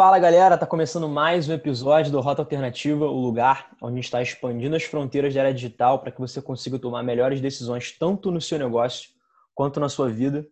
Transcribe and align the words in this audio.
Fala 0.00 0.16
galera, 0.20 0.56
tá 0.56 0.64
começando 0.64 1.08
mais 1.08 1.48
um 1.48 1.52
episódio 1.52 2.12
do 2.12 2.20
Rota 2.20 2.40
Alternativa, 2.40 3.06
o 3.06 3.20
lugar 3.20 3.68
onde 3.82 3.94
a 3.94 3.96
gente 3.96 4.04
está 4.04 4.22
expandindo 4.22 4.76
as 4.76 4.84
fronteiras 4.84 5.34
da 5.34 5.40
área 5.40 5.52
digital 5.52 5.98
para 5.98 6.12
que 6.12 6.20
você 6.20 6.40
consiga 6.40 6.78
tomar 6.78 7.02
melhores 7.02 7.40
decisões 7.40 7.90
tanto 7.98 8.30
no 8.30 8.40
seu 8.40 8.60
negócio 8.60 9.10
quanto 9.56 9.80
na 9.80 9.88
sua 9.88 10.08
vida. 10.08 10.46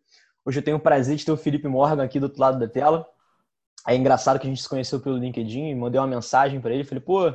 Hoje 0.44 0.58
eu 0.58 0.64
tenho 0.64 0.78
o 0.78 0.80
prazer 0.80 1.14
de 1.14 1.24
ter 1.24 1.30
o 1.30 1.36
Felipe 1.36 1.68
Morgan 1.68 2.02
aqui 2.02 2.18
do 2.18 2.24
outro 2.24 2.40
lado 2.40 2.58
da 2.58 2.66
tela. 2.66 3.08
É 3.86 3.94
engraçado 3.94 4.40
que 4.40 4.48
a 4.48 4.50
gente 4.50 4.60
se 4.60 4.68
conheceu 4.68 4.98
pelo 4.98 5.16
LinkedIn, 5.16 5.76
mandei 5.76 6.00
uma 6.00 6.08
mensagem 6.08 6.60
para 6.60 6.74
ele, 6.74 6.82
falei, 6.82 7.04
pô, 7.04 7.32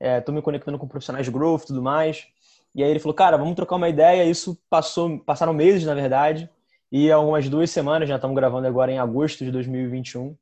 é, 0.00 0.18
tô 0.18 0.32
me 0.32 0.40
conectando 0.40 0.78
com 0.78 0.88
profissionais 0.88 1.26
de 1.26 1.30
growth 1.30 1.64
e 1.64 1.66
tudo 1.66 1.82
mais. 1.82 2.26
E 2.74 2.82
aí 2.82 2.88
ele 2.88 3.00
falou, 3.00 3.12
cara, 3.12 3.36
vamos 3.36 3.54
trocar 3.54 3.76
uma 3.76 3.90
ideia. 3.90 4.24
Isso 4.24 4.58
passou, 4.70 5.18
passaram 5.18 5.52
meses, 5.52 5.84
na 5.84 5.92
verdade, 5.92 6.48
e 6.90 7.12
algumas 7.12 7.50
duas 7.50 7.70
semanas, 7.70 8.08
já 8.08 8.14
estamos 8.14 8.34
gravando 8.34 8.66
agora 8.66 8.90
em 8.90 8.98
agosto 8.98 9.44
de 9.44 9.50
2021. 9.50 10.34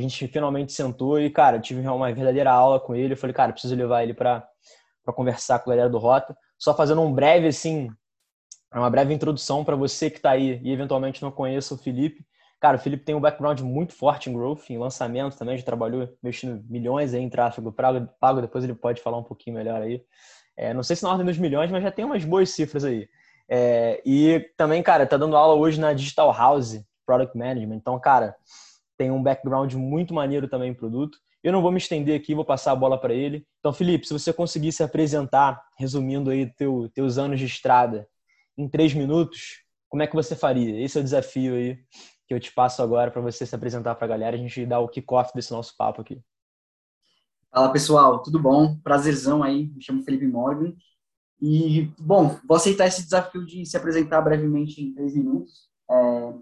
A 0.00 0.02
gente 0.02 0.26
finalmente 0.28 0.72
sentou 0.72 1.20
e, 1.20 1.28
cara, 1.28 1.60
tive 1.60 1.86
uma 1.86 2.10
verdadeira 2.10 2.50
aula 2.50 2.80
com 2.80 2.94
ele. 2.94 3.12
Eu 3.12 3.18
falei, 3.18 3.34
cara, 3.34 3.52
preciso 3.52 3.74
levar 3.74 4.02
ele 4.02 4.14
para 4.14 4.42
conversar 5.14 5.58
com 5.58 5.70
a 5.70 5.74
galera 5.74 5.90
do 5.90 5.98
Rota. 5.98 6.34
Só 6.58 6.74
fazendo 6.74 7.02
um 7.02 7.12
breve, 7.12 7.48
assim, 7.48 7.90
uma 8.72 8.88
breve 8.88 9.12
introdução 9.12 9.62
para 9.62 9.76
você 9.76 10.08
que 10.08 10.16
está 10.16 10.30
aí 10.30 10.58
e 10.64 10.72
eventualmente 10.72 11.20
não 11.20 11.30
conheça 11.30 11.74
o 11.74 11.76
Felipe. 11.76 12.24
Cara, 12.58 12.78
o 12.78 12.80
Felipe 12.80 13.04
tem 13.04 13.14
um 13.14 13.20
background 13.20 13.60
muito 13.60 13.92
forte 13.92 14.30
em 14.30 14.32
growth, 14.32 14.70
em 14.70 14.78
lançamento 14.78 15.36
também, 15.36 15.58
já 15.58 15.64
trabalhou 15.64 16.08
mexendo 16.22 16.64
milhões 16.66 17.12
aí 17.12 17.20
em 17.20 17.28
tráfego 17.28 17.70
pago, 17.70 18.40
depois 18.40 18.64
ele 18.64 18.74
pode 18.74 19.02
falar 19.02 19.18
um 19.18 19.22
pouquinho 19.22 19.56
melhor 19.56 19.82
aí. 19.82 20.02
É, 20.56 20.72
não 20.72 20.82
sei 20.82 20.96
se 20.96 21.02
na 21.02 21.10
ordem 21.10 21.26
dos 21.26 21.36
milhões, 21.36 21.70
mas 21.70 21.82
já 21.82 21.90
tem 21.90 22.06
umas 22.06 22.24
boas 22.24 22.48
cifras 22.50 22.86
aí. 22.86 23.06
É, 23.48 24.00
e 24.06 24.50
também, 24.56 24.82
cara, 24.82 25.06
tá 25.06 25.18
dando 25.18 25.36
aula 25.36 25.54
hoje 25.54 25.78
na 25.78 25.92
Digital 25.92 26.32
House 26.32 26.82
Product 27.04 27.36
Management. 27.36 27.76
Então, 27.76 27.98
cara, 28.00 28.34
tem 29.00 29.10
um 29.10 29.22
background 29.22 29.72
muito 29.76 30.12
maneiro 30.12 30.46
também 30.46 30.72
em 30.72 30.74
produto. 30.74 31.16
Eu 31.42 31.52
não 31.52 31.62
vou 31.62 31.72
me 31.72 31.78
estender 31.78 32.14
aqui, 32.20 32.34
vou 32.34 32.44
passar 32.44 32.72
a 32.72 32.76
bola 32.76 33.00
para 33.00 33.14
ele. 33.14 33.46
Então, 33.58 33.72
Felipe, 33.72 34.06
se 34.06 34.12
você 34.12 34.30
conseguir 34.30 34.72
se 34.72 34.82
apresentar, 34.82 35.58
resumindo 35.78 36.28
aí 36.28 36.52
teu, 36.52 36.86
teus 36.92 37.16
anos 37.16 37.40
de 37.40 37.46
estrada 37.46 38.06
em 38.58 38.68
três 38.68 38.92
minutos, 38.92 39.64
como 39.88 40.02
é 40.02 40.06
que 40.06 40.14
você 40.14 40.36
faria? 40.36 40.84
Esse 40.84 40.98
é 40.98 41.00
o 41.00 41.04
desafio 41.04 41.54
aí 41.54 41.78
que 42.28 42.34
eu 42.34 42.38
te 42.38 42.52
passo 42.52 42.82
agora 42.82 43.10
para 43.10 43.22
você 43.22 43.46
se 43.46 43.54
apresentar 43.54 43.94
para 43.94 44.04
a 44.04 44.08
galera, 44.08 44.36
a 44.36 44.38
gente 44.38 44.66
dar 44.66 44.80
o 44.80 44.88
kickoff 44.88 45.32
desse 45.34 45.50
nosso 45.50 45.74
papo 45.78 46.02
aqui. 46.02 46.20
Fala 47.50 47.72
pessoal, 47.72 48.22
tudo 48.22 48.38
bom? 48.38 48.76
Prazerzão 48.84 49.42
aí, 49.42 49.68
me 49.74 49.82
chamo 49.82 50.02
Felipe 50.02 50.26
Morgan 50.26 50.74
e, 51.40 51.90
bom, 51.98 52.38
vou 52.46 52.58
aceitar 52.58 52.86
esse 52.86 53.02
desafio 53.02 53.46
de 53.46 53.64
se 53.64 53.78
apresentar 53.78 54.20
brevemente 54.20 54.82
em 54.82 54.92
três 54.92 55.16
minutos. 55.16 55.70
É, 55.90 56.34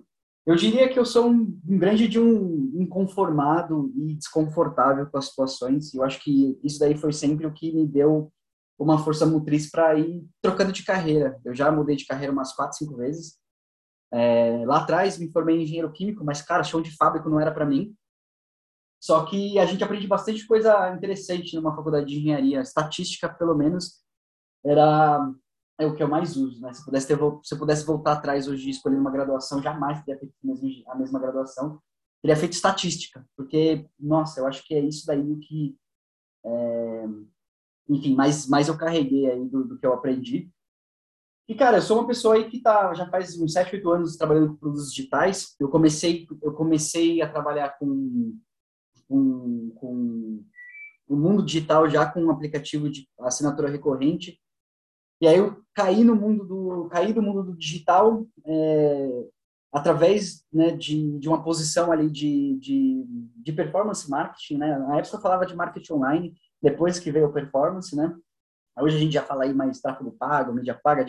eu 0.48 0.56
diria 0.56 0.88
que 0.88 0.98
eu 0.98 1.04
sou 1.04 1.28
um, 1.28 1.60
um, 1.68 1.78
grande 1.78 2.08
de 2.08 2.18
um 2.18 2.57
inconformado 2.74 3.92
e 3.96 4.14
desconfortável 4.14 5.06
com 5.06 5.18
as 5.18 5.26
situações. 5.26 5.92
E 5.92 5.98
eu 5.98 6.04
acho 6.04 6.22
que 6.22 6.58
isso 6.62 6.78
daí 6.78 6.96
foi 6.96 7.12
sempre 7.12 7.46
o 7.46 7.52
que 7.52 7.72
me 7.72 7.86
deu 7.86 8.32
uma 8.78 8.98
força 8.98 9.26
motriz 9.26 9.70
para 9.70 9.98
ir 9.98 10.24
trocando 10.40 10.72
de 10.72 10.84
carreira. 10.84 11.40
Eu 11.44 11.54
já 11.54 11.70
mudei 11.70 11.96
de 11.96 12.06
carreira 12.06 12.32
umas 12.32 12.52
quatro, 12.52 12.78
cinco 12.78 12.96
vezes. 12.96 13.36
É, 14.12 14.64
lá 14.64 14.78
atrás 14.78 15.18
me 15.18 15.30
formei 15.30 15.56
em 15.56 15.62
engenheiro 15.62 15.92
químico, 15.92 16.24
mas 16.24 16.40
cara, 16.40 16.62
show 16.62 16.80
de 16.80 16.96
fábrica 16.96 17.28
não 17.28 17.40
era 17.40 17.52
para 17.52 17.66
mim. 17.66 17.94
Só 19.00 19.24
que 19.24 19.58
a 19.58 19.66
gente 19.66 19.82
aprende 19.82 20.06
bastante 20.06 20.46
coisa 20.46 20.90
interessante 20.94 21.54
numa 21.54 21.74
faculdade 21.74 22.06
de 22.06 22.18
engenharia, 22.18 22.60
estatística 22.60 23.28
pelo 23.28 23.56
menos 23.56 24.02
era 24.64 25.32
é 25.80 25.86
o 25.86 25.94
que 25.94 26.02
eu 26.02 26.08
mais 26.08 26.36
uso, 26.36 26.60
né? 26.60 26.72
Se 26.72 26.84
pudesse 26.84 27.06
ter, 27.06 27.16
se 27.44 27.54
eu 27.54 27.58
pudesse 27.58 27.86
voltar 27.86 28.14
atrás 28.14 28.48
hoje 28.48 28.66
e 28.66 28.70
escolher 28.70 28.96
uma 28.96 29.12
graduação, 29.12 29.62
jamais 29.62 30.02
teria 30.02 30.18
feito 30.18 30.34
a 30.88 30.96
mesma 30.96 31.20
graduação, 31.20 31.80
teria 32.22 32.36
feito 32.36 32.52
estatística, 32.52 33.26
porque 33.36 33.86
nossa, 33.98 34.40
eu 34.40 34.46
acho 34.46 34.64
que 34.66 34.74
é 34.74 34.80
isso 34.80 35.06
daí 35.06 35.36
que, 35.38 35.76
é, 36.44 37.04
enfim, 37.88 38.14
mais 38.14 38.48
mais 38.48 38.68
eu 38.68 38.76
carreguei 38.76 39.30
aí 39.30 39.48
do, 39.48 39.64
do, 39.64 39.78
que 39.78 39.86
eu 39.86 39.92
aprendi. 39.92 40.50
E 41.48 41.54
cara, 41.54 41.78
eu 41.78 41.82
sou 41.82 41.98
uma 41.98 42.06
pessoa 42.06 42.34
aí 42.34 42.50
que 42.50 42.60
tá 42.60 42.92
já 42.94 43.08
faz 43.08 43.38
uns 43.40 43.52
7, 43.52 43.76
8 43.76 43.90
anos 43.90 44.16
trabalhando 44.16 44.50
com 44.50 44.56
produtos 44.56 44.90
digitais. 44.90 45.54
Eu 45.58 45.68
comecei 45.68 46.26
eu 46.42 46.52
comecei 46.52 47.22
a 47.22 47.30
trabalhar 47.30 47.78
com 47.78 48.38
com, 49.08 49.70
com 49.76 50.44
o 51.08 51.16
mundo 51.16 51.44
digital 51.44 51.88
já 51.88 52.10
com 52.10 52.24
um 52.24 52.30
aplicativo 52.30 52.90
de 52.90 53.08
assinatura 53.20 53.70
recorrente 53.70 54.38
e 55.20 55.26
aí 55.26 55.38
eu 55.38 55.62
caí 55.74 56.04
no 56.04 56.14
mundo 56.14 56.44
do 56.44 56.88
caí 56.90 57.12
do 57.12 57.22
mundo 57.22 57.42
do 57.42 57.56
digital 57.56 58.26
é, 58.44 59.28
através 59.72 60.44
né, 60.52 60.70
de, 60.70 61.18
de 61.18 61.28
uma 61.28 61.42
posição 61.42 61.92
ali 61.92 62.10
de, 62.10 62.58
de, 62.58 63.04
de, 63.36 63.52
performance 63.52 64.08
marketing, 64.08 64.58
né? 64.58 64.78
Na 64.78 64.98
época 64.98 65.16
eu 65.16 65.20
falava 65.20 65.44
de 65.44 65.54
marketing 65.54 65.92
online, 65.92 66.34
depois 66.60 66.98
que 66.98 67.10
veio 67.10 67.28
o 67.28 67.32
performance, 67.32 67.94
né? 67.94 68.14
Hoje 68.80 68.96
a 68.96 69.00
gente 69.00 69.12
já 69.12 69.22
fala 69.22 69.44
aí 69.44 69.52
mais 69.52 69.80
tráfego 69.80 70.12
pago, 70.12 70.52
mídia 70.52 70.78
paga, 70.82 71.04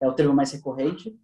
é 0.00 0.08
o 0.08 0.12
termo 0.12 0.34
mais 0.34 0.52
recorrente. 0.52 1.18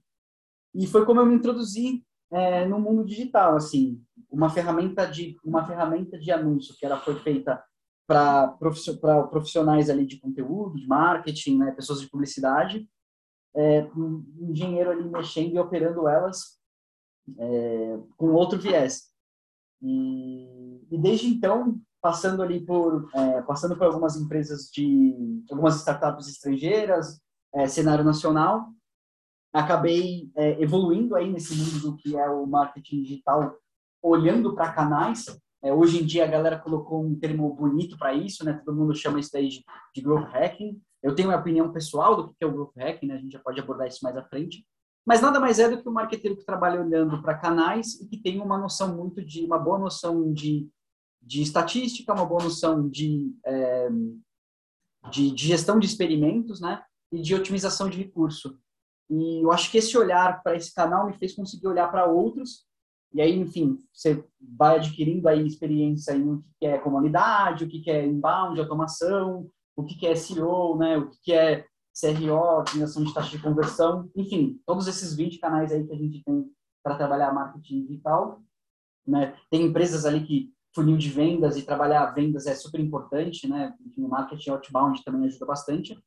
E 0.74 0.86
foi 0.86 1.04
como 1.04 1.20
eu 1.20 1.26
me 1.26 1.34
introduzi 1.34 2.04
é, 2.30 2.66
no 2.66 2.80
mundo 2.80 3.04
digital, 3.04 3.54
assim, 3.54 4.02
uma 4.30 4.48
ferramenta 4.48 5.06
de 5.06 5.36
uma 5.44 5.66
ferramenta 5.66 6.18
de 6.18 6.32
anúncio 6.32 6.74
que 6.78 6.86
ela 6.86 6.98
foi 6.98 7.14
feita 7.16 7.62
para 8.06 8.48
profissionais 9.30 9.88
ali 9.88 10.06
de 10.06 10.18
conteúdo, 10.18 10.78
de 10.78 10.86
marketing, 10.86 11.58
né, 11.58 11.70
pessoas 11.72 12.00
de 12.00 12.08
publicidade, 12.08 12.88
é, 13.54 13.84
um 13.94 14.24
engenheiro 14.50 14.90
ali 14.90 15.04
mexendo 15.04 15.54
e 15.54 15.58
operando 15.58 16.08
elas 16.08 16.61
é, 17.38 17.98
com 18.16 18.32
outro 18.32 18.58
viés. 18.58 19.10
E, 19.80 20.86
e, 20.90 20.98
desde 20.98 21.26
então, 21.26 21.80
passando 22.00 22.42
ali 22.42 22.64
por 22.64 23.08
é, 23.14 23.42
passando 23.42 23.76
por 23.76 23.86
algumas 23.86 24.16
empresas 24.16 24.70
de 24.72 25.44
algumas 25.50 25.76
startups 25.76 26.28
estrangeiras, 26.28 27.20
é, 27.54 27.66
cenário 27.66 28.04
nacional, 28.04 28.66
acabei 29.52 30.30
é, 30.36 30.62
evoluindo 30.62 31.16
aí 31.16 31.30
nesse 31.30 31.54
mundo 31.54 31.80
do 31.80 31.96
que 31.96 32.16
é 32.16 32.28
o 32.30 32.46
marketing 32.46 33.02
digital, 33.02 33.56
olhando 34.02 34.54
para 34.54 34.72
canais 34.72 35.26
é, 35.62 35.72
hoje 35.72 36.02
em 36.02 36.04
dia 36.04 36.24
a 36.24 36.28
galera 36.28 36.58
colocou 36.58 37.04
um 37.04 37.14
termo 37.14 37.48
bonito 37.54 37.96
para 37.96 38.12
isso, 38.12 38.44
né? 38.44 38.60
Todo 38.64 38.76
mundo 38.76 38.94
chama 38.96 39.20
isso 39.20 39.30
daí 39.32 39.48
de, 39.48 39.64
de 39.94 40.02
growth 40.02 40.28
hacking. 40.28 40.82
Eu 41.00 41.14
tenho 41.14 41.28
uma 41.28 41.38
opinião 41.38 41.72
pessoal 41.72 42.16
do 42.16 42.34
que 42.34 42.42
é 42.42 42.46
o 42.46 42.52
growth 42.52 42.76
hacking, 42.76 43.06
né? 43.06 43.14
A 43.14 43.18
gente 43.18 43.32
já 43.32 43.38
pode 43.38 43.60
abordar 43.60 43.86
isso 43.86 44.00
mais 44.02 44.16
à 44.16 44.24
frente. 44.24 44.66
Mas 45.04 45.20
nada 45.20 45.40
mais 45.40 45.58
é 45.58 45.68
do 45.68 45.82
que 45.82 45.88
um 45.88 45.92
marqueteiro 45.92 46.36
que 46.36 46.44
trabalha 46.44 46.80
olhando 46.80 47.20
para 47.22 47.38
canais 47.38 48.00
e 48.00 48.06
que 48.06 48.16
tem 48.16 48.40
uma 48.40 48.56
noção 48.56 48.96
muito 48.96 49.24
de, 49.24 49.44
uma 49.44 49.58
boa 49.58 49.78
noção 49.78 50.32
de, 50.32 50.68
de 51.20 51.42
estatística, 51.42 52.12
uma 52.12 52.24
boa 52.24 52.44
noção 52.44 52.88
de, 52.88 53.34
é, 53.44 53.88
de, 55.10 55.30
de 55.32 55.46
gestão 55.46 55.78
de 55.78 55.86
experimentos, 55.86 56.60
né? 56.60 56.82
E 57.10 57.20
de 57.20 57.34
otimização 57.34 57.90
de 57.90 57.98
recurso. 57.98 58.58
E 59.10 59.44
eu 59.44 59.50
acho 59.52 59.70
que 59.70 59.78
esse 59.78 59.98
olhar 59.98 60.42
para 60.42 60.56
esse 60.56 60.72
canal 60.72 61.06
me 61.06 61.18
fez 61.18 61.34
conseguir 61.34 61.66
olhar 61.66 61.90
para 61.90 62.06
outros 62.06 62.66
e 63.14 63.20
aí, 63.20 63.38
enfim, 63.38 63.78
você 63.92 64.24
vai 64.40 64.76
adquirindo 64.76 65.28
aí 65.28 65.46
experiência 65.46 66.12
em 66.12 66.26
o 66.26 66.44
que 66.58 66.66
é 66.66 66.78
comunidade, 66.78 67.64
o 67.64 67.68
que 67.68 67.90
é 67.90 68.06
inbound, 68.06 68.58
automação, 68.58 69.50
o 69.76 69.84
que 69.84 70.06
é 70.06 70.14
SEO, 70.14 70.78
né, 70.78 70.96
o 70.96 71.10
que 71.22 71.32
é 71.32 71.66
CRO, 71.98 72.60
otimização 72.60 73.04
de 73.04 73.12
taxa 73.12 73.36
de 73.36 73.42
conversão, 73.42 74.10
enfim, 74.16 74.60
todos 74.66 74.86
esses 74.88 75.14
20 75.14 75.38
canais 75.38 75.72
aí 75.72 75.86
que 75.86 75.92
a 75.92 75.96
gente 75.96 76.22
tem 76.24 76.50
para 76.82 76.96
trabalhar 76.96 77.32
marketing 77.32 77.86
digital. 77.86 78.40
Né? 79.06 79.36
Tem 79.50 79.62
empresas 79.62 80.04
ali 80.04 80.24
que 80.24 80.52
funil 80.74 80.96
de 80.96 81.10
vendas 81.10 81.56
e 81.56 81.62
trabalhar 81.62 82.06
vendas 82.12 82.46
é 82.46 82.54
super 82.54 82.80
importante, 82.80 83.46
né? 83.46 83.74
Enfim, 83.84 84.06
marketing 84.06 84.50
outbound 84.50 85.04
também 85.04 85.26
ajuda 85.26 85.44
bastante. 85.44 86.02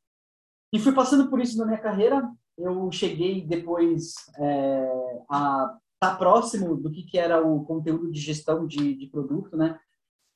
E 0.74 0.80
fui 0.80 0.92
passando 0.92 1.30
por 1.30 1.40
isso 1.40 1.58
na 1.58 1.66
minha 1.66 1.78
carreira. 1.78 2.28
Eu 2.58 2.92
cheguei 2.92 3.46
depois 3.46 4.16
é, 4.40 5.24
a 5.30 5.78
está 6.06 6.16
próximo 6.16 6.76
do 6.76 6.92
que, 6.92 7.04
que 7.04 7.18
era 7.18 7.46
o 7.46 7.66
conteúdo 7.66 8.12
de 8.12 8.20
gestão 8.20 8.68
de, 8.68 8.94
de 8.96 9.08
produto, 9.08 9.58
né? 9.58 9.80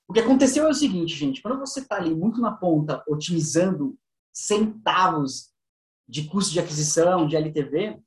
O 0.08 0.14
que 0.14 0.20
aconteceu 0.20 0.66
é 0.66 0.70
o 0.70 0.74
seguinte, 0.74 1.16
gente, 1.16 1.42
quando 1.42 1.60
você 1.60 1.82
está 1.82 1.98
ali 1.98 2.16
muito 2.16 2.42
na 2.42 2.52
ponta, 2.52 3.04
otimizando 3.08 3.96
centavos 4.34 5.50
de 6.08 6.24
custo 6.28 6.54
de 6.54 6.60
aquisição, 6.60 7.28
de 7.28 7.36
LTV, 7.36 8.00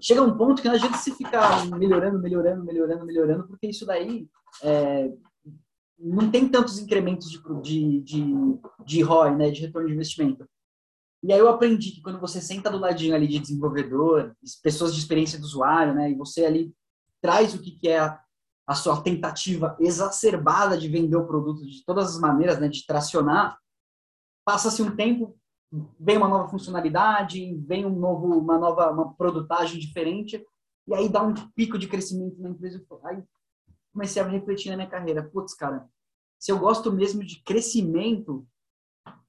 chega 0.00 0.22
um 0.22 0.36
ponto 0.36 0.62
que 0.62 0.68
não 0.68 0.74
adianta 0.74 0.96
você 0.96 1.12
ficar 1.12 1.66
melhorando, 1.66 2.18
melhorando, 2.20 2.64
melhorando, 2.64 3.04
melhorando, 3.04 3.46
porque 3.48 3.68
isso 3.68 3.84
daí 3.84 4.28
é, 4.62 5.10
não 5.98 6.30
tem 6.30 6.48
tantos 6.48 6.78
incrementos 6.78 7.30
de, 7.30 7.40
de, 7.62 8.00
de, 8.00 8.34
de 8.84 9.02
ROI, 9.02 9.36
né, 9.36 9.50
de 9.50 9.60
retorno 9.62 9.88
de 9.88 9.94
investimento. 9.94 10.46
E 11.22 11.32
aí 11.32 11.38
eu 11.38 11.48
aprendi 11.48 11.92
que 11.92 12.02
quando 12.02 12.20
você 12.20 12.40
senta 12.40 12.68
do 12.68 12.78
ladinho 12.78 13.14
ali 13.14 13.28
de 13.28 13.38
desenvolvedor, 13.38 14.34
pessoas 14.62 14.92
de 14.92 15.00
experiência 15.00 15.38
do 15.38 15.44
usuário, 15.44 15.94
né, 15.94 16.10
e 16.10 16.14
você 16.16 16.44
ali 16.44 16.74
traz 17.20 17.54
o 17.54 17.60
que, 17.60 17.72
que 17.72 17.88
é 17.88 18.00
a, 18.00 18.20
a 18.66 18.74
sua 18.74 19.00
tentativa 19.00 19.76
exacerbada 19.78 20.76
de 20.76 20.88
vender 20.88 21.16
o 21.16 21.26
produto 21.26 21.64
de 21.64 21.84
todas 21.84 22.14
as 22.14 22.20
maneiras, 22.20 22.58
né, 22.58 22.68
de 22.68 22.84
tracionar, 22.84 23.56
passa-se 24.44 24.82
um 24.82 24.94
tempo, 24.94 25.36
vem 25.98 26.16
uma 26.16 26.28
nova 26.28 26.48
funcionalidade, 26.48 27.54
vem 27.66 27.86
um 27.86 27.98
novo, 27.98 28.26
uma 28.38 28.58
nova 28.58 28.90
uma 28.90 29.14
produtagem 29.14 29.78
diferente, 29.78 30.44
e 30.86 30.94
aí 30.94 31.08
dá 31.08 31.22
um 31.22 31.34
pico 31.54 31.78
de 31.78 31.88
crescimento 31.88 32.40
na 32.40 32.50
empresa. 32.50 32.84
Aí 33.04 33.22
comecei 33.92 34.20
a 34.20 34.26
refletir 34.26 34.70
na 34.70 34.76
minha 34.76 34.88
carreira. 34.88 35.22
Putz, 35.22 35.54
cara, 35.54 35.88
se 36.38 36.50
eu 36.50 36.58
gosto 36.58 36.90
mesmo 36.92 37.24
de 37.24 37.42
crescimento, 37.42 38.46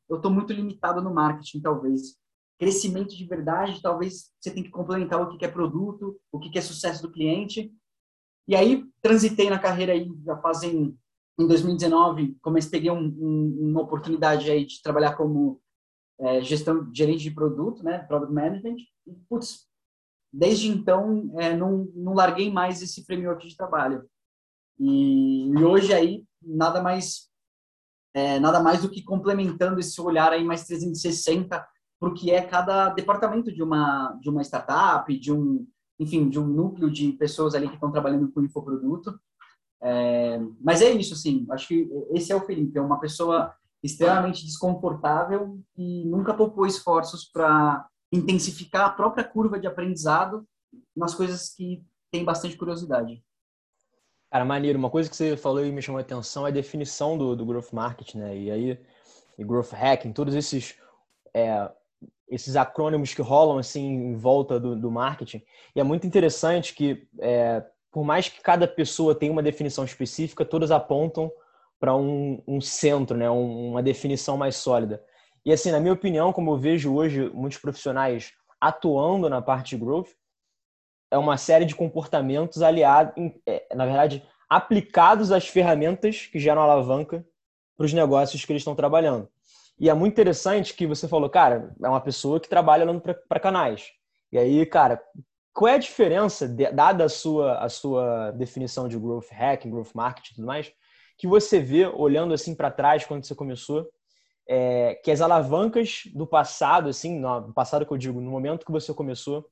eu 0.10 0.18
estou 0.18 0.32
muito 0.32 0.54
limitado 0.54 1.02
no 1.02 1.14
marketing, 1.14 1.62
talvez. 1.62 2.18
Crescimento 2.58 3.16
de 3.16 3.26
verdade, 3.26 3.82
talvez 3.82 4.32
você 4.40 4.52
tem 4.52 4.64
que 4.64 4.70
complementar 4.70 5.22
o 5.22 5.38
que 5.38 5.46
é 5.46 5.48
produto, 5.48 6.20
o 6.32 6.40
que 6.40 6.58
é 6.58 6.62
sucesso 6.62 7.02
do 7.02 7.12
cliente. 7.12 7.72
E 8.48 8.56
aí, 8.56 8.86
transitei 9.02 9.50
na 9.50 9.60
carreira 9.60 9.94
aí, 9.94 10.10
já 10.26 10.38
fazem, 10.38 10.98
em 11.40 11.48
2019, 11.48 12.38
comecei, 12.42 12.72
peguei 12.72 12.92
um, 12.92 13.06
um, 13.06 13.70
uma 13.72 13.82
oportunidade 13.82 14.50
aí 14.52 14.66
de 14.66 14.82
trabalhar 14.82 15.16
como 15.16 15.60
é, 16.20 16.42
gestão, 16.42 16.90
gerente 16.94 17.24
de 17.24 17.32
produto, 17.32 17.84
né, 17.84 18.00
product 18.00 18.34
management. 18.34 18.78
E, 19.08 19.14
putz, 19.28 19.68
desde 20.32 20.70
então, 20.70 21.34
é, 21.40 21.56
não, 21.56 21.92
não 21.96 22.14
larguei 22.14 22.52
mais 22.52 22.82
esse 22.82 23.04
framework 23.06 23.48
de 23.48 23.58
trabalho. 23.58 24.08
E, 24.80 25.48
e 25.50 25.64
hoje 25.64 25.94
aí, 25.94 26.24
nada 26.42 26.82
mais 26.82 27.32
é, 28.16 28.40
nada 28.40 28.62
mais 28.62 28.84
do 28.84 28.90
que 28.90 29.04
complementando 29.04 29.80
esse 29.80 30.00
olhar 30.00 30.32
aí 30.32 30.44
mais 30.44 30.66
360 30.66 31.66
para 32.00 32.10
o 32.10 32.14
que 32.14 32.30
é 32.30 32.42
cada 32.42 32.90
departamento 32.90 33.52
de 33.52 33.64
uma 33.64 34.14
de 34.22 34.30
uma 34.30 34.44
startup, 34.44 35.18
de 35.18 35.32
um 35.32 35.66
enfim, 36.00 36.28
de 36.28 36.40
um 36.40 36.48
núcleo 36.48 36.92
de 36.92 37.14
pessoas 37.14 37.56
ali 37.56 37.68
que 37.68 37.76
estão 37.76 37.92
trabalhando 37.92 38.32
com 38.32 38.44
infoproduto. 38.44 39.18
É, 39.86 40.40
mas 40.62 40.82
é 40.82 40.90
isso, 40.92 41.14
assim, 41.14 41.46
acho 41.52 41.68
que 41.68 41.90
esse 42.14 42.32
é 42.32 42.36
o 42.36 42.46
Felipe, 42.46 42.78
é 42.78 42.82
uma 42.82 43.02
pessoa 43.02 43.54
extremamente 43.84 44.46
desconfortável 44.46 45.60
e 45.78 46.06
nunca 46.06 46.34
poupou 46.34 46.66
esforços 46.66 47.26
para 47.26 47.86
intensificar 48.10 48.86
a 48.86 48.92
própria 48.92 49.26
curva 49.26 49.60
de 49.60 49.68
aprendizado 49.68 50.48
nas 50.96 51.14
coisas 51.14 51.54
que 51.54 51.84
tem 52.10 52.24
bastante 52.24 52.56
curiosidade. 52.56 53.22
Cara, 54.32 54.46
maneiro. 54.46 54.80
Uma 54.80 54.90
coisa 54.90 55.10
que 55.10 55.16
você 55.16 55.36
falou 55.36 55.66
e 55.66 55.72
me 55.72 55.82
chamou 55.82 56.00
a 56.00 56.02
atenção 56.02 56.48
é 56.48 56.50
a 56.50 56.54
definição 56.54 57.18
do, 57.18 57.36
do 57.36 57.46
growth 57.46 57.74
marketing, 57.74 58.20
né? 58.20 58.38
E 58.38 58.52
aí, 58.52 58.80
e 59.38 59.44
growth 59.44 59.74
hacking, 59.74 60.14
todos 60.14 60.34
esses 60.34 60.76
é, 61.34 61.70
esses 62.30 62.56
acrônimos 62.56 63.14
que 63.14 63.22
rolam 63.22 63.58
assim 63.58 63.86
em 63.86 64.16
volta 64.16 64.60
do, 64.60 64.76
do 64.76 64.90
marketing. 64.90 65.44
E 65.76 65.80
é 65.80 65.84
muito 65.84 66.08
interessante 66.08 66.74
que, 66.74 67.08
é, 67.20 67.64
por 67.94 68.04
mais 68.04 68.28
que 68.28 68.42
cada 68.42 68.68
pessoa 68.68 69.14
tenha 69.14 69.32
uma 69.32 69.44
definição 69.44 69.86
específica, 69.86 70.44
todas 70.44 70.72
apontam 70.72 71.32
para 71.80 71.96
um, 71.96 72.42
um, 72.48 72.60
centro, 72.60 73.16
né? 73.16 73.30
uma 73.30 73.84
definição 73.84 74.36
mais 74.36 74.56
sólida. 74.56 75.02
E 75.46 75.54
assim, 75.54 75.70
na 75.70 75.80
minha 75.80 75.94
opinião, 75.94 76.34
como 76.34 76.52
eu 76.52 76.58
vejo 76.58 76.92
hoje 76.96 77.30
muitos 77.34 77.60
profissionais 77.60 78.34
atuando 78.60 79.30
na 79.30 79.44
parte 79.44 79.76
de 79.76 79.84
growth, 79.86 80.10
é 81.12 81.18
uma 81.20 81.38
série 81.38 81.66
de 81.66 81.76
comportamentos 81.76 82.64
aliados, 82.64 83.14
é, 83.46 83.68
na 83.76 83.86
verdade, 83.86 84.28
aplicados 84.50 85.32
às 85.32 85.48
ferramentas 85.48 86.26
que 86.26 86.40
geram 86.40 86.64
alavanca 86.64 87.24
para 87.78 87.86
os 87.86 87.94
negócios 87.94 88.44
que 88.44 88.52
eles 88.52 88.62
estão 88.62 88.74
trabalhando. 88.74 89.30
E 89.80 89.88
é 89.88 89.94
muito 89.94 90.14
interessante 90.14 90.74
que 90.74 90.88
você 90.88 91.08
falou, 91.08 91.30
cara, 91.30 91.76
é 91.84 91.88
uma 91.88 92.02
pessoa 92.02 92.40
que 92.40 92.50
trabalha 92.50 92.86
olhando 92.86 93.02
para 93.02 93.40
canais. 93.40 93.92
E 94.32 94.38
aí, 94.40 94.66
cara, 94.66 95.00
qual 95.54 95.70
é 95.70 95.76
a 95.76 95.80
diferença, 95.80 96.48
dada 96.48 97.06
a 97.06 97.10
sua, 97.10 97.60
a 97.60 97.70
sua 97.70 98.32
definição 98.32 98.88
de 98.88 98.98
growth 98.98 99.30
hacking, 99.32 99.70
growth 99.70 99.94
marketing 99.94 100.32
e 100.32 100.36
tudo 100.36 100.48
mais, 100.48 100.74
que 101.18 101.28
você 101.28 101.60
vê 101.60 101.86
olhando 101.86 102.34
assim 102.34 102.56
para 102.56 102.72
trás 102.72 103.06
quando 103.06 103.24
você 103.24 103.36
começou, 103.36 103.88
é, 104.50 104.96
que 104.96 105.12
as 105.12 105.22
alavancas 105.22 106.04
do 106.14 106.26
passado, 106.26 106.90
assim, 106.90 107.20
no 107.20 107.54
passado 107.54 107.86
que 107.86 107.94
eu 107.94 107.98
digo, 107.98 108.20
no 108.20 108.32
momento 108.32 108.66
que 108.66 108.72
você 108.72 108.94
começou, 108.94 109.48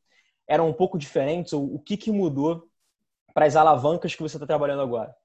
eram 0.47 0.67
um 0.67 0.73
pouco 0.73 0.97
diferentes, 0.97 1.53
ou 1.53 1.75
o 1.75 1.79
que, 1.79 1.95
que 1.95 2.11
mudou 2.11 2.67
para 3.33 3.45
as 3.45 3.55
alavancas 3.55 4.15
que 4.15 4.21
você 4.21 4.35
está 4.35 4.45
trabalhando 4.45 4.81
agora? 4.81 5.15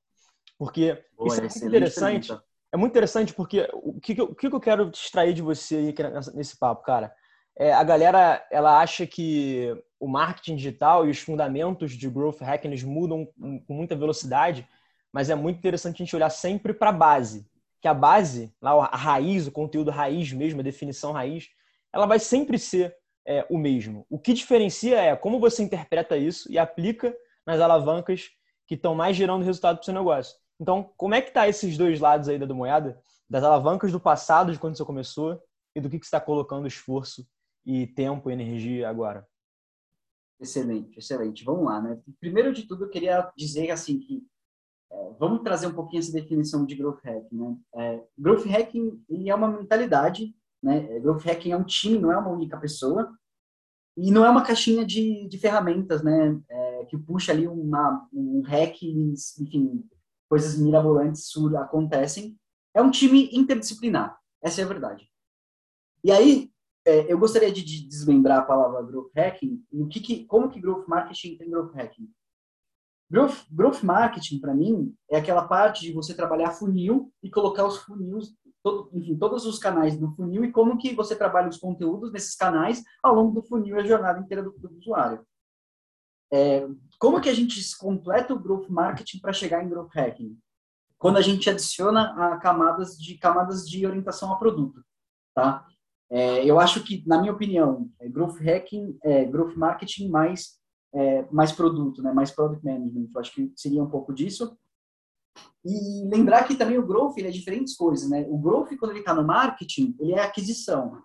Porque 0.59 1.03
Boa, 1.17 1.29
isso 1.29 1.41
é 1.41 1.43
muito 1.43 1.67
interessante. 1.67 2.29
Pergunta. 2.29 2.47
É 2.73 2.77
muito 2.77 2.93
interessante 2.93 3.33
porque 3.33 3.69
o 3.73 3.99
que, 4.01 4.21
o 4.21 4.35
que 4.35 4.47
eu 4.47 4.61
quero 4.61 4.91
extrair 4.91 5.33
de 5.33 5.41
você 5.41 5.95
nesse 6.35 6.59
papo, 6.59 6.83
cara? 6.83 7.13
É, 7.59 7.73
a 7.73 7.83
galera 7.83 8.47
ela 8.51 8.81
acha 8.81 9.07
que 9.07 9.73
o 9.99 10.09
marketing 10.09 10.57
digital 10.57 11.07
e 11.07 11.11
os 11.11 11.19
fundamentos 11.19 11.93
de 11.93 12.09
growth 12.09 12.41
hacking 12.41 12.69
eles 12.69 12.83
mudam 12.83 13.27
com 13.67 13.75
muita 13.75 13.97
velocidade, 13.97 14.67
mas 15.13 15.31
é 15.31 15.35
muito 15.35 15.59
interessante 15.59 16.03
a 16.03 16.05
gente 16.05 16.17
olhar 16.17 16.31
sempre 16.31 16.75
para 16.75 16.91
a 16.91 16.93
base, 16.93 17.49
que 17.81 17.89
a 17.89 17.95
base, 17.95 18.55
lá 18.61 18.73
a 18.85 18.97
raiz, 18.97 19.47
o 19.47 19.53
conteúdo 19.53 19.91
raiz 19.91 20.33
mesmo, 20.33 20.61
a 20.61 20.65
definição 20.65 21.13
raiz, 21.13 21.49
ela 21.93 22.07
vai 22.07 22.19
sempre 22.19 22.59
ser 22.59 22.95
é, 23.27 23.47
o 23.49 23.59
mesmo. 23.59 24.07
O 24.11 24.19
que 24.19 24.33
diferencia 24.33 25.01
é 25.01 25.17
como 25.17 25.41
você 25.41 25.63
interpreta 25.63 26.17
isso 26.17 26.51
e 26.51 26.59
aplica 26.59 27.17
nas 27.47 27.61
alavancas 27.61 28.31
que 28.67 28.75
estão 28.75 28.95
mais 28.95 29.17
gerando 29.17 29.45
resultado 29.45 29.77
para 29.77 29.83
o 29.83 29.85
seu 29.85 29.95
negócio. 29.95 30.37
Então, 30.61 30.91
como 30.97 31.15
é 31.15 31.21
que 31.21 31.31
tá 31.31 31.49
esses 31.49 31.77
dois 31.77 32.01
lados 32.01 32.29
aí 32.29 32.39
da 32.39 32.55
moeda? 32.55 33.01
Das 33.29 33.45
alavancas 33.45 33.93
do 33.93 34.01
passado, 34.01 34.53
de 34.53 34.59
quando 34.59 34.77
você 34.77 34.85
começou, 34.85 35.41
e 35.75 35.81
do 35.81 35.91
que, 35.91 35.99
que 35.99 36.07
você 36.07 36.09
está 36.09 36.21
colocando 36.21 36.67
esforço 36.67 37.27
e 37.65 37.87
tempo 37.87 38.31
energia 38.31 38.89
agora? 38.89 39.27
Excelente, 40.39 40.99
excelente. 40.99 41.45
Vamos 41.45 41.65
lá, 41.65 41.81
né? 41.81 41.99
Primeiro 42.21 42.53
de 42.53 42.67
tudo, 42.67 42.85
eu 42.85 42.91
queria 42.91 43.31
dizer 43.37 43.71
assim 43.71 43.99
que 43.99 44.23
é, 44.93 45.13
vamos 45.19 45.43
trazer 45.43 45.67
um 45.67 45.75
pouquinho 45.75 46.01
essa 46.01 46.13
definição 46.13 46.65
de 46.67 46.75
growth 46.75 47.01
hacking, 47.03 47.37
né? 47.37 47.57
É, 47.75 48.05
growth 48.19 48.45
hacking 48.45 49.03
ele 49.09 49.31
é 49.31 49.35
uma 49.35 49.49
mentalidade, 49.49 50.35
né? 50.63 51.01
Growth 51.01 51.25
hacking 51.25 51.53
é 51.53 51.57
um 51.57 51.65
time, 51.65 51.99
não 51.99 52.13
é 52.13 52.19
uma 52.19 52.31
única 52.31 52.59
pessoa 52.59 53.17
e 53.97 54.11
não 54.11 54.25
é 54.27 54.31
uma 54.31 54.45
caixinha 54.45 54.85
de, 54.85 55.27
de 55.27 55.39
ferramentas, 55.39 56.03
né? 56.03 56.39
É, 56.49 56.85
que 56.85 56.99
puxa 56.99 57.33
ali 57.33 57.49
uma, 57.49 58.07
um 58.13 58.43
hack, 58.43 58.83
enfim, 58.83 59.89
coisas 60.29 60.59
mirabolantes 60.59 61.31
acontecem. 61.57 62.39
É 62.75 62.83
um 62.83 62.91
time 62.91 63.31
interdisciplinar, 63.33 64.19
essa 64.43 64.61
é 64.61 64.65
a 64.65 64.69
verdade. 64.69 65.11
E 66.05 66.13
aí, 66.13 66.53
é, 66.87 67.13
eu 67.13 67.19
gostaria 67.19 67.51
de, 67.51 67.65
de, 67.65 67.87
desmembrar 67.87 68.39
a 68.39 68.45
palavra 68.45 68.81
growth 68.83 69.11
hacking 69.15 69.61
e 69.73 69.83
o 69.83 69.89
que, 69.89 70.01
que 70.01 70.25
como 70.25 70.49
que 70.49 70.61
growth 70.61 70.87
marketing 70.87 71.37
tem 71.37 71.51
growth 71.51 71.75
hacking. 71.75 72.09
Growth, 73.11 73.45
growth 73.51 73.83
marketing, 73.83 74.41
para 74.41 74.55
mim, 74.55 74.95
é 75.11 75.19
aquela 75.19 75.47
parte 75.47 75.83
de 75.83 75.93
você 75.93 76.15
trabalhar 76.15 76.53
funil 76.53 77.13
e 77.23 77.31
colocar 77.31 77.65
os 77.67 77.79
funis, 77.79 78.35
todo, 78.63 78.91
enfim, 78.93 79.17
todos 79.17 79.47
os 79.47 79.59
canais 79.59 79.97
do 79.97 80.15
funil 80.15 80.45
e 80.45 80.53
como 80.53 80.79
que 80.79 80.95
você 80.95 81.15
trabalha 81.15 81.49
os 81.49 81.59
conteúdos 81.59 82.13
nesses 82.13 82.37
canais 82.37 82.83
ao 83.03 83.15
longo 83.15 83.33
do 83.33 83.47
funil 83.47 83.77
e 83.77 83.81
a 83.81 83.87
jornada 83.87 84.21
inteira 84.21 84.43
do, 84.43 84.51
do 84.53 84.79
usuário. 84.79 85.25
É, 86.33 86.67
como 86.99 87.21
que 87.21 87.29
a 87.29 87.35
gente 87.35 87.61
completa 87.79 88.35
o 88.35 88.39
growth 88.39 88.69
marketing 88.69 89.21
para 89.21 89.33
chegar 89.33 89.65
em 89.65 89.69
growth 89.69 89.93
hacking? 89.93 90.37
Quando 90.99 91.19
a 91.19 91.23
gente 91.23 91.49
adiciona 91.51 92.35
a 92.35 92.39
camadas 92.39 92.97
de 92.97 93.19
camadas 93.19 93.69
de 93.69 93.87
orientação 93.87 94.33
a 94.33 94.37
produto, 94.37 94.85
tá? 95.35 95.65
É, 96.11 96.45
eu 96.45 96.61
acho 96.61 96.85
que, 96.85 97.03
na 97.07 97.21
minha 97.21 97.33
opinião, 97.33 97.91
é 98.01 98.09
growth 98.09 98.39
hacking, 98.39 98.97
é, 99.03 99.25
growth 99.25 99.57
marketing 99.57 100.09
mais 100.09 100.57
é, 100.95 101.27
mais 101.31 101.53
produto, 101.53 102.03
né? 102.03 102.13
Mais 102.13 102.31
product 102.31 102.65
management. 102.65 103.09
Eu 103.15 103.21
acho 103.21 103.33
que 103.33 103.53
seria 103.55 103.83
um 103.83 103.91
pouco 103.91 104.15
disso. 104.15 104.57
E 105.65 106.09
lembrar 106.09 106.45
que 106.45 106.55
também 106.55 106.79
o 106.79 106.87
growth 106.87 107.19
ele 107.19 107.29
é 107.29 107.31
diferentes 107.31 107.77
coisas, 107.77 108.09
né? 108.09 108.25
O 108.29 108.39
growth 108.39 108.75
quando 108.79 108.93
ele 108.93 109.01
está 109.01 109.13
no 109.13 109.27
marketing, 109.27 109.95
ele 109.99 110.13
é 110.13 110.23
aquisição. 110.23 111.03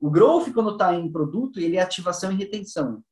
O 0.00 0.10
growth 0.10 0.52
quando 0.52 0.70
está 0.72 0.94
em 0.94 1.12
produto, 1.12 1.60
ele 1.60 1.76
é 1.76 1.82
ativação 1.82 2.32
e 2.32 2.36
retenção. 2.36 3.04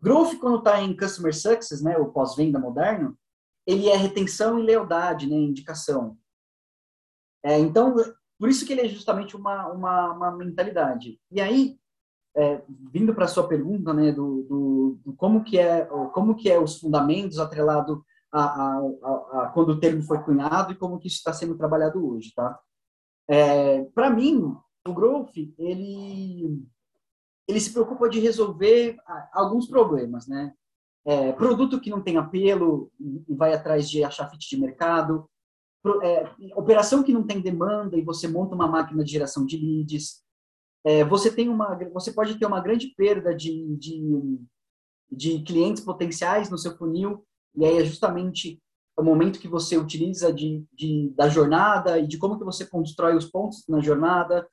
Growth, 0.00 0.38
quando 0.38 0.58
está 0.58 0.80
em 0.80 0.96
Customer 0.96 1.34
Success, 1.34 1.82
né, 1.82 1.98
o 1.98 2.10
pós-venda 2.10 2.58
moderno, 2.58 3.16
ele 3.66 3.88
é 3.88 3.96
retenção 3.96 4.58
e 4.58 4.62
lealdade, 4.62 5.26
né, 5.26 5.36
indicação. 5.36 6.16
É, 7.44 7.58
então, 7.58 7.94
por 8.40 8.48
isso 8.48 8.64
que 8.64 8.72
ele 8.72 8.80
é 8.80 8.88
justamente 8.88 9.36
uma, 9.36 9.68
uma, 9.68 10.12
uma 10.14 10.30
mentalidade. 10.32 11.20
E 11.30 11.42
aí, 11.42 11.78
é, 12.34 12.62
vindo 12.90 13.14
para 13.14 13.26
a 13.26 13.28
sua 13.28 13.46
pergunta, 13.46 13.92
né, 13.92 14.12
do, 14.12 14.42
do, 14.44 14.98
do, 15.04 15.12
como 15.12 15.44
que 15.44 15.58
é 15.58 15.84
como 16.14 16.34
que 16.34 16.48
é 16.48 16.58
os 16.58 16.78
fundamentos 16.78 17.38
atrelado 17.38 18.02
a, 18.32 18.42
a, 18.42 18.78
a, 18.78 19.42
a, 19.42 19.50
quando 19.52 19.70
o 19.70 19.78
termo 19.78 20.02
foi 20.02 20.22
cunhado 20.22 20.72
e 20.72 20.76
como 20.76 20.98
que 20.98 21.06
isso 21.06 21.18
está 21.18 21.34
sendo 21.34 21.54
trabalhado 21.58 22.02
hoje, 22.08 22.32
tá? 22.34 22.58
É, 23.28 23.84
para 23.94 24.08
mim, 24.08 24.56
o 24.88 24.94
growth 24.94 25.36
ele 25.58 26.64
ele 27.46 27.60
se 27.60 27.72
preocupa 27.74 28.08
de 28.08 28.20
resolver 28.20 28.96
alguns 29.34 29.66
problemas, 29.66 30.26
né? 30.26 30.54
É, 31.04 31.32
produto 31.32 31.78
que 31.78 31.90
não 31.90 32.00
tem 32.00 32.16
apelo 32.16 32.90
e 32.98 33.34
vai 33.34 33.52
atrás 33.52 33.90
de 33.90 34.02
achar 34.02 34.30
fit 34.30 34.48
de 34.48 34.56
mercado, 34.58 35.28
é, 36.02 36.30
operação 36.56 37.02
que 37.02 37.12
não 37.12 37.26
tem 37.26 37.40
demanda 37.40 37.96
e 37.96 38.04
você 38.04 38.28
monta 38.28 38.54
uma 38.54 38.68
máquina 38.68 39.02
de 39.02 39.10
geração 39.10 39.46
de 39.46 39.56
leads, 39.56 40.22
é, 40.84 41.04
você 41.04 41.30
tem 41.30 41.48
uma, 41.48 41.78
você 41.92 42.12
pode 42.12 42.38
ter 42.38 42.46
uma 42.46 42.60
grande 42.60 42.88
perda 42.96 43.34
de, 43.34 43.76
de, 43.76 44.40
de 45.10 45.42
clientes 45.42 45.82
potenciais 45.82 46.50
no 46.50 46.58
seu 46.58 46.76
funil 46.76 47.24
e 47.54 47.64
aí 47.64 47.78
é 47.78 47.84
justamente 47.84 48.62
o 48.96 49.02
momento 49.02 49.40
que 49.40 49.48
você 49.48 49.76
utiliza 49.76 50.32
de, 50.32 50.64
de, 50.72 51.12
da 51.16 51.28
jornada 51.28 51.98
e 51.98 52.06
de 52.06 52.18
como 52.18 52.38
que 52.38 52.44
você 52.44 52.66
constrói 52.66 53.16
os 53.16 53.24
pontos 53.24 53.64
na 53.68 53.80
jornada, 53.80 54.46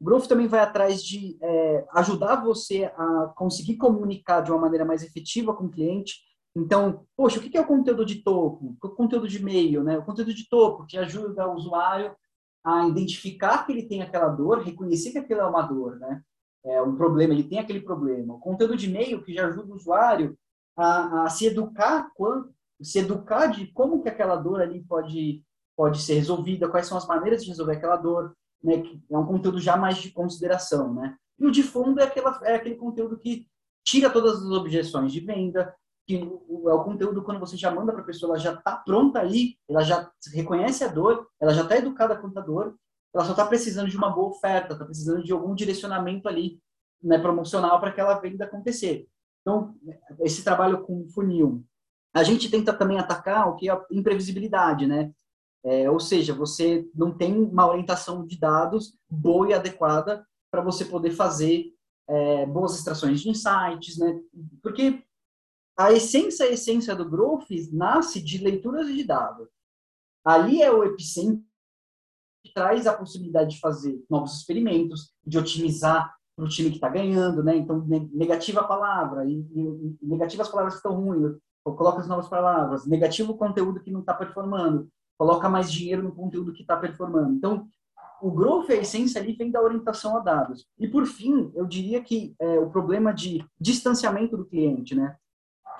o 0.00 0.04
Growth 0.04 0.26
também 0.26 0.46
vai 0.46 0.60
atrás 0.60 1.02
de 1.02 1.38
é, 1.40 1.86
ajudar 1.94 2.44
você 2.44 2.84
a 2.96 3.32
conseguir 3.36 3.76
comunicar 3.76 4.42
de 4.42 4.50
uma 4.50 4.60
maneira 4.60 4.84
mais 4.84 5.02
efetiva 5.02 5.54
com 5.54 5.64
o 5.64 5.70
cliente 5.70 6.16
Então, 6.56 7.06
poxa, 7.14 7.38
o 7.38 7.42
que 7.42 7.54
é 7.54 7.60
o 7.60 7.66
conteúdo 7.66 8.02
de 8.02 8.22
topo? 8.22 8.78
O 8.82 8.88
conteúdo 8.88 9.28
de 9.28 9.44
meio, 9.44 9.84
né? 9.84 9.98
O 9.98 10.02
conteúdo 10.02 10.32
de 10.32 10.48
topo 10.48 10.86
que 10.86 10.96
ajuda 10.96 11.46
o 11.46 11.54
usuário 11.54 12.16
a 12.64 12.88
identificar 12.88 13.66
que 13.66 13.72
ele 13.72 13.82
tem 13.82 14.00
aquela 14.00 14.28
dor, 14.28 14.62
reconhecer 14.62 15.12
que 15.12 15.18
aquilo 15.18 15.40
é 15.40 15.46
uma 15.46 15.60
dor, 15.60 15.98
né? 15.98 16.22
É 16.64 16.80
um 16.80 16.96
problema, 16.96 17.34
ele 17.34 17.44
tem 17.44 17.58
aquele 17.58 17.82
problema. 17.82 18.34
O 18.34 18.40
conteúdo 18.40 18.74
de 18.74 18.88
meio 18.88 19.22
que 19.22 19.34
já 19.34 19.46
ajuda 19.46 19.70
o 19.70 19.76
usuário 19.76 20.36
a, 20.74 21.24
a 21.24 21.28
se 21.28 21.44
educar, 21.46 22.10
quando, 22.14 22.50
se 22.80 23.00
educar 23.00 23.48
de 23.48 23.66
como 23.72 24.02
que 24.02 24.08
aquela 24.08 24.36
dor 24.36 24.62
ali 24.62 24.82
pode 24.82 25.44
pode 25.76 26.00
ser 26.00 26.14
resolvida, 26.14 26.70
quais 26.70 26.86
são 26.86 26.96
as 26.96 27.06
maneiras 27.06 27.44
de 27.44 27.50
resolver 27.50 27.74
aquela 27.74 27.98
dor, 27.98 28.34
né? 28.64 28.80
Que 28.80 28.98
é 29.10 29.18
um 29.18 29.26
conteúdo 29.26 29.60
já 29.60 29.76
mais 29.76 29.98
de 29.98 30.10
consideração, 30.10 30.94
né? 30.94 31.14
E 31.38 31.44
o 31.44 31.50
de 31.50 31.62
fundo 31.62 32.00
é, 32.00 32.04
aquela, 32.04 32.40
é 32.44 32.54
aquele 32.54 32.76
conteúdo 32.76 33.18
que 33.18 33.46
tira 33.84 34.08
todas 34.08 34.42
as 34.42 34.50
objeções 34.50 35.12
de 35.12 35.20
venda, 35.20 35.74
que 36.06 36.16
é 36.16 36.72
o 36.72 36.84
conteúdo 36.84 37.22
quando 37.22 37.40
você 37.40 37.56
já 37.56 37.70
manda 37.70 37.92
para 37.92 38.02
a 38.02 38.06
pessoa, 38.06 38.30
ela 38.30 38.38
já 38.38 38.52
está 38.52 38.76
pronta 38.76 39.18
ali, 39.18 39.58
ela 39.68 39.82
já 39.82 40.10
reconhece 40.32 40.84
a 40.84 40.88
dor, 40.88 41.28
ela 41.40 41.52
já 41.52 41.62
está 41.62 41.76
educada 41.76 42.16
quanto 42.16 42.38
a 42.38 42.42
dor, 42.42 42.76
ela 43.12 43.24
só 43.24 43.32
está 43.32 43.44
precisando 43.44 43.90
de 43.90 43.96
uma 43.96 44.10
boa 44.10 44.28
oferta, 44.28 44.74
está 44.74 44.84
precisando 44.84 45.24
de 45.24 45.32
algum 45.32 45.54
direcionamento 45.54 46.28
ali, 46.28 46.60
né, 47.02 47.18
promocional 47.18 47.80
para 47.80 47.90
aquela 47.90 48.18
venda 48.20 48.44
acontecer. 48.44 49.08
Então, 49.40 49.74
esse 50.20 50.44
trabalho 50.44 50.82
com 50.82 51.08
funil, 51.08 51.64
a 52.14 52.22
gente 52.22 52.50
tenta 52.50 52.72
também 52.72 52.98
atacar 52.98 53.48
o 53.48 53.56
que 53.56 53.68
é 53.68 53.72
a 53.72 53.84
imprevisibilidade, 53.90 54.86
né? 54.86 55.12
É, 55.64 55.90
ou 55.90 55.98
seja, 55.98 56.32
você 56.32 56.88
não 56.94 57.10
tem 57.16 57.36
uma 57.36 57.68
orientação 57.68 58.24
de 58.24 58.38
dados 58.38 58.96
boa 59.10 59.48
e 59.48 59.54
adequada 59.54 60.24
para 60.50 60.62
você 60.62 60.84
poder 60.84 61.10
fazer 61.10 61.72
é, 62.08 62.46
boas 62.46 62.74
extrações 62.76 63.20
de 63.20 63.28
insights, 63.28 63.98
né? 63.98 64.18
Porque 64.62 65.02
a 65.76 65.92
essência, 65.92 66.46
a 66.46 66.50
essência 66.50 66.96
do 66.96 67.08
growth 67.08 67.48
nasce 67.72 68.22
de 68.22 68.38
leituras 68.38 68.86
de 68.86 69.04
dados. 69.04 69.48
Ali 70.24 70.62
é 70.62 70.72
o 70.72 70.82
epicentro 70.82 71.44
que 72.42 72.52
traz 72.52 72.86
a 72.86 72.96
possibilidade 72.96 73.54
de 73.54 73.60
fazer 73.60 74.02
novos 74.08 74.38
experimentos, 74.38 75.12
de 75.24 75.38
otimizar 75.38 76.16
para 76.34 76.44
o 76.44 76.48
time 76.48 76.70
que 76.70 76.76
está 76.76 76.88
ganhando, 76.88 77.42
né? 77.42 77.56
Então, 77.56 77.84
negativa 78.12 78.60
a 78.60 78.64
palavra, 78.64 79.24
e, 79.24 79.32
e, 79.32 79.96
negativa 80.02 80.42
as 80.42 80.48
palavras 80.48 80.74
que 80.74 80.78
estão 80.78 81.00
ruins, 81.00 81.36
coloca 81.64 82.00
as 82.00 82.08
novas 82.08 82.28
palavras, 82.28 82.86
negativo 82.86 83.32
o 83.32 83.36
conteúdo 83.36 83.80
que 83.80 83.90
não 83.90 84.00
está 84.00 84.14
performando, 84.14 84.88
coloca 85.18 85.48
mais 85.48 85.72
dinheiro 85.72 86.02
no 86.02 86.14
conteúdo 86.14 86.52
que 86.52 86.62
está 86.62 86.76
performando. 86.76 87.34
Então, 87.34 87.68
o 88.20 88.30
growth, 88.30 88.70
a 88.70 88.74
essência 88.74 89.20
ali 89.20 89.32
vem 89.32 89.50
da 89.50 89.60
orientação 89.60 90.16
a 90.16 90.20
dados. 90.20 90.66
E, 90.78 90.88
por 90.88 91.06
fim, 91.06 91.50
eu 91.54 91.66
diria 91.66 92.02
que 92.02 92.34
é, 92.38 92.58
o 92.58 92.70
problema 92.70 93.12
de 93.12 93.44
distanciamento 93.60 94.36
do 94.36 94.46
cliente, 94.46 94.94
né? 94.94 95.16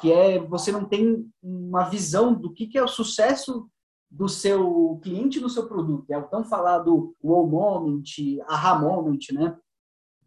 Que 0.01 0.13
é 0.13 0.39
você 0.39 0.71
não 0.71 0.85
tem 0.85 1.29
uma 1.43 1.85
visão 1.85 2.35
do 2.35 2.53
que, 2.53 2.67
que 2.67 2.79
é 2.79 2.83
o 2.83 2.89
sucesso 2.89 3.69
do 4.11 4.29
seu 4.29 5.01
cliente 5.03 5.41
no 5.41 5.49
seu 5.49 5.67
produto. 5.67 6.11
É 6.11 6.19
o 6.19 6.29
tão 6.29 6.45
falado 6.45 7.15
wow 7.23 7.47
moment, 7.47 8.05
aha 8.49 8.79
moment, 8.79 9.19
né? 9.33 9.59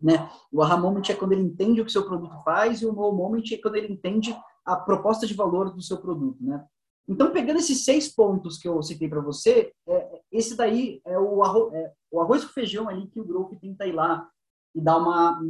né? 0.02 0.30
O 0.52 0.62
aha 0.62 0.78
moment 0.78 1.04
é 1.10 1.14
quando 1.14 1.34
ele 1.34 1.42
entende 1.42 1.82
o 1.82 1.86
que 1.86 1.92
seu 1.92 2.06
produto 2.06 2.42
faz 2.44 2.82
e 2.82 2.86
o 2.86 2.94
wow 2.94 3.16
moment 3.16 3.44
é 3.52 3.58
quando 3.58 3.76
ele 3.76 3.94
entende 3.94 4.36
a 4.66 4.76
proposta 4.76 5.26
de 5.26 5.34
valor 5.34 5.74
do 5.74 5.82
seu 5.82 5.98
produto, 5.98 6.44
né? 6.44 6.66
Então, 7.08 7.32
pegando 7.32 7.58
esses 7.58 7.84
seis 7.84 8.08
pontos 8.08 8.60
que 8.60 8.68
eu 8.68 8.84
citei 8.84 9.10
para 9.10 9.20
você, 9.20 9.74
é, 9.88 10.22
esse 10.32 10.56
daí 10.56 11.02
é 11.04 11.18
o, 11.18 11.42
arroz, 11.44 11.74
é 11.74 11.92
o 12.12 12.22
arroz 12.22 12.46
com 12.46 12.52
feijão 12.52 12.88
ali 12.88 13.08
que 13.08 13.20
o 13.20 13.26
grupo 13.26 13.58
tenta 13.60 13.88
ir 13.88 13.94
lá 13.94 14.30
e 14.76 14.80
dar 14.80 14.98
uma 14.98 15.42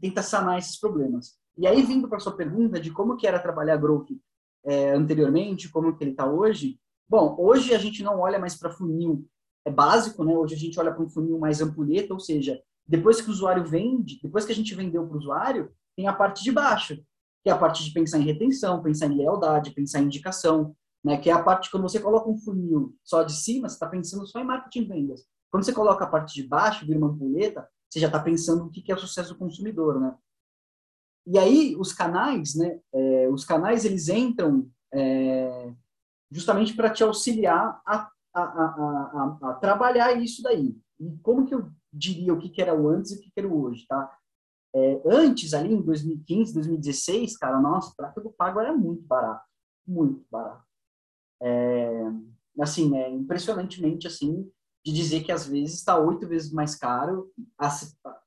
tenta 0.00 0.22
sanar 0.22 0.58
esses 0.58 0.78
problemas. 0.78 1.36
E 1.58 1.66
aí 1.66 1.82
vindo 1.82 2.08
para 2.08 2.20
sua 2.20 2.36
pergunta 2.36 2.80
de 2.80 2.90
como 2.90 3.16
que 3.16 3.26
era 3.26 3.38
trabalhar 3.38 3.76
growth 3.76 4.10
é, 4.64 4.92
anteriormente, 4.92 5.68
como 5.68 5.96
que 5.96 6.04
ele 6.04 6.12
está 6.12 6.24
hoje. 6.24 6.78
Bom, 7.08 7.36
hoje 7.38 7.74
a 7.74 7.78
gente 7.78 8.02
não 8.02 8.20
olha 8.20 8.38
mais 8.38 8.56
para 8.56 8.70
funil 8.70 9.28
é 9.64 9.70
básico, 9.70 10.24
né? 10.24 10.34
Hoje 10.36 10.54
a 10.54 10.58
gente 10.58 10.78
olha 10.80 10.92
para 10.92 11.02
um 11.02 11.08
funil 11.08 11.38
mais 11.38 11.60
ampulheta, 11.60 12.14
ou 12.14 12.20
seja, 12.20 12.60
depois 12.86 13.20
que 13.20 13.28
o 13.28 13.32
usuário 13.32 13.64
vende, 13.64 14.18
depois 14.22 14.44
que 14.44 14.52
a 14.52 14.54
gente 14.54 14.74
vendeu 14.74 15.06
para 15.06 15.14
o 15.14 15.18
usuário, 15.18 15.70
tem 15.94 16.06
a 16.06 16.12
parte 16.12 16.42
de 16.42 16.50
baixo, 16.50 16.96
que 17.42 17.50
é 17.50 17.52
a 17.52 17.58
parte 17.58 17.84
de 17.84 17.92
pensar 17.92 18.18
em 18.18 18.24
retenção, 18.24 18.82
pensar 18.82 19.06
em 19.06 19.16
lealdade, 19.16 19.72
pensar 19.72 20.00
em 20.00 20.04
indicação, 20.04 20.74
né? 21.04 21.18
Que 21.18 21.28
é 21.28 21.32
a 21.32 21.42
parte 21.42 21.70
quando 21.70 21.82
você 21.82 22.00
coloca 22.00 22.30
um 22.30 22.38
funil 22.38 22.94
só 23.04 23.22
de 23.22 23.32
cima, 23.32 23.68
você 23.68 23.74
está 23.74 23.86
pensando 23.86 24.26
só 24.26 24.40
em 24.40 24.44
marketing 24.44 24.84
e 24.84 24.88
vendas. 24.88 25.24
Quando 25.50 25.64
você 25.64 25.72
coloca 25.72 26.04
a 26.04 26.08
parte 26.08 26.34
de 26.34 26.46
baixo, 26.46 26.86
vira 26.86 26.98
uma 26.98 27.08
ampulheta, 27.08 27.68
você 27.88 28.00
já 28.00 28.06
está 28.06 28.18
pensando 28.18 28.64
o 28.64 28.70
que 28.70 28.90
é 28.90 28.94
o 28.94 28.98
sucesso 28.98 29.32
do 29.32 29.38
consumidor, 29.38 30.00
né? 30.00 30.14
E 31.30 31.38
aí 31.38 31.76
os 31.76 31.92
canais, 31.92 32.54
né? 32.54 32.80
É, 32.92 33.28
os 33.28 33.44
canais 33.44 33.84
eles 33.84 34.08
entram 34.08 34.70
é, 34.92 35.72
justamente 36.30 36.74
para 36.74 36.90
te 36.90 37.02
auxiliar 37.02 37.80
a, 37.86 38.10
a, 38.34 38.42
a, 38.42 39.38
a, 39.42 39.54
trabalhar 39.54 40.12
isso 40.12 40.42
daí. 40.42 40.76
E 40.98 41.18
como 41.22 41.46
que 41.46 41.54
eu 41.54 41.70
diria 41.92 42.32
o 42.32 42.38
que, 42.38 42.48
que 42.48 42.62
era 42.62 42.74
o 42.74 42.88
antes 42.88 43.12
e 43.12 43.16
o 43.16 43.20
que, 43.20 43.30
que 43.30 43.40
era 43.40 43.48
o 43.48 43.62
hoje, 43.62 43.86
tá? 43.86 44.10
É, 44.74 45.02
antes, 45.06 45.54
ali 45.54 45.72
em 45.72 45.80
2015, 45.82 46.54
2016, 46.54 47.36
cara, 47.38 47.60
nossa, 47.60 47.94
tráfego 47.96 48.34
pago 48.36 48.60
era 48.60 48.76
muito 48.76 49.02
barato. 49.02 49.46
Muito 49.86 50.24
barato 50.30 50.68
é, 51.40 52.12
assim, 52.60 52.96
é 52.96 53.10
impressionantemente 53.10 54.06
assim 54.06 54.50
de 54.84 54.92
dizer 54.92 55.22
que 55.22 55.32
às 55.32 55.46
vezes 55.46 55.74
está 55.74 55.98
oito 55.98 56.26
vezes 56.26 56.52
mais 56.52 56.74
caro, 56.74 57.30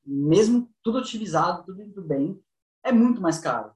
mesmo 0.06 0.70
tudo 0.84 1.00
otimizado, 1.00 1.64
tudo 1.66 1.82
indo 1.82 2.02
bem, 2.02 2.40
é 2.84 2.92
muito 2.92 3.22
mais 3.22 3.40
caro, 3.40 3.72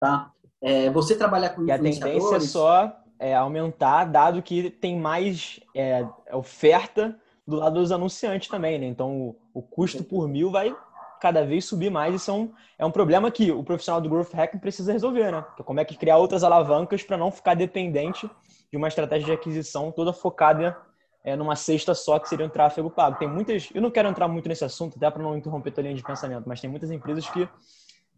tá? 0.00 0.32
É, 0.60 0.90
você 0.90 1.16
trabalhar 1.16 1.50
com 1.50 1.64
e 1.64 1.70
a 1.70 1.78
tendência 1.78 2.36
é 2.36 2.40
só 2.40 2.96
é, 3.18 3.34
aumentar, 3.34 4.04
dado 4.04 4.42
que 4.42 4.70
tem 4.70 4.98
mais 4.98 5.60
é, 5.74 6.06
oferta 6.32 7.18
do 7.46 7.56
lado 7.56 7.80
dos 7.80 7.92
anunciantes 7.92 8.48
também, 8.48 8.78
né? 8.78 8.86
Então 8.86 9.16
o, 9.20 9.36
o 9.54 9.62
custo 9.62 10.02
por 10.02 10.26
mil 10.28 10.50
vai 10.50 10.74
cada 11.20 11.44
vez 11.44 11.64
subir 11.64 11.90
mais. 11.90 12.14
Isso 12.14 12.30
é 12.30 12.34
um, 12.34 12.52
é 12.78 12.86
um 12.86 12.90
problema 12.90 13.30
que 13.30 13.50
o 13.50 13.62
profissional 13.62 14.00
do 14.00 14.08
Growth 14.08 14.34
Hacking 14.34 14.58
precisa 14.58 14.92
resolver, 14.92 15.30
né? 15.30 15.44
Que 15.54 15.62
é 15.62 15.64
como 15.64 15.80
é 15.80 15.84
que 15.84 15.96
criar 15.96 16.18
outras 16.18 16.42
alavancas 16.42 17.02
para 17.02 17.16
não 17.16 17.30
ficar 17.30 17.54
dependente 17.54 18.28
de 18.70 18.76
uma 18.76 18.88
estratégia 18.88 19.26
de 19.26 19.32
aquisição 19.32 19.92
toda 19.92 20.12
focada 20.12 20.76
é, 21.24 21.34
numa 21.34 21.56
cesta 21.56 21.94
só, 21.94 22.18
que 22.18 22.28
seria 22.28 22.46
um 22.46 22.48
tráfego 22.48 22.90
pago. 22.90 23.18
Tem 23.18 23.28
muitas, 23.28 23.68
eu 23.74 23.82
não 23.82 23.90
quero 23.90 24.08
entrar 24.08 24.28
muito 24.28 24.48
nesse 24.48 24.64
assunto, 24.64 24.96
até 24.96 25.10
para 25.10 25.22
não 25.22 25.36
interromper 25.36 25.70
a 25.70 25.72
tua 25.72 25.82
linha 25.82 25.94
de 25.94 26.02
pensamento, 26.02 26.44
mas 26.46 26.60
tem 26.60 26.70
muitas 26.70 26.90
empresas 26.90 27.28
que 27.28 27.48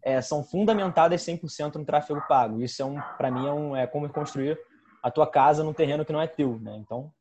é, 0.01 0.21
são 0.21 0.43
fundamentadas 0.43 1.21
100% 1.21 1.75
no 1.75 1.85
tráfego 1.85 2.21
pago. 2.27 2.61
Isso 2.61 2.81
é 2.81 2.85
um, 2.85 2.99
para 3.17 3.31
mim, 3.31 3.47
é, 3.47 3.51
um, 3.51 3.75
é 3.75 3.87
como 3.87 4.09
construir 4.09 4.59
a 5.01 5.09
tua 5.09 5.27
casa 5.27 5.63
num 5.63 5.73
terreno 5.73 6.05
que 6.05 6.13
não 6.13 6.21
é 6.21 6.27
teu, 6.27 6.59
né? 6.59 6.75
Então. 6.77 7.11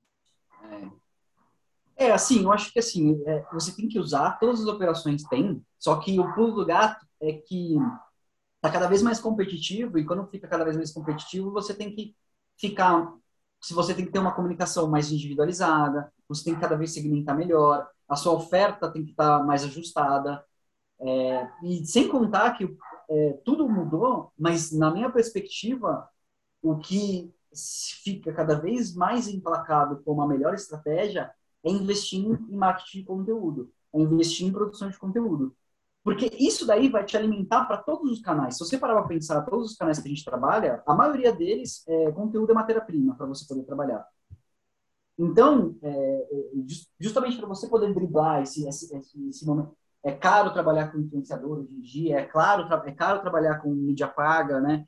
É, 1.97 2.07
é 2.07 2.13
assim, 2.13 2.43
eu 2.43 2.53
acho 2.53 2.73
que 2.73 2.79
assim, 2.79 3.23
é, 3.27 3.45
você 3.53 3.75
tem 3.75 3.89
que 3.89 3.99
usar, 3.99 4.39
todas 4.39 4.61
as 4.61 4.67
operações 4.67 5.23
têm, 5.25 5.63
só 5.79 5.97
que 5.97 6.19
o 6.19 6.35
pulo 6.35 6.53
do 6.53 6.67
gato 6.67 7.07
é 7.21 7.33
que 7.33 7.77
está 8.57 8.71
cada 8.71 8.89
vez 8.89 9.03
mais 9.03 9.21
competitivo 9.21 9.99
e 9.99 10.05
quando 10.05 10.27
fica 10.27 10.49
cada 10.49 10.65
vez 10.65 10.77
mais 10.77 10.93
competitivo, 10.93 11.53
você 11.53 11.75
tem 11.75 11.95
que 11.95 12.15
ficar. 12.57 13.13
Se 13.61 13.75
você 13.75 13.93
tem 13.95 14.05
que 14.05 14.13
ter 14.13 14.19
uma 14.21 14.35
comunicação 14.35 14.89
mais 14.89 15.11
individualizada, 15.11 16.13
você 16.29 16.45
tem 16.45 16.55
que 16.55 16.61
cada 16.61 16.77
vez 16.77 16.93
segmentar 16.93 17.37
melhor, 17.37 17.89
a 18.09 18.17
sua 18.17 18.33
oferta 18.33 18.91
tem 18.91 19.05
que 19.05 19.11
estar 19.11 19.45
mais 19.45 19.65
ajustada. 19.65 20.45
É, 21.01 21.49
e 21.63 21.87
sem 21.87 22.09
contar 22.09 22.57
que 22.57 22.77
é, 23.11 23.33
tudo 23.45 23.69
mudou, 23.69 24.33
mas 24.39 24.73
na 24.73 24.91
minha 24.91 25.11
perspectiva, 25.11 26.09
o 26.63 26.77
que 26.77 27.33
fica 28.03 28.33
cada 28.33 28.55
vez 28.55 28.95
mais 28.95 29.29
emplacado 29.29 30.03
como 30.05 30.23
a 30.23 30.29
melhor 30.29 30.55
estratégia 30.55 31.31
é 31.65 31.71
investir 31.71 32.21
em 32.21 32.57
marketing 32.57 32.99
de 32.99 33.05
conteúdo, 33.05 33.73
é 33.95 34.01
investir 34.01 34.47
em 34.47 34.53
produção 34.53 34.89
de 34.89 34.99
conteúdo. 34.99 35.55
Porque 36.05 36.31
isso 36.39 36.67
daí 36.67 36.89
vai 36.89 37.05
te 37.05 37.17
alimentar 37.17 37.67
para 37.67 37.77
todos 37.77 38.11
os 38.11 38.21
canais. 38.21 38.57
Se 38.57 38.65
você 38.65 38.79
parar 38.79 38.95
para 38.95 39.09
pensar, 39.09 39.43
todos 39.43 39.73
os 39.73 39.77
canais 39.77 39.99
que 39.99 40.07
a 40.07 40.11
gente 40.11 40.25
trabalha, 40.25 40.83
a 40.87 40.95
maioria 40.95 41.33
deles, 41.33 41.87
é, 41.87 42.13
conteúdo 42.13 42.51
é 42.51 42.55
matéria-prima 42.55 43.15
para 43.15 43.27
você 43.27 43.47
poder 43.47 43.65
trabalhar. 43.65 44.07
Então, 45.19 45.77
é, 45.83 45.91
é 45.91 46.51
justamente 46.99 47.37
para 47.37 47.49
você 47.49 47.69
poder 47.69 47.93
driblar 47.93 48.43
esse, 48.43 48.67
esse, 48.67 48.97
esse, 49.29 49.45
momento, 49.45 49.77
é 50.05 50.13
caro 50.13 50.53
trabalhar 50.53 50.91
com 50.91 50.99
influenciador 50.99 51.59
hoje 51.59 51.75
em 51.75 51.81
dia, 51.81 52.21
é, 52.21 52.25
claro, 52.25 52.67
é 52.85 52.93
caro 52.93 53.21
trabalhar 53.21 53.59
com 53.59 53.71
mídia 53.71 54.09
paga, 54.09 54.61
né? 54.61 54.85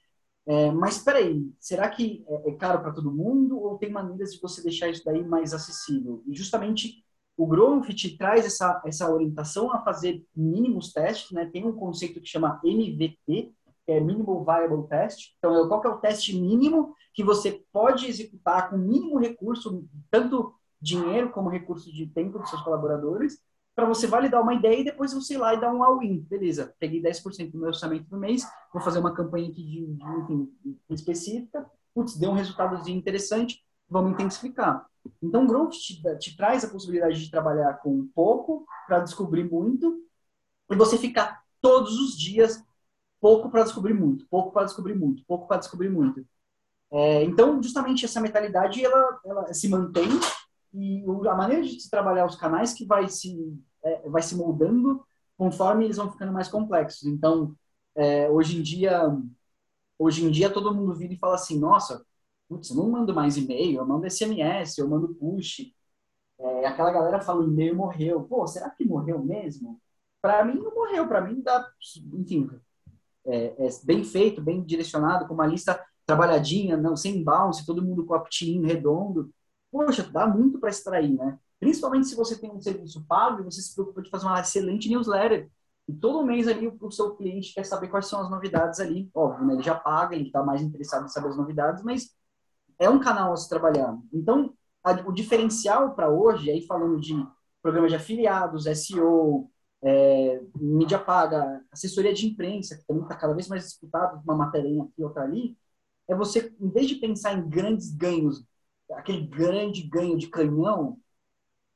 É, 0.46 0.70
mas 0.70 0.96
espera 0.96 1.18
aí, 1.18 1.48
será 1.60 1.88
que 1.88 2.24
é, 2.28 2.50
é 2.50 2.54
caro 2.54 2.80
para 2.80 2.92
todo 2.92 3.12
mundo 3.12 3.58
ou 3.58 3.78
tem 3.78 3.90
maneiras 3.90 4.32
de 4.32 4.40
você 4.40 4.62
deixar 4.62 4.88
isso 4.88 5.04
daí 5.04 5.24
mais 5.24 5.52
acessível? 5.52 6.22
E 6.26 6.34
justamente 6.34 7.04
o 7.36 7.46
Growth 7.46 7.88
te 7.94 8.16
traz 8.16 8.44
essa, 8.44 8.82
essa 8.84 9.10
orientação 9.10 9.72
a 9.72 9.82
fazer 9.82 10.24
mínimos 10.34 10.92
testes, 10.92 11.30
né? 11.32 11.48
Tem 11.52 11.64
um 11.66 11.72
conceito 11.72 12.20
que 12.20 12.26
chama 12.26 12.60
MVT, 12.64 13.18
que 13.86 13.92
é 13.92 14.00
Minimal 14.00 14.44
Viable 14.44 14.88
Test. 14.88 15.34
Então, 15.38 15.66
qual 15.68 15.80
que 15.80 15.86
é 15.86 15.90
o 15.90 15.98
teste 15.98 16.38
mínimo 16.38 16.94
que 17.14 17.24
você 17.24 17.64
pode 17.72 18.06
executar 18.06 18.70
com 18.70 18.76
mínimo 18.76 19.18
recurso, 19.18 19.84
tanto 20.10 20.54
dinheiro 20.80 21.30
como 21.30 21.48
recurso 21.48 21.92
de 21.92 22.06
tempo 22.06 22.38
dos 22.38 22.48
seus 22.50 22.62
colaboradores, 22.62 23.38
para 23.80 23.88
você 23.88 24.06
validar 24.06 24.42
uma 24.42 24.52
ideia 24.52 24.80
e 24.80 24.84
depois 24.84 25.14
você 25.14 25.34
ir 25.34 25.38
lá 25.38 25.54
e 25.54 25.60
dar 25.60 25.72
um 25.72 25.82
all-in. 25.82 26.20
Beleza, 26.20 26.74
peguei 26.78 27.00
10% 27.00 27.50
do 27.50 27.58
meu 27.58 27.68
orçamento 27.68 28.04
do 28.10 28.18
mês, 28.18 28.46
vou 28.70 28.82
fazer 28.82 28.98
uma 28.98 29.14
campanha 29.14 29.48
aqui 29.48 29.64
de, 29.64 29.86
de, 29.86 30.04
enfim, 30.18 30.52
específica, 30.90 31.64
putz, 31.94 32.14
deu 32.14 32.30
um 32.30 32.34
resultado 32.34 32.86
interessante, 32.90 33.64
vamos 33.88 34.12
intensificar. 34.12 34.86
Então, 35.22 35.44
o 35.44 35.46
Growth 35.46 35.72
te, 35.72 36.02
te 36.18 36.36
traz 36.36 36.62
a 36.62 36.68
possibilidade 36.68 37.24
de 37.24 37.30
trabalhar 37.30 37.72
com 37.78 38.06
pouco 38.14 38.66
para 38.86 38.98
descobrir 39.00 39.50
muito 39.50 40.04
e 40.70 40.76
você 40.76 40.98
ficar 40.98 41.42
todos 41.58 41.98
os 41.98 42.18
dias 42.18 42.62
pouco 43.18 43.48
para 43.48 43.62
descobrir 43.62 43.94
muito, 43.94 44.26
pouco 44.28 44.52
para 44.52 44.64
descobrir 44.64 44.94
muito, 44.94 45.24
pouco 45.24 45.48
para 45.48 45.56
descobrir 45.56 45.88
muito. 45.88 46.22
É, 46.92 47.24
então, 47.24 47.62
justamente 47.62 48.04
essa 48.04 48.20
mentalidade 48.20 48.84
ela, 48.84 49.20
ela 49.24 49.54
se 49.54 49.70
mantém 49.70 50.08
e 50.72 51.02
a 51.28 51.34
maneira 51.34 51.62
de 51.62 51.90
trabalhar 51.90 52.26
os 52.26 52.36
canais 52.36 52.72
que 52.72 52.84
vai 52.84 53.08
se 53.08 53.58
é, 53.82 54.08
vai 54.08 54.22
se 54.22 54.34
moldando 54.34 55.04
conforme 55.36 55.84
eles 55.84 55.96
vão 55.96 56.10
ficando 56.10 56.32
mais 56.32 56.48
complexos. 56.48 57.04
Então, 57.04 57.54
é, 57.94 58.28
hoje 58.30 58.58
em 58.58 58.62
dia 58.62 59.10
hoje 59.98 60.24
em 60.24 60.30
dia 60.30 60.50
todo 60.50 60.74
mundo 60.74 60.94
vira 60.94 61.12
e 61.12 61.18
fala 61.18 61.34
assim, 61.34 61.58
nossa, 61.58 62.04
putz, 62.48 62.70
eu 62.70 62.76
não 62.76 62.90
mando 62.90 63.14
mais 63.14 63.36
e-mail, 63.36 63.78
eu 63.80 63.86
mando 63.86 64.06
SMS, 64.06 64.78
eu 64.78 64.88
mando 64.88 65.14
push. 65.14 65.72
É, 66.38 66.66
aquela 66.66 66.90
galera 66.90 67.20
fala, 67.20 67.44
e-mail 67.44 67.76
morreu. 67.76 68.22
Pô, 68.24 68.46
será 68.46 68.70
que 68.70 68.84
morreu 68.84 69.22
mesmo? 69.22 69.80
Para 70.22 70.44
mim 70.44 70.54
não 70.58 70.74
morreu, 70.74 71.06
para 71.06 71.20
mim 71.20 71.40
dá, 71.42 71.70
enfim, 72.14 72.50
é, 73.26 73.66
é, 73.66 73.68
bem 73.84 74.02
feito, 74.04 74.42
bem 74.42 74.62
direcionado, 74.62 75.26
com 75.26 75.34
uma 75.34 75.46
lista 75.46 75.84
trabalhadinha, 76.06 76.76
não 76.76 76.96
sem 76.96 77.22
bounce, 77.22 77.66
todo 77.66 77.84
mundo 77.84 78.04
com 78.04 78.14
opt-in 78.14 78.64
redondo. 78.66 79.30
Poxa, 79.70 80.02
dá 80.02 80.26
muito 80.26 80.58
para 80.58 80.70
extrair, 80.70 81.12
né? 81.12 81.38
Principalmente 81.60 82.08
se 82.08 82.16
você 82.16 82.38
tem 82.38 82.50
um 82.50 82.60
serviço 82.60 83.04
pago 83.06 83.44
você 83.44 83.60
se 83.60 83.74
preocupa 83.74 84.02
de 84.02 84.10
fazer 84.10 84.26
uma 84.26 84.40
excelente 84.40 84.88
newsletter. 84.88 85.50
E 85.86 85.92
todo 85.92 86.24
mês 86.24 86.48
ali 86.48 86.66
o, 86.80 86.90
seu 86.90 87.14
cliente 87.16 87.52
quer 87.52 87.64
saber 87.64 87.88
quais 87.88 88.06
são 88.06 88.20
as 88.20 88.30
novidades 88.30 88.80
ali. 88.80 89.10
Óbvio, 89.14 89.46
né? 89.46 89.54
ele 89.54 89.62
já 89.62 89.74
paga, 89.74 90.16
ele 90.16 90.26
está 90.26 90.42
mais 90.42 90.62
interessado 90.62 91.04
em 91.04 91.08
saber 91.08 91.28
as 91.28 91.36
novidades, 91.36 91.82
mas 91.84 92.10
é 92.78 92.88
um 92.88 92.98
canal 92.98 93.32
a 93.32 93.36
se 93.36 93.48
trabalhar. 93.48 93.96
Então, 94.12 94.54
a, 94.82 94.92
o 95.06 95.12
diferencial 95.12 95.94
para 95.94 96.10
hoje, 96.10 96.50
aí 96.50 96.66
falando 96.66 96.98
de 97.00 97.14
programas 97.62 97.90
de 97.90 97.96
afiliados, 97.96 98.66
SEO, 98.66 99.50
é, 99.82 100.40
mídia 100.56 100.98
paga, 100.98 101.62
assessoria 101.70 102.14
de 102.14 102.26
imprensa, 102.26 102.76
que 102.76 102.86
também 102.86 103.02
está 103.02 103.16
cada 103.16 103.34
vez 103.34 103.48
mais 103.48 103.64
disputado, 103.64 104.22
uma 104.24 104.34
matéria 104.34 104.70
aqui, 104.82 105.02
outra 105.02 105.22
ali, 105.22 105.56
é 106.08 106.14
você, 106.14 106.54
em 106.60 106.70
vez 106.70 106.88
de 106.88 106.96
pensar 106.96 107.34
em 107.34 107.48
grandes 107.48 107.94
ganhos, 107.94 108.44
aquele 108.92 109.26
grande 109.26 109.82
ganho 109.82 110.18
de 110.18 110.28
canhão, 110.28 110.98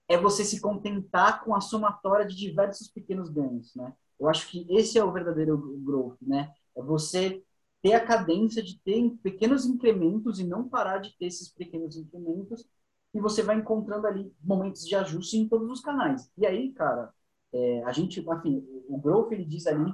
é 0.09 0.19
você 0.19 0.45
se 0.45 0.61
contentar 0.61 1.45
com 1.45 1.55
a 1.55 1.61
somatória 1.61 2.27
de 2.27 2.37
diversos 2.37 2.89
pequenos 2.89 3.31
ganhos, 3.31 3.75
né? 3.75 3.93
Eu 4.19 4.29
acho 4.29 4.49
que 4.49 4.67
esse 4.71 4.99
é 4.99 5.05
o 5.05 5.13
verdadeiro 5.13 5.57
growth, 5.85 6.19
né? 6.23 6.53
É 6.77 6.83
você 6.83 7.43
ter 7.83 7.95
a 7.95 8.05
cadência 8.05 8.63
de 8.63 8.81
ter 8.81 9.11
pequenos 9.23 9.67
incrementos 9.67 10.39
e 10.39 10.45
não 10.45 10.69
parar 10.69 10.99
de 10.99 11.17
ter 11.19 11.27
esses 11.27 11.49
pequenos 11.51 11.97
incrementos 11.97 12.67
e 13.13 13.21
você 13.21 13.43
vai 13.43 13.57
encontrando 13.57 14.07
ali 14.07 14.33
momentos 14.43 14.87
de 14.87 14.95
ajuste 14.97 15.37
em 15.39 15.49
todos 15.49 15.71
os 15.71 15.81
canais. 15.81 16.31
E 16.37 16.47
aí, 16.47 16.73
cara, 16.73 17.13
é, 17.53 17.85
a 17.85 17.93
gente, 17.93 18.25
assim, 18.29 18.67
o 18.89 18.99
Growth, 18.99 19.33
ele 19.33 19.45
diz 19.45 19.67
ali, 19.67 19.93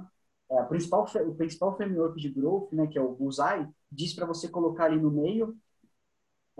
é, 0.50 0.62
principal, 0.64 1.07
o 1.26 1.35
principal 1.35 1.76
framework 1.76 2.19
de 2.21 2.31
Growth, 2.31 2.73
né, 2.73 2.87
que 2.87 2.99
é 2.99 3.02
o 3.02 3.14
Bullseye, 3.14 3.69
diz 3.93 4.14
para 4.14 4.26
você 4.26 4.49
colocar 4.49 4.87
ali 4.87 4.99
no 5.00 5.11
meio, 5.11 5.57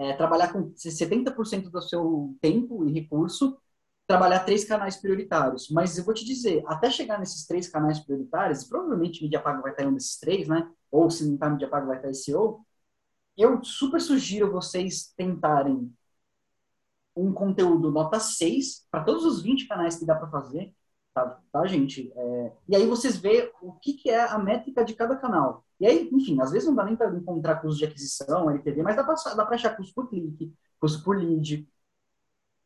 é, 0.00 0.14
trabalhar 0.14 0.50
com 0.52 0.73
70% 0.75 1.71
do 1.71 1.83
seu 1.83 2.35
tempo 2.40 2.85
e 2.87 2.92
recurso 2.92 3.59
trabalhar 4.07 4.40
três 4.40 4.64
canais 4.64 4.97
prioritários. 4.97 5.69
Mas 5.71 5.97
eu 5.97 6.04
vou 6.04 6.14
te 6.14 6.25
dizer, 6.25 6.64
até 6.66 6.90
chegar 6.90 7.19
nesses 7.21 7.47
três 7.47 7.69
canais 7.69 8.00
prioritários, 8.00 8.64
provavelmente 8.64 9.23
mídia 9.23 9.40
paga 9.40 9.62
vai 9.62 9.71
estar 9.71 9.85
em 9.85 9.88
um 9.88 9.95
desses 9.95 10.19
três, 10.19 10.49
né? 10.49 10.69
Ou 10.90 11.09
se 11.11 11.25
não 11.25 11.35
está 11.35 11.49
mídia 11.49 11.69
paga 11.69 11.87
vai 11.87 11.97
estar 11.99 12.11
SEO. 12.11 12.64
Eu 13.37 13.62
super 13.62 14.00
sugiro 14.00 14.50
vocês 14.50 15.12
tentarem 15.16 15.92
um 17.14 17.33
conteúdo 17.33 17.90
nota 17.90 18.19
6 18.19 18.87
para 18.90 19.04
todos 19.04 19.25
os 19.25 19.42
20 19.42 19.69
canais 19.69 19.97
que 19.97 20.06
dá 20.06 20.17
para 20.17 20.30
fazer, 20.30 20.75
tá, 21.14 21.40
tá 21.52 21.66
gente? 21.66 22.12
É, 22.14 22.52
e 22.68 22.76
aí 22.76 22.86
vocês 22.86 23.16
vê 23.16 23.52
o 23.62 23.73
que, 23.73 23.94
que 23.94 24.10
é 24.10 24.23
a 24.23 24.38
métrica 24.38 24.84
de 24.84 24.94
cada 24.94 25.16
canal. 25.16 25.64
E 25.78 25.86
aí, 25.86 26.08
enfim, 26.12 26.40
às 26.40 26.50
vezes 26.50 26.68
não 26.68 26.75
dá 26.75 26.84
nem 26.84 26.96
para 26.96 27.14
encontrar 27.14 27.56
custo 27.56 27.78
de 27.78 27.84
aquisição, 27.84 28.50
LTV, 28.50 28.82
mas 28.82 28.96
dá 28.96 29.04
para 29.04 29.54
achar 29.54 29.76
custo 29.76 29.94
por 29.94 30.08
clique, 30.08 30.52
custo 30.78 31.02
por 31.02 31.16
lead, 31.16 31.66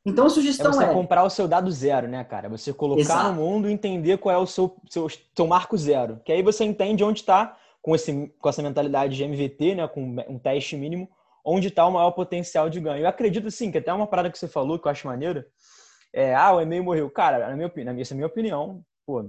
então 0.07 0.27
a 0.27 0.31
sugestão 0.31 0.71
é 0.71 0.75
você 0.75 0.85
é... 0.85 0.93
comprar 0.93 1.25
o 1.25 1.31
seu 1.31 1.49
dado 1.49 1.71
zero, 1.71 2.07
né, 2.07 2.23
cara? 2.25 2.49
Você 2.51 2.73
colocar 2.73 3.01
Exato. 3.01 3.29
no 3.31 3.35
mundo 3.35 3.69
e 3.69 3.73
entender 3.73 4.19
qual 4.19 4.35
é 4.35 4.39
o 4.39 4.47
seu, 4.47 4.77
seu, 4.91 5.09
seu 5.09 5.47
marco 5.47 5.77
zero. 5.79 6.21
Que 6.25 6.33
aí 6.33 6.43
você 6.43 6.63
entende 6.65 7.03
onde 7.03 7.21
está, 7.21 7.57
com, 7.81 7.95
esse, 7.95 8.31
com 8.39 8.49
essa 8.49 8.63
mentalidade 8.63 9.17
de 9.17 9.25
MVP, 9.25 9.75
né, 9.75 9.89
com 9.89 10.17
um 10.29 10.39
teste 10.39 10.77
mínimo, 10.77 11.09
onde 11.45 11.69
está 11.69 11.87
o 11.87 11.91
maior 11.91 12.11
potencial 12.11 12.69
de 12.69 12.81
ganho. 12.81 13.03
Eu 13.03 13.09
acredito, 13.09 13.51
sim, 13.51 13.71
que 13.71 13.79
até 13.79 13.93
uma 13.93 14.07
parada 14.07 14.31
que 14.31 14.39
você 14.39 14.49
falou, 14.49 14.79
que 14.79 14.87
eu 14.87 14.93
acho 14.93 15.07
maneira, 15.07 15.47
é, 16.15 16.33
ah, 16.33 16.55
o 16.55 16.61
e-mail 16.61 16.85
morreu. 16.85 17.11
Cara, 17.11 17.49
na 17.49 17.57
minha, 17.57 18.01
essa 18.01 18.13
é 18.13 18.15
a 18.15 18.17
minha 18.17 18.27
opinião, 18.29 18.85
pô, 19.05 19.29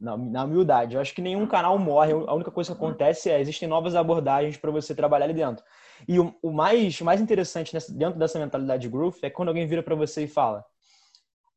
na, 0.00 0.16
na 0.16 0.44
humildade, 0.44 0.96
eu 0.96 1.00
acho 1.00 1.14
que 1.14 1.22
nenhum 1.22 1.46
canal 1.46 1.78
morre. 1.78 2.12
A 2.12 2.34
única 2.34 2.50
coisa 2.50 2.72
que 2.72 2.76
acontece 2.76 3.30
é, 3.30 3.40
existem 3.40 3.68
novas 3.68 3.94
abordagens 3.94 4.56
para 4.56 4.70
você 4.70 4.94
trabalhar 4.94 5.26
ali 5.26 5.34
dentro. 5.34 5.64
E 6.08 6.18
o, 6.18 6.34
o 6.42 6.52
mais, 6.52 7.00
mais 7.00 7.20
interessante 7.20 7.72
nessa, 7.72 7.92
dentro 7.92 8.18
dessa 8.18 8.38
mentalidade 8.38 8.82
de 8.82 8.88
growth 8.88 9.18
é 9.22 9.30
quando 9.30 9.48
alguém 9.48 9.66
vira 9.66 9.82
para 9.82 9.94
você 9.94 10.24
e 10.24 10.28
fala: 10.28 10.64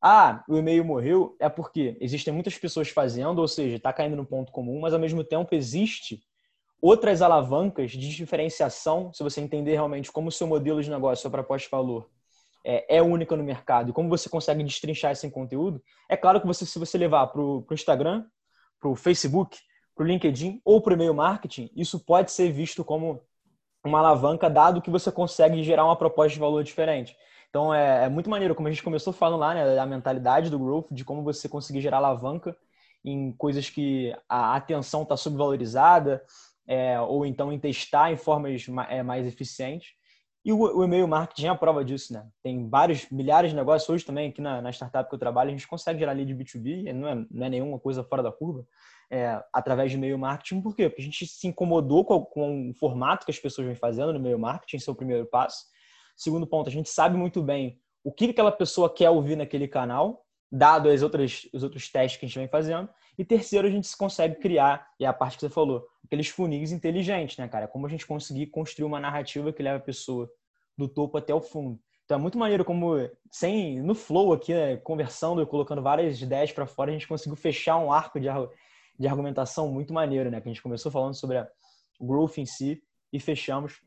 Ah, 0.00 0.44
o 0.48 0.56
e-mail 0.56 0.84
morreu, 0.84 1.36
é 1.40 1.48
porque 1.48 1.96
existem 2.00 2.32
muitas 2.32 2.56
pessoas 2.56 2.88
fazendo, 2.88 3.40
ou 3.40 3.48
seja, 3.48 3.76
está 3.76 3.92
caindo 3.92 4.16
no 4.16 4.24
ponto 4.24 4.52
comum, 4.52 4.80
mas 4.80 4.94
ao 4.94 5.00
mesmo 5.00 5.24
tempo 5.24 5.54
existe 5.56 6.22
outras 6.80 7.20
alavancas 7.20 7.92
de 7.92 8.08
diferenciação, 8.08 9.12
se 9.12 9.22
você 9.22 9.40
entender 9.40 9.72
realmente 9.72 10.10
como 10.10 10.28
o 10.28 10.32
seu 10.32 10.46
modelo 10.46 10.82
de 10.82 10.90
negócio, 10.90 11.22
sua 11.22 11.30
proposta 11.30 11.66
de 11.66 11.70
valor 11.70 12.08
é, 12.64 12.96
é 12.96 13.02
única 13.02 13.36
no 13.36 13.42
mercado 13.42 13.90
e 13.90 13.92
como 13.92 14.08
você 14.08 14.28
consegue 14.28 14.62
destrinchar 14.62 15.12
esse 15.12 15.28
conteúdo, 15.30 15.82
é 16.08 16.16
claro 16.16 16.40
que 16.40 16.46
você, 16.46 16.64
se 16.64 16.78
você 16.78 16.96
levar 16.96 17.26
para 17.28 17.40
o 17.40 17.66
Instagram, 17.70 18.24
para 18.80 18.88
o 18.88 18.96
Facebook, 18.96 19.58
para 19.94 20.04
o 20.04 20.06
LinkedIn 20.06 20.60
ou 20.64 20.80
para 20.80 20.92
o 20.92 20.94
e-mail 20.94 21.14
marketing, 21.14 21.70
isso 21.74 22.04
pode 22.04 22.32
ser 22.32 22.50
visto 22.50 22.84
como 22.84 23.22
uma 23.84 23.98
alavanca, 23.98 24.48
dado 24.48 24.80
que 24.80 24.90
você 24.90 25.10
consegue 25.10 25.62
gerar 25.62 25.84
uma 25.84 25.96
proposta 25.96 26.34
de 26.34 26.40
valor 26.40 26.62
diferente. 26.62 27.16
Então 27.50 27.74
é, 27.74 28.04
é 28.04 28.08
muito 28.08 28.30
maneiro, 28.30 28.54
como 28.54 28.68
a 28.68 28.70
gente 28.70 28.82
começou 28.82 29.12
falando 29.12 29.40
lá, 29.40 29.54
né, 29.54 29.74
da 29.74 29.84
mentalidade 29.84 30.48
do 30.48 30.58
growth, 30.58 30.86
de 30.90 31.04
como 31.04 31.22
você 31.22 31.48
conseguir 31.48 31.80
gerar 31.80 31.98
alavanca 31.98 32.56
em 33.04 33.32
coisas 33.32 33.68
que 33.68 34.14
a 34.28 34.54
atenção 34.56 35.02
está 35.02 35.16
subvalorizada, 35.16 36.22
é, 36.66 37.00
ou 37.00 37.26
então 37.26 37.52
em 37.52 37.58
testar 37.58 38.12
em 38.12 38.16
formas 38.16 38.64
é, 38.88 39.02
mais 39.02 39.26
eficientes. 39.26 39.90
E 40.44 40.52
o, 40.52 40.58
o 40.58 40.84
e-mail 40.84 41.06
marketing 41.06 41.46
é 41.46 41.48
a 41.50 41.54
prova 41.54 41.84
disso, 41.84 42.12
né? 42.12 42.26
Tem 42.42 42.68
vários, 42.68 43.08
milhares 43.10 43.50
de 43.50 43.56
negócios 43.56 43.88
hoje 43.88 44.04
também 44.04 44.30
aqui 44.30 44.40
na, 44.40 44.60
na 44.60 44.70
startup 44.70 45.08
que 45.08 45.14
eu 45.14 45.18
trabalho, 45.18 45.50
a 45.50 45.52
gente 45.52 45.68
consegue 45.68 46.00
gerar 46.00 46.12
lead 46.12 46.34
B2B, 46.34 46.92
não 46.92 47.08
é, 47.08 47.26
não 47.30 47.46
é 47.46 47.48
nenhuma 47.48 47.78
coisa 47.78 48.02
fora 48.02 48.22
da 48.22 48.32
curva, 48.32 48.66
é, 49.08 49.40
através 49.52 49.90
de 49.90 49.96
e-mail 49.96 50.18
marketing. 50.18 50.60
Por 50.60 50.74
quê? 50.74 50.88
Porque 50.88 51.02
a 51.02 51.04
gente 51.04 51.26
se 51.26 51.46
incomodou 51.46 52.04
com, 52.04 52.24
com 52.24 52.70
o 52.70 52.74
formato 52.74 53.24
que 53.24 53.30
as 53.30 53.38
pessoas 53.38 53.68
vêm 53.68 53.76
fazendo 53.76 54.12
no 54.12 54.18
e-mail 54.18 54.38
marketing, 54.38 54.76
esse 54.76 54.90
é 54.90 54.94
primeiro 54.94 55.26
passo. 55.26 55.64
Segundo 56.16 56.46
ponto, 56.46 56.68
a 56.68 56.72
gente 56.72 56.88
sabe 56.88 57.16
muito 57.16 57.40
bem 57.40 57.78
o 58.02 58.12
que 58.12 58.26
aquela 58.26 58.50
pessoa 58.50 58.92
quer 58.92 59.10
ouvir 59.10 59.36
naquele 59.36 59.68
canal, 59.68 60.24
dado 60.50 60.88
as 60.88 61.02
outras, 61.02 61.48
os 61.52 61.62
outros 61.62 61.88
testes 61.90 62.18
que 62.18 62.26
a 62.26 62.28
gente 62.28 62.38
vem 62.38 62.48
fazendo. 62.48 62.88
E 63.18 63.24
terceiro, 63.24 63.68
a 63.68 63.70
gente 63.70 63.94
consegue 63.96 64.36
criar, 64.36 64.90
e 64.98 65.04
é 65.04 65.08
a 65.08 65.12
parte 65.12 65.36
que 65.36 65.40
você 65.40 65.50
falou, 65.50 65.86
aqueles 66.04 66.28
funis 66.28 66.72
inteligentes, 66.72 67.36
né, 67.36 67.46
cara? 67.46 67.68
Como 67.68 67.86
a 67.86 67.88
gente 67.88 68.06
conseguir 68.06 68.46
construir 68.46 68.86
uma 68.86 69.00
narrativa 69.00 69.52
que 69.52 69.62
leva 69.62 69.76
a 69.76 69.80
pessoa 69.80 70.30
do 70.76 70.88
topo 70.88 71.18
até 71.18 71.34
o 71.34 71.40
fundo. 71.40 71.78
Então 72.04 72.18
é 72.18 72.20
muito 72.20 72.38
maneiro 72.38 72.64
como, 72.64 72.96
sem 73.30 73.80
no 73.80 73.94
flow 73.94 74.32
aqui, 74.32 74.52
né, 74.52 74.76
conversando 74.76 75.40
e 75.40 75.46
colocando 75.46 75.82
várias 75.82 76.20
ideias 76.20 76.52
para 76.52 76.66
fora, 76.66 76.90
a 76.90 76.92
gente 76.92 77.06
conseguiu 77.08 77.36
fechar 77.36 77.78
um 77.78 77.92
arco 77.92 78.18
de, 78.18 78.28
de 78.98 79.08
argumentação 79.08 79.70
muito 79.70 79.92
maneiro, 79.92 80.30
né? 80.30 80.40
Que 80.40 80.48
a 80.48 80.52
gente 80.52 80.62
começou 80.62 80.90
falando 80.90 81.14
sobre 81.14 81.38
a 81.38 81.48
growth 82.00 82.38
em 82.38 82.46
si 82.46 82.82
e 83.12 83.20
fechamos 83.20 83.80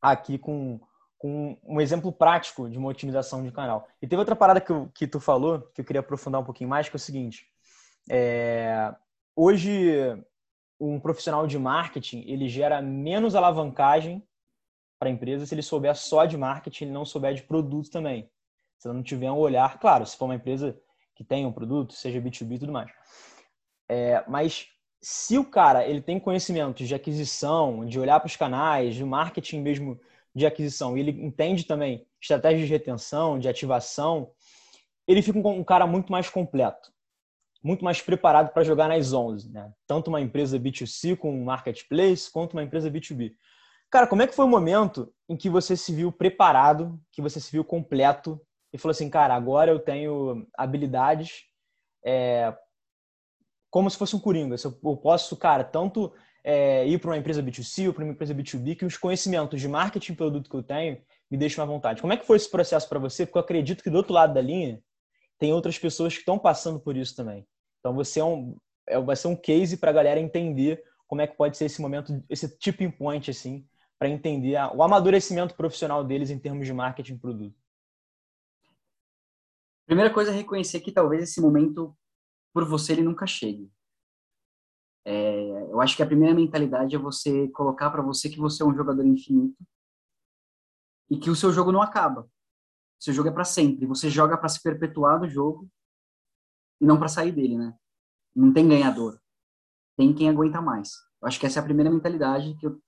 aqui 0.00 0.38
com, 0.38 0.80
com 1.18 1.56
um 1.62 1.80
exemplo 1.80 2.12
prático 2.12 2.68
de 2.68 2.78
uma 2.78 2.88
otimização 2.88 3.42
de 3.42 3.52
canal. 3.52 3.86
E 4.00 4.06
teve 4.06 4.18
outra 4.18 4.36
parada 4.36 4.60
que, 4.60 4.72
que 4.94 5.06
tu 5.06 5.20
falou, 5.20 5.60
que 5.74 5.80
eu 5.80 5.84
queria 5.84 6.00
aprofundar 6.00 6.40
um 6.40 6.44
pouquinho 6.44 6.70
mais, 6.70 6.88
que 6.88 6.96
é 6.96 6.98
o 6.98 7.00
seguinte. 7.00 7.46
É, 8.10 8.94
hoje, 9.34 9.90
um 10.78 11.00
profissional 11.00 11.46
de 11.46 11.58
marketing, 11.58 12.24
ele 12.26 12.48
gera 12.48 12.82
menos 12.82 13.34
alavancagem 13.34 14.22
para 14.98 15.08
a 15.08 15.12
empresa 15.12 15.46
se 15.46 15.54
ele 15.54 15.62
souber 15.62 15.94
só 15.96 16.24
de 16.24 16.36
marketing 16.36 16.86
e 16.86 16.90
não 16.90 17.04
souber 17.04 17.34
de 17.34 17.42
produto 17.42 17.90
também. 17.90 18.30
Se 18.78 18.88
ela 18.88 18.94
não 18.94 19.02
tiver 19.02 19.30
um 19.30 19.38
olhar, 19.38 19.78
claro, 19.78 20.06
se 20.06 20.16
for 20.16 20.26
uma 20.26 20.34
empresa 20.34 20.78
que 21.14 21.24
tem 21.24 21.46
um 21.46 21.52
produto, 21.52 21.94
seja 21.94 22.20
B2B 22.20 22.56
e 22.56 22.58
tudo 22.58 22.72
mais. 22.72 22.90
É, 23.88 24.24
mas 24.28 24.68
se 25.00 25.36
o 25.36 25.44
cara 25.44 25.86
ele 25.86 26.00
tem 26.00 26.18
conhecimentos 26.18 26.88
de 26.88 26.94
aquisição, 26.94 27.84
de 27.84 28.00
olhar 28.00 28.18
para 28.20 28.26
os 28.26 28.36
canais, 28.36 28.94
de 28.94 29.04
marketing 29.04 29.60
mesmo 29.60 30.00
de 30.34 30.46
aquisição, 30.46 30.96
e 30.96 31.00
ele 31.00 31.10
entende 31.22 31.64
também 31.64 32.06
estratégias 32.20 32.66
de 32.66 32.72
retenção, 32.72 33.38
de 33.38 33.46
ativação, 33.46 34.30
ele 35.06 35.20
fica 35.20 35.38
um 35.38 35.62
cara 35.62 35.86
muito 35.86 36.10
mais 36.10 36.30
completo, 36.30 36.90
muito 37.64 37.82
mais 37.82 38.02
preparado 38.02 38.52
para 38.52 38.62
jogar 38.62 38.88
nas 38.88 39.14
11, 39.14 39.50
né? 39.50 39.72
Tanto 39.86 40.08
uma 40.08 40.20
empresa 40.20 40.60
B2C 40.60 41.16
com 41.16 41.34
um 41.34 41.44
marketplace, 41.44 42.30
quanto 42.30 42.52
uma 42.52 42.62
empresa 42.62 42.90
B2B. 42.90 43.32
Cara, 43.90 44.06
como 44.06 44.20
é 44.20 44.26
que 44.26 44.34
foi 44.34 44.44
o 44.44 44.48
momento 44.48 45.10
em 45.28 45.36
que 45.36 45.48
você 45.48 45.74
se 45.74 45.94
viu 45.94 46.12
preparado, 46.12 47.00
que 47.10 47.22
você 47.22 47.40
se 47.40 47.50
viu 47.50 47.64
completo 47.64 48.38
e 48.70 48.76
falou 48.76 48.90
assim, 48.90 49.08
cara, 49.08 49.34
agora 49.34 49.70
eu 49.70 49.78
tenho 49.78 50.46
habilidades 50.54 51.44
é, 52.04 52.54
como 53.70 53.88
se 53.88 53.96
fosse 53.96 54.14
um 54.14 54.20
coringa. 54.20 54.56
Eu 54.62 54.96
posso, 54.96 55.34
cara, 55.34 55.64
tanto 55.64 56.12
é, 56.44 56.86
ir 56.86 56.98
para 56.98 57.10
uma 57.10 57.16
empresa 57.16 57.42
B2C 57.42 57.86
ou 57.86 57.94
para 57.94 58.04
uma 58.04 58.12
empresa 58.12 58.34
B2B, 58.34 58.76
que 58.76 58.84
os 58.84 58.98
conhecimentos 58.98 59.58
de 59.58 59.68
marketing 59.68 60.12
e 60.12 60.16
produto 60.16 60.50
que 60.50 60.56
eu 60.56 60.62
tenho 60.62 61.00
me 61.30 61.38
deixam 61.38 61.64
à 61.64 61.66
vontade. 61.66 62.02
Como 62.02 62.12
é 62.12 62.16
que 62.18 62.26
foi 62.26 62.36
esse 62.36 62.50
processo 62.50 62.86
para 62.88 62.98
você? 62.98 63.24
Porque 63.24 63.38
eu 63.38 63.42
acredito 63.42 63.82
que 63.82 63.88
do 63.88 63.96
outro 63.96 64.12
lado 64.12 64.34
da 64.34 64.42
linha 64.42 64.82
tem 65.38 65.52
outras 65.52 65.78
pessoas 65.78 66.12
que 66.12 66.20
estão 66.20 66.38
passando 66.38 66.78
por 66.78 66.96
isso 66.96 67.16
também. 67.16 67.46
Então 67.84 67.94
você 67.94 68.18
é 68.18 68.24
um, 68.24 68.56
é, 68.88 68.98
vai 68.98 69.14
ser 69.14 69.28
um 69.28 69.36
case 69.36 69.76
para 69.76 69.90
a 69.90 69.92
galera 69.92 70.18
entender 70.18 70.82
como 71.06 71.20
é 71.20 71.26
que 71.26 71.36
pode 71.36 71.58
ser 71.58 71.66
esse 71.66 71.82
momento, 71.82 72.24
esse 72.30 72.48
tipping 72.58 72.90
point, 72.90 73.30
assim, 73.30 73.68
para 73.98 74.08
entender 74.08 74.56
o 74.74 74.82
amadurecimento 74.82 75.54
profissional 75.54 76.02
deles 76.02 76.30
em 76.30 76.38
termos 76.38 76.66
de 76.66 76.72
marketing 76.72 77.12
e 77.12 77.18
produto. 77.18 77.62
Primeira 79.84 80.10
coisa 80.10 80.30
é 80.30 80.34
reconhecer 80.34 80.80
que 80.80 80.90
talvez 80.90 81.24
esse 81.24 81.42
momento, 81.42 81.94
por 82.54 82.66
você, 82.66 82.94
ele 82.94 83.02
nunca 83.02 83.26
chegue. 83.26 83.70
É, 85.04 85.70
eu 85.70 85.78
acho 85.82 85.94
que 85.94 86.02
a 86.02 86.06
primeira 86.06 86.34
mentalidade 86.34 86.96
é 86.96 86.98
você 86.98 87.48
colocar 87.48 87.90
para 87.90 88.00
você 88.00 88.30
que 88.30 88.38
você 88.38 88.62
é 88.62 88.66
um 88.66 88.74
jogador 88.74 89.04
infinito 89.04 89.62
e 91.10 91.18
que 91.18 91.28
o 91.28 91.36
seu 91.36 91.52
jogo 91.52 91.70
não 91.70 91.82
acaba. 91.82 92.22
O 92.22 93.04
seu 93.04 93.12
jogo 93.12 93.28
é 93.28 93.32
para 93.32 93.44
sempre. 93.44 93.84
Você 93.84 94.08
joga 94.08 94.38
para 94.38 94.48
se 94.48 94.62
perpetuar 94.62 95.20
no 95.20 95.28
jogo 95.28 95.68
e 96.80 96.86
não 96.86 96.98
para 96.98 97.08
sair 97.08 97.32
dele, 97.32 97.56
né? 97.56 97.76
Não 98.34 98.52
tem 98.52 98.68
ganhador. 98.68 99.20
Tem 99.96 100.12
quem 100.12 100.28
aguenta 100.28 100.60
mais. 100.60 100.92
Eu 101.22 101.28
acho 101.28 101.38
que 101.38 101.46
essa 101.46 101.58
é 101.58 101.62
a 101.62 101.64
primeira 101.64 101.90
mentalidade 101.90 102.56
que 102.56 102.66
eu... 102.66 102.80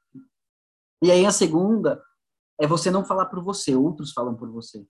E 1.03 1.11
aí 1.11 1.25
a 1.25 1.31
segunda 1.31 2.03
é 2.61 2.67
você 2.67 2.91
não 2.91 3.05
falar 3.05 3.27
por 3.27 3.43
você, 3.43 3.75
outros 3.77 4.13
falam 4.13 4.35
por 4.35 4.51
você. 4.51 4.87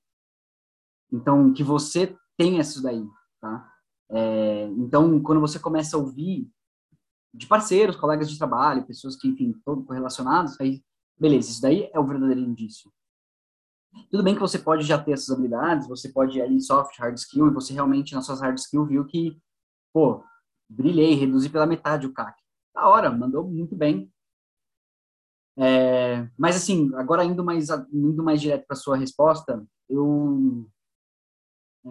Então, 1.12 1.52
que 1.52 1.62
você 1.62 2.16
tenha 2.36 2.60
isso 2.60 2.82
daí, 2.82 3.04
tá? 3.40 3.72
É, 4.10 4.64
então, 4.68 5.20
quando 5.22 5.40
você 5.40 5.58
começa 5.58 5.96
a 5.96 6.00
ouvir 6.00 6.50
de 7.34 7.46
parceiros, 7.46 7.96
colegas 7.96 8.30
de 8.30 8.38
trabalho, 8.38 8.86
pessoas 8.86 9.16
que, 9.16 9.28
enfim, 9.28 9.50
estão 9.50 9.82
correlacionados, 9.84 10.58
aí, 10.60 10.82
beleza, 11.18 11.50
isso 11.50 11.60
daí 11.60 11.90
é 11.92 11.98
o 11.98 12.06
verdadeiro 12.06 12.40
indício. 12.40 12.90
Tudo 14.10 14.22
bem 14.22 14.34
que 14.34 14.40
você 14.40 14.58
pode 14.58 14.84
já 14.84 15.02
ter 15.02 15.12
essas 15.12 15.30
habilidades, 15.30 15.88
você 15.88 16.08
pode 16.08 16.38
ir 16.38 16.42
aí 16.42 16.60
soft, 16.60 16.98
hard 16.98 17.16
skill, 17.16 17.48
e 17.48 17.54
você 17.54 17.72
realmente 17.72 18.14
nas 18.14 18.26
suas 18.26 18.40
hard 18.40 18.58
skill 18.58 18.86
viu 18.86 19.04
que, 19.04 19.40
pô, 19.92 20.24
brilhei, 20.68 21.14
reduzi 21.14 21.48
pela 21.48 21.66
metade 21.66 22.06
o 22.06 22.12
CAC. 22.12 22.40
Da 22.74 22.88
hora, 22.88 23.10
mandou 23.10 23.48
muito 23.48 23.74
bem. 23.74 24.12
É, 25.58 26.28
mas 26.36 26.54
assim, 26.56 26.94
agora 26.96 27.24
indo 27.24 27.42
mais, 27.42 27.68
indo 27.90 28.22
mais 28.22 28.40
direto 28.40 28.66
para 28.66 28.76
sua 28.76 28.96
resposta, 28.96 29.66
eu 29.88 30.68
é, 31.86 31.90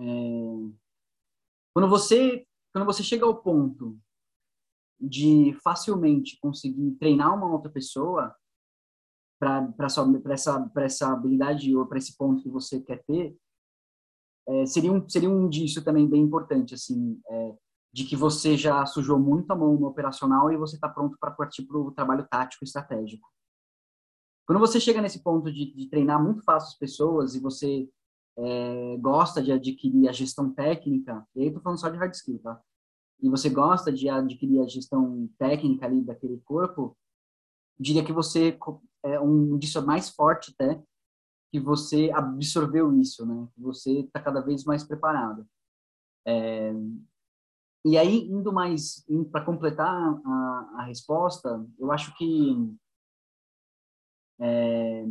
quando 1.74 1.90
você 1.90 2.46
quando 2.72 2.86
você 2.86 3.02
chega 3.02 3.26
ao 3.26 3.42
ponto 3.42 3.98
de 5.00 5.58
facilmente 5.64 6.38
conseguir 6.40 6.92
treinar 7.00 7.34
uma 7.34 7.52
outra 7.52 7.72
pessoa 7.72 8.36
para 9.40 9.74
essa, 10.32 10.72
essa 10.78 11.12
habilidade 11.12 11.76
ou 11.76 11.86
para 11.86 11.98
esse 11.98 12.18
ponto 12.18 12.42
que 12.42 12.50
você 12.50 12.80
quer 12.82 13.04
ter, 13.06 13.36
é, 14.48 14.66
seria, 14.66 14.92
um, 14.92 15.08
seria 15.10 15.30
um 15.30 15.46
indício 15.46 15.84
também 15.84 16.08
bem 16.08 16.22
importante, 16.22 16.74
assim, 16.74 17.20
é, 17.28 17.56
de 17.92 18.06
que 18.06 18.16
você 18.16 18.56
já 18.56 18.86
sujou 18.86 19.20
muito 19.20 19.52
a 19.52 19.56
mão 19.56 19.76
no 19.76 19.88
operacional 19.88 20.52
e 20.52 20.58
você 20.58 20.76
está 20.76 20.88
pronto 20.88 21.18
para 21.20 21.32
partir 21.32 21.64
para 21.64 21.78
o 21.78 21.92
trabalho 21.92 22.28
tático 22.30 22.64
estratégico. 22.64 23.28
Quando 24.46 24.60
você 24.60 24.80
chega 24.80 25.02
nesse 25.02 25.24
ponto 25.24 25.52
de, 25.52 25.74
de 25.74 25.90
treinar 25.90 26.24
muito 26.24 26.44
fácil 26.44 26.70
as 26.70 26.78
pessoas 26.78 27.34
e 27.34 27.40
você 27.40 27.90
é, 28.38 28.98
gosta 28.98 29.42
de 29.42 29.52
adquirir 29.52 30.08
a 30.08 30.12
gestão 30.12 30.54
técnica, 30.54 31.26
e 31.36 31.42
aí 31.42 31.48
estou 31.48 31.62
falando 31.64 31.80
só 31.80 31.90
de 31.90 31.98
hard 31.98 32.14
skill, 32.14 32.40
tá? 32.40 32.62
e 33.22 33.30
você 33.30 33.50
gosta 33.50 33.92
de 33.92 34.10
adquirir 34.10 34.62
a 34.62 34.68
gestão 34.68 35.30
técnica 35.38 35.86
ali 35.86 36.02
daquele 36.02 36.40
corpo, 36.46 36.98
diria 37.80 38.04
que 38.04 38.14
você 38.14 38.58
é 39.06 39.20
um 39.20 39.56
indício 39.56 39.86
mais 39.86 40.10
forte 40.10 40.54
até 40.58 40.82
que 41.52 41.60
você 41.60 42.12
absorveu 42.12 42.94
isso, 43.00 43.26
né? 43.26 43.48
Que 43.54 43.62
você 43.62 44.00
está 44.00 44.20
cada 44.20 44.42
vez 44.42 44.66
mais 44.66 44.84
preparado. 44.84 45.48
É, 46.28 46.74
e 47.86 47.98
aí, 47.98 48.28
indo 48.28 48.52
mais 48.52 49.06
para 49.32 49.46
completar 49.46 49.88
a, 50.26 50.72
a, 50.80 50.84
resposta, 50.86 51.64
eu 51.78 51.92
acho 51.92 52.18
que 52.18 52.76
é, 54.42 55.06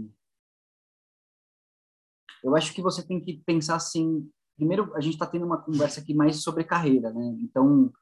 eu 2.42 2.54
acho 2.56 2.74
que 2.74 2.82
você 2.82 3.06
tem 3.06 3.20
que 3.20 3.42
pensar 3.46 3.76
assim 3.76 4.28
primeiro 4.56 4.94
a 4.94 5.00
gente 5.00 5.14
está 5.14 5.26
tendo 5.26 5.46
uma 5.46 5.60
conversa 5.60 6.00
aqui 6.00 6.14
mais 6.14 6.42
sobre 6.42 6.64
carreira, 6.64 7.12
né? 7.12 7.36
Então 7.40 7.92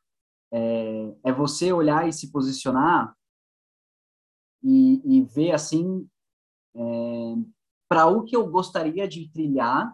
é, 0.53 1.17
é 1.25 1.33
você 1.33 1.73
olhar 1.73 2.09
e 2.09 2.13
se 2.13 2.31
posicionar 2.31 3.17
e, 4.63 5.01
e 5.05 5.23
ver 5.23 5.53
assim 5.53 6.07
é, 6.75 7.35
para 7.89 8.07
o 8.07 8.25
que 8.25 8.37
eu 8.37 8.47
gostaria 8.47 9.07
de 9.07 9.31
trilhar, 9.31 9.93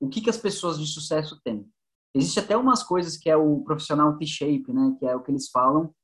o 0.00 0.08
que 0.08 0.20
que 0.20 0.30
as 0.30 0.36
pessoas 0.36 0.78
de 0.78 0.86
sucesso 0.86 1.40
têm. 1.42 1.68
Existe 2.14 2.40
até 2.40 2.56
umas 2.56 2.82
coisas 2.82 3.16
que 3.16 3.28
é 3.28 3.36
o 3.36 3.60
profissional 3.62 4.16
T-shape, 4.16 4.72
né? 4.72 4.96
Que 4.98 5.06
é 5.06 5.14
o 5.14 5.22
que 5.22 5.30
eles 5.30 5.48
falam, 5.50 5.94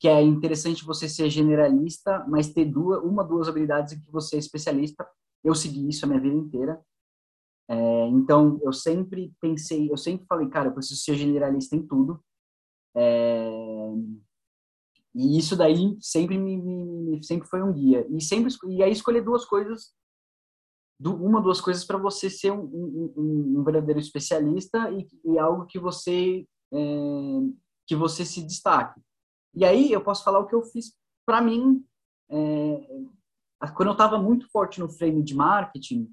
que 0.00 0.08
é 0.08 0.22
interessante 0.22 0.84
você 0.84 1.08
ser 1.08 1.30
generalista, 1.30 2.24
mas 2.28 2.52
ter 2.52 2.64
duas, 2.64 3.02
uma, 3.04 3.22
duas 3.22 3.48
habilidades 3.48 3.92
em 3.92 4.00
que 4.00 4.10
você 4.10 4.36
é 4.36 4.38
especialista. 4.38 5.06
Eu 5.44 5.54
segui 5.54 5.88
isso 5.88 6.04
a 6.04 6.08
minha 6.08 6.20
vida 6.20 6.34
inteira. 6.34 6.80
É, 7.68 8.06
então, 8.08 8.58
eu 8.62 8.72
sempre 8.72 9.32
pensei, 9.40 9.90
eu 9.90 9.96
sempre 9.96 10.26
falei, 10.26 10.48
cara, 10.48 10.68
eu 10.68 10.74
preciso 10.74 11.00
ser 11.00 11.14
generalista 11.14 11.76
em 11.76 11.86
tudo. 11.86 12.20
É, 12.94 13.92
e 15.16 15.38
isso 15.38 15.56
daí 15.56 15.96
sempre 16.00 16.36
me, 16.36 16.58
me, 16.58 17.24
sempre 17.24 17.48
foi 17.48 17.62
um 17.62 17.72
guia. 17.72 18.06
E 18.10 18.20
sempre 18.20 18.52
e 18.68 18.82
aí 18.82 18.92
escolher 18.92 19.22
duas 19.22 19.46
coisas, 19.46 19.94
uma 21.00 21.40
duas 21.40 21.60
coisas 21.60 21.84
para 21.84 21.96
você 21.96 22.28
ser 22.28 22.52
um, 22.52 22.64
um, 22.64 23.58
um, 23.58 23.64
verdadeiro 23.64 23.98
especialista 23.98 24.90
e, 24.90 25.08
e 25.24 25.38
algo 25.38 25.66
que 25.66 25.78
você 25.78 26.46
é, 26.72 26.78
que 27.86 27.96
você 27.96 28.24
se 28.24 28.42
destaque. 28.42 29.00
E 29.54 29.64
aí 29.64 29.90
eu 29.90 30.02
posso 30.02 30.22
falar 30.22 30.40
o 30.40 30.46
que 30.46 30.54
eu 30.54 30.62
fiz 30.62 30.94
para 31.24 31.40
mim 31.40 31.82
é, 32.30 32.86
quando 33.74 33.88
eu 33.88 33.92
estava 33.92 34.18
muito 34.18 34.50
forte 34.50 34.80
no 34.80 34.88
frame 34.88 35.22
de 35.22 35.34
marketing 35.34 36.10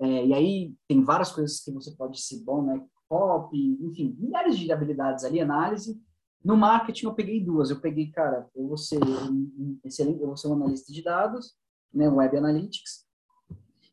é, 0.00 0.26
e 0.26 0.34
aí 0.34 0.74
tem 0.86 1.02
várias 1.02 1.32
coisas 1.32 1.60
que 1.60 1.72
você 1.72 1.90
pode 1.96 2.20
ser 2.20 2.42
bom, 2.44 2.62
né? 2.62 2.86
Pop, 3.08 3.56
enfim, 3.56 4.14
milhares 4.18 4.56
de 4.56 4.70
habilidades 4.70 5.24
ali, 5.24 5.40
análise. 5.40 6.00
No 6.44 6.56
marketing 6.56 7.06
eu 7.06 7.14
peguei 7.14 7.44
duas. 7.44 7.70
Eu 7.70 7.80
peguei, 7.80 8.10
cara, 8.10 8.48
eu 8.54 8.68
vou 8.68 8.76
ser 8.76 8.98
um 9.02 9.78
excelente, 9.84 10.20
eu 10.20 10.28
vou 10.28 10.36
ser 10.36 10.48
um 10.48 10.54
analista 10.54 10.92
de 10.92 11.02
dados, 11.02 11.54
né, 11.92 12.08
web 12.08 12.36
analytics, 12.36 13.06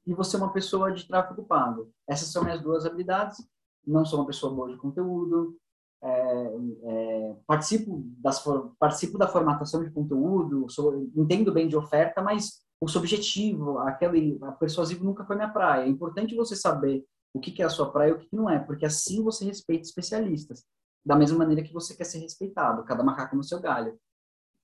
e 0.05 0.13
vou 0.13 0.23
ser 0.23 0.37
uma 0.37 0.53
pessoa 0.53 0.91
de 0.91 1.07
tráfego 1.07 1.43
pago. 1.43 1.91
Essas 2.07 2.29
são 2.29 2.43
minhas 2.43 2.61
duas 2.61 2.85
habilidades. 2.85 3.37
Não 3.85 4.05
sou 4.05 4.19
uma 4.19 4.27
pessoa 4.27 4.53
boa 4.53 4.69
de 4.69 4.77
conteúdo, 4.77 5.57
é, 6.05 6.57
é, 6.83 7.35
participo, 7.47 8.03
das, 8.19 8.43
participo 8.77 9.17
da 9.17 9.27
formatação 9.27 9.83
de 9.83 9.89
conteúdo, 9.89 10.69
sou, 10.69 11.09
entendo 11.15 11.51
bem 11.51 11.67
de 11.67 11.75
oferta, 11.75 12.21
mas 12.21 12.63
o 12.79 12.87
subjetivo, 12.87 13.79
aquele 13.79 14.37
a 14.43 14.51
persuasivo 14.51 15.03
nunca 15.03 15.25
foi 15.25 15.35
minha 15.35 15.49
praia. 15.49 15.85
É 15.85 15.89
importante 15.89 16.35
você 16.35 16.55
saber 16.55 17.03
o 17.33 17.39
que, 17.39 17.51
que 17.51 17.61
é 17.61 17.65
a 17.65 17.69
sua 17.69 17.91
praia 17.91 18.09
e 18.09 18.13
o 18.13 18.19
que, 18.19 18.27
que 18.27 18.35
não 18.35 18.49
é, 18.49 18.59
porque 18.59 18.85
assim 18.85 19.23
você 19.23 19.45
respeita 19.45 19.83
especialistas, 19.83 20.63
da 21.05 21.15
mesma 21.15 21.37
maneira 21.37 21.63
que 21.63 21.73
você 21.73 21.95
quer 21.95 22.05
ser 22.05 22.19
respeitado, 22.19 22.83
cada 22.83 23.03
macaco 23.03 23.35
no 23.35 23.43
seu 23.43 23.59
galho. 23.59 23.97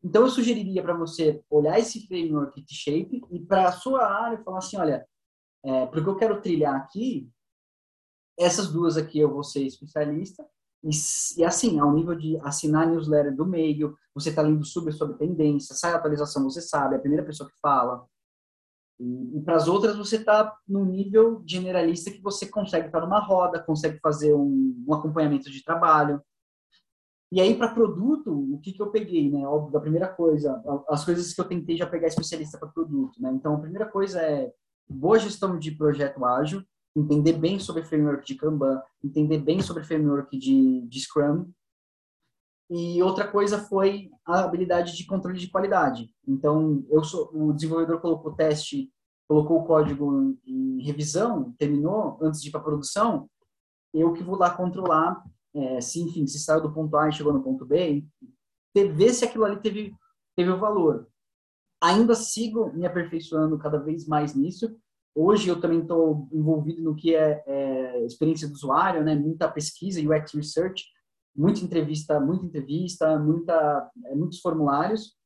Então 0.04 0.24
eu 0.24 0.30
sugeriria 0.30 0.82
para 0.82 0.96
você 0.96 1.44
olhar 1.50 1.78
esse 1.80 2.08
framework 2.08 2.60
de 2.62 2.74
shape 2.74 3.22
e 3.30 3.40
para 3.40 3.68
a 3.68 3.72
sua 3.72 4.06
área 4.06 4.42
falar 4.44 4.58
assim, 4.58 4.78
olha, 4.78 5.08
é, 5.64 5.86
porque 5.86 6.10
eu 6.10 6.16
quero 6.16 6.42
trilhar 6.42 6.76
aqui, 6.76 7.30
essas 8.38 8.72
duas 8.72 8.98
aqui 8.98 9.20
eu 9.20 9.32
vou 9.32 9.44
ser 9.44 9.64
especialista 9.64 10.44
e, 10.84 10.90
e, 11.38 11.44
assim, 11.44 11.80
ao 11.80 11.94
nível 11.94 12.16
de 12.16 12.38
assinar 12.38 12.88
newsletter 12.88 13.36
do 13.36 13.46
meio, 13.46 13.96
você 14.16 14.30
está 14.30 14.42
lendo 14.42 14.66
super 14.66 14.92
sobre 14.92 15.18
tendência, 15.18 15.76
sai 15.76 15.94
a 15.94 15.98
atualização, 15.98 16.44
você 16.44 16.62
sabe, 16.62 16.96
é 16.96 16.98
a 16.98 17.02
primeira 17.02 17.26
pessoa 17.26 17.48
que 17.48 17.60
fala. 17.62 18.04
E, 19.00 19.38
e 19.38 19.42
para 19.42 19.56
as 19.56 19.68
outras, 19.68 19.96
você 19.96 20.16
está 20.16 20.56
no 20.68 20.84
nível 20.84 21.44
generalista 21.46 22.10
que 22.10 22.22
você 22.22 22.48
consegue 22.48 22.88
estar 22.88 23.02
numa 23.02 23.20
roda, 23.20 23.62
consegue 23.62 24.00
fazer 24.00 24.34
um, 24.34 24.84
um 24.88 24.94
acompanhamento 24.94 25.52
de 25.52 25.64
trabalho. 25.64 26.22
E 27.32 27.40
aí, 27.40 27.56
para 27.56 27.74
produto, 27.74 28.30
o 28.30 28.60
que, 28.60 28.74
que 28.74 28.82
eu 28.82 28.92
peguei, 28.92 29.32
né? 29.32 29.48
Óbvio, 29.48 29.78
a 29.78 29.82
primeira 29.82 30.08
coisa, 30.10 30.62
as 30.90 31.06
coisas 31.06 31.34
que 31.34 31.40
eu 31.40 31.46
tentei 31.46 31.78
já 31.78 31.88
pegar 31.88 32.08
especialista 32.08 32.58
para 32.58 32.68
produto, 32.68 33.22
né? 33.22 33.32
Então, 33.34 33.56
a 33.56 33.60
primeira 33.60 33.86
coisa 33.86 34.22
é 34.22 34.52
boa 34.90 35.18
gestão 35.18 35.58
de 35.58 35.72
projeto 35.72 36.26
ágil, 36.26 36.62
entender 36.94 37.34
bem 37.34 37.58
sobre 37.58 37.86
framework 37.86 38.26
de 38.26 38.36
Kanban, 38.36 38.82
entender 39.02 39.38
bem 39.40 39.62
sobre 39.62 39.84
framework 39.84 40.38
de, 40.38 40.82
de 40.82 41.00
Scrum. 41.00 41.50
E 42.70 43.02
outra 43.02 43.26
coisa 43.26 43.60
foi 43.60 44.10
a 44.26 44.44
habilidade 44.44 44.98
de 44.98 45.06
controle 45.06 45.40
de 45.40 45.50
qualidade. 45.50 46.14
Então, 46.28 46.86
eu 46.90 47.02
sou, 47.02 47.32
o 47.34 47.54
desenvolvedor 47.54 48.02
colocou 48.02 48.34
o 48.34 48.36
teste, 48.36 48.92
colocou 49.26 49.62
o 49.62 49.66
código 49.66 50.38
em 50.46 50.82
revisão, 50.84 51.54
terminou 51.58 52.20
antes 52.22 52.42
de 52.42 52.50
ir 52.50 52.52
para 52.52 52.60
produção, 52.60 53.30
eu 53.94 54.12
que 54.12 54.24
vou 54.24 54.38
lá 54.38 54.50
controlar 54.50 55.24
é, 55.56 55.82
se, 55.82 56.02
enfim, 56.02 56.26
se 56.28 56.40
saiu 56.40 56.62
do 56.62 56.74
ponto 56.74 56.96
A 56.98 57.10
e 57.10 57.14
chegou 57.14 57.34
no 57.34 57.44
ponto 57.44 57.66
B, 57.66 58.06
ver 58.74 59.14
se 59.14 59.26
aquilo 59.26 59.46
ali 59.46 59.60
teve, 59.62 59.94
teve 60.36 60.50
o 60.50 60.60
valor. 60.60 61.08
Ainda 61.82 62.16
sigo 62.16 62.72
me 62.74 62.86
aperfeiçoando 62.86 63.58
cada 63.58 63.80
vez 63.80 64.08
mais 64.08 64.36
nisso, 64.36 64.76
Hoje 65.14 65.50
eu 65.50 65.60
também 65.60 65.82
estou 65.82 66.30
envolvido 66.32 66.82
no 66.82 66.96
que 66.96 67.14
é, 67.14 67.44
é, 67.46 68.06
experiência 68.06 68.48
do 68.48 68.54
usuário, 68.54 69.04
né? 69.04 69.14
Muita 69.14 69.52
pesquisa, 69.52 70.00
UX 70.00 70.34
research, 70.34 70.86
muita 71.36 71.60
entrevista, 71.60 72.20
muita 72.20 72.46
entrevista, 72.46 73.20
muita, 73.20 73.92
é, 74.06 74.16
muitos 74.16 74.40
formulários. 74.40 75.18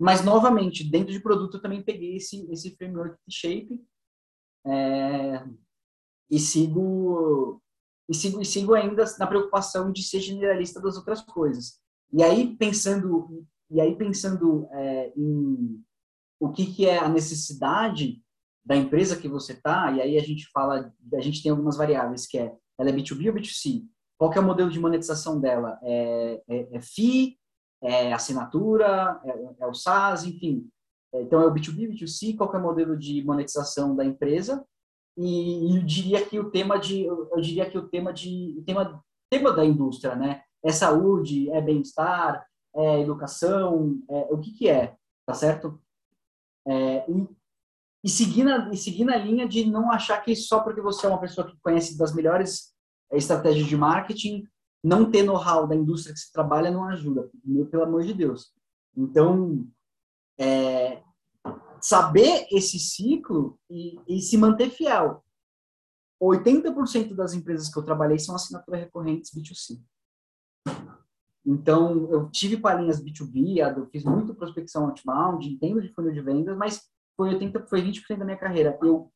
Mas 0.00 0.24
novamente, 0.24 0.82
dentro 0.82 1.12
de 1.12 1.20
produto 1.20 1.58
eu 1.58 1.62
também 1.62 1.82
peguei 1.82 2.16
esse 2.16 2.50
esse 2.50 2.74
framework 2.74 3.16
de 3.26 3.34
Shape 3.36 3.80
é, 4.66 5.44
e 6.28 6.38
sigo 6.38 7.62
e 8.10 8.14
sigo 8.14 8.40
e 8.40 8.44
sigo 8.44 8.74
ainda 8.74 9.04
na 9.18 9.26
preocupação 9.26 9.92
de 9.92 10.02
ser 10.02 10.18
generalista 10.20 10.80
das 10.80 10.96
outras 10.96 11.22
coisas. 11.22 11.78
E 12.12 12.22
aí 12.24 12.56
pensando 12.56 13.46
e 13.70 13.80
aí 13.80 13.94
pensando 13.94 14.68
é, 14.72 15.12
em 15.16 15.80
o 16.40 16.50
que 16.50 16.66
que 16.66 16.86
é 16.86 16.98
a 16.98 17.08
necessidade 17.08 18.20
da 18.64 18.74
empresa 18.76 19.16
que 19.16 19.28
você 19.28 19.52
está, 19.52 19.92
e 19.92 20.00
aí 20.00 20.18
a 20.18 20.22
gente 20.22 20.48
fala, 20.52 20.92
a 21.14 21.20
gente 21.20 21.42
tem 21.42 21.50
algumas 21.50 21.76
variáveis, 21.76 22.26
que 22.26 22.38
é, 22.38 22.52
ela 22.78 22.90
é 22.90 22.92
B2B 22.92 23.28
ou 23.28 23.34
B2C? 23.34 23.84
Qual 24.18 24.30
que 24.30 24.38
é 24.38 24.40
o 24.40 24.44
modelo 24.44 24.70
de 24.70 24.80
monetização 24.80 25.40
dela? 25.40 25.78
É, 25.82 26.42
é, 26.48 26.76
é 26.76 26.80
FII, 26.80 27.38
é 27.82 28.12
assinatura, 28.12 29.20
é, 29.24 29.64
é, 29.64 29.66
o 29.66 29.74
SaaS, 29.74 30.24
enfim. 30.24 30.68
Então, 31.12 31.40
é 31.40 31.46
o 31.46 31.52
B2B, 31.52 31.90
B2C, 31.90 32.36
qual 32.36 32.50
que 32.50 32.56
é 32.56 32.58
o 32.58 32.62
modelo 32.62 32.96
de 32.96 33.22
monetização 33.24 33.94
da 33.94 34.04
empresa? 34.04 34.64
E, 35.16 35.76
eu 35.76 35.82
diria 35.82 36.24
que 36.24 36.38
o 36.38 36.50
tema 36.50 36.78
de, 36.78 37.04
eu 37.04 37.40
diria 37.40 37.68
que 37.68 37.78
o 37.78 37.88
tema 37.88 38.12
de, 38.12 38.56
o 38.58 38.62
tema, 38.62 39.02
tema 39.30 39.52
da 39.52 39.64
indústria, 39.64 40.14
né? 40.14 40.42
É 40.62 40.70
saúde, 40.72 41.50
é 41.50 41.60
bem-estar, 41.60 42.46
é 42.74 43.00
educação, 43.00 44.00
é, 44.08 44.28
o 44.30 44.38
que 44.38 44.52
que 44.52 44.68
é, 44.68 44.94
tá 45.26 45.34
certo? 45.34 45.80
É, 46.66 47.10
e 47.10 47.26
e 48.02 48.08
seguir 48.08 48.44
na, 48.44 48.72
e 48.72 48.76
seguir 48.76 49.04
na 49.04 49.16
linha 49.16 49.46
de 49.46 49.64
não 49.66 49.90
achar 49.92 50.22
que 50.22 50.34
só 50.34 50.60
porque 50.60 50.80
você 50.80 51.06
é 51.06 51.08
uma 51.08 51.20
pessoa 51.20 51.46
que 51.46 51.56
conhece 51.62 51.98
das 51.98 52.14
melhores 52.14 52.74
estratégias 53.12 53.66
de 53.66 53.76
marketing, 53.76 54.44
não 54.82 55.10
ter 55.10 55.22
know-how 55.22 55.66
da 55.66 55.76
indústria 55.76 56.14
que 56.14 56.20
se 56.20 56.32
trabalha 56.32 56.70
não 56.70 56.84
ajuda, 56.84 57.30
meu, 57.44 57.66
pelo 57.66 57.82
amor 57.82 58.02
de 58.02 58.14
Deus. 58.14 58.52
Então, 58.96 59.66
é, 60.38 61.02
saber 61.80 62.46
esse 62.50 62.78
ciclo 62.78 63.58
e, 63.70 63.98
e 64.08 64.20
se 64.20 64.36
manter 64.36 64.70
fiel. 64.70 65.24
80% 66.22 67.14
das 67.14 67.32
empresas 67.32 67.72
que 67.72 67.78
eu 67.78 67.82
trabalhei 67.82 68.18
são 68.18 68.34
assinaturas 68.34 68.80
recorrentes 68.80 69.30
B2C. 69.34 69.80
Então, 71.44 72.10
eu 72.12 72.28
tive 72.30 72.58
palhinhas 72.58 73.02
B2B, 73.02 73.56
eu 73.76 73.86
fiz 73.86 74.04
muito 74.04 74.34
prospecção 74.34 74.84
outbound, 74.84 75.48
entendo 75.48 75.80
de 75.80 75.88
funil 75.88 76.12
de 76.12 76.20
vendas, 76.20 76.56
mas 76.56 76.82
foi 77.16 77.30
80, 77.30 77.66
foi 77.66 77.82
20% 77.82 78.18
da 78.18 78.24
minha 78.24 78.36
carreira. 78.36 78.78
Eu 78.82 79.10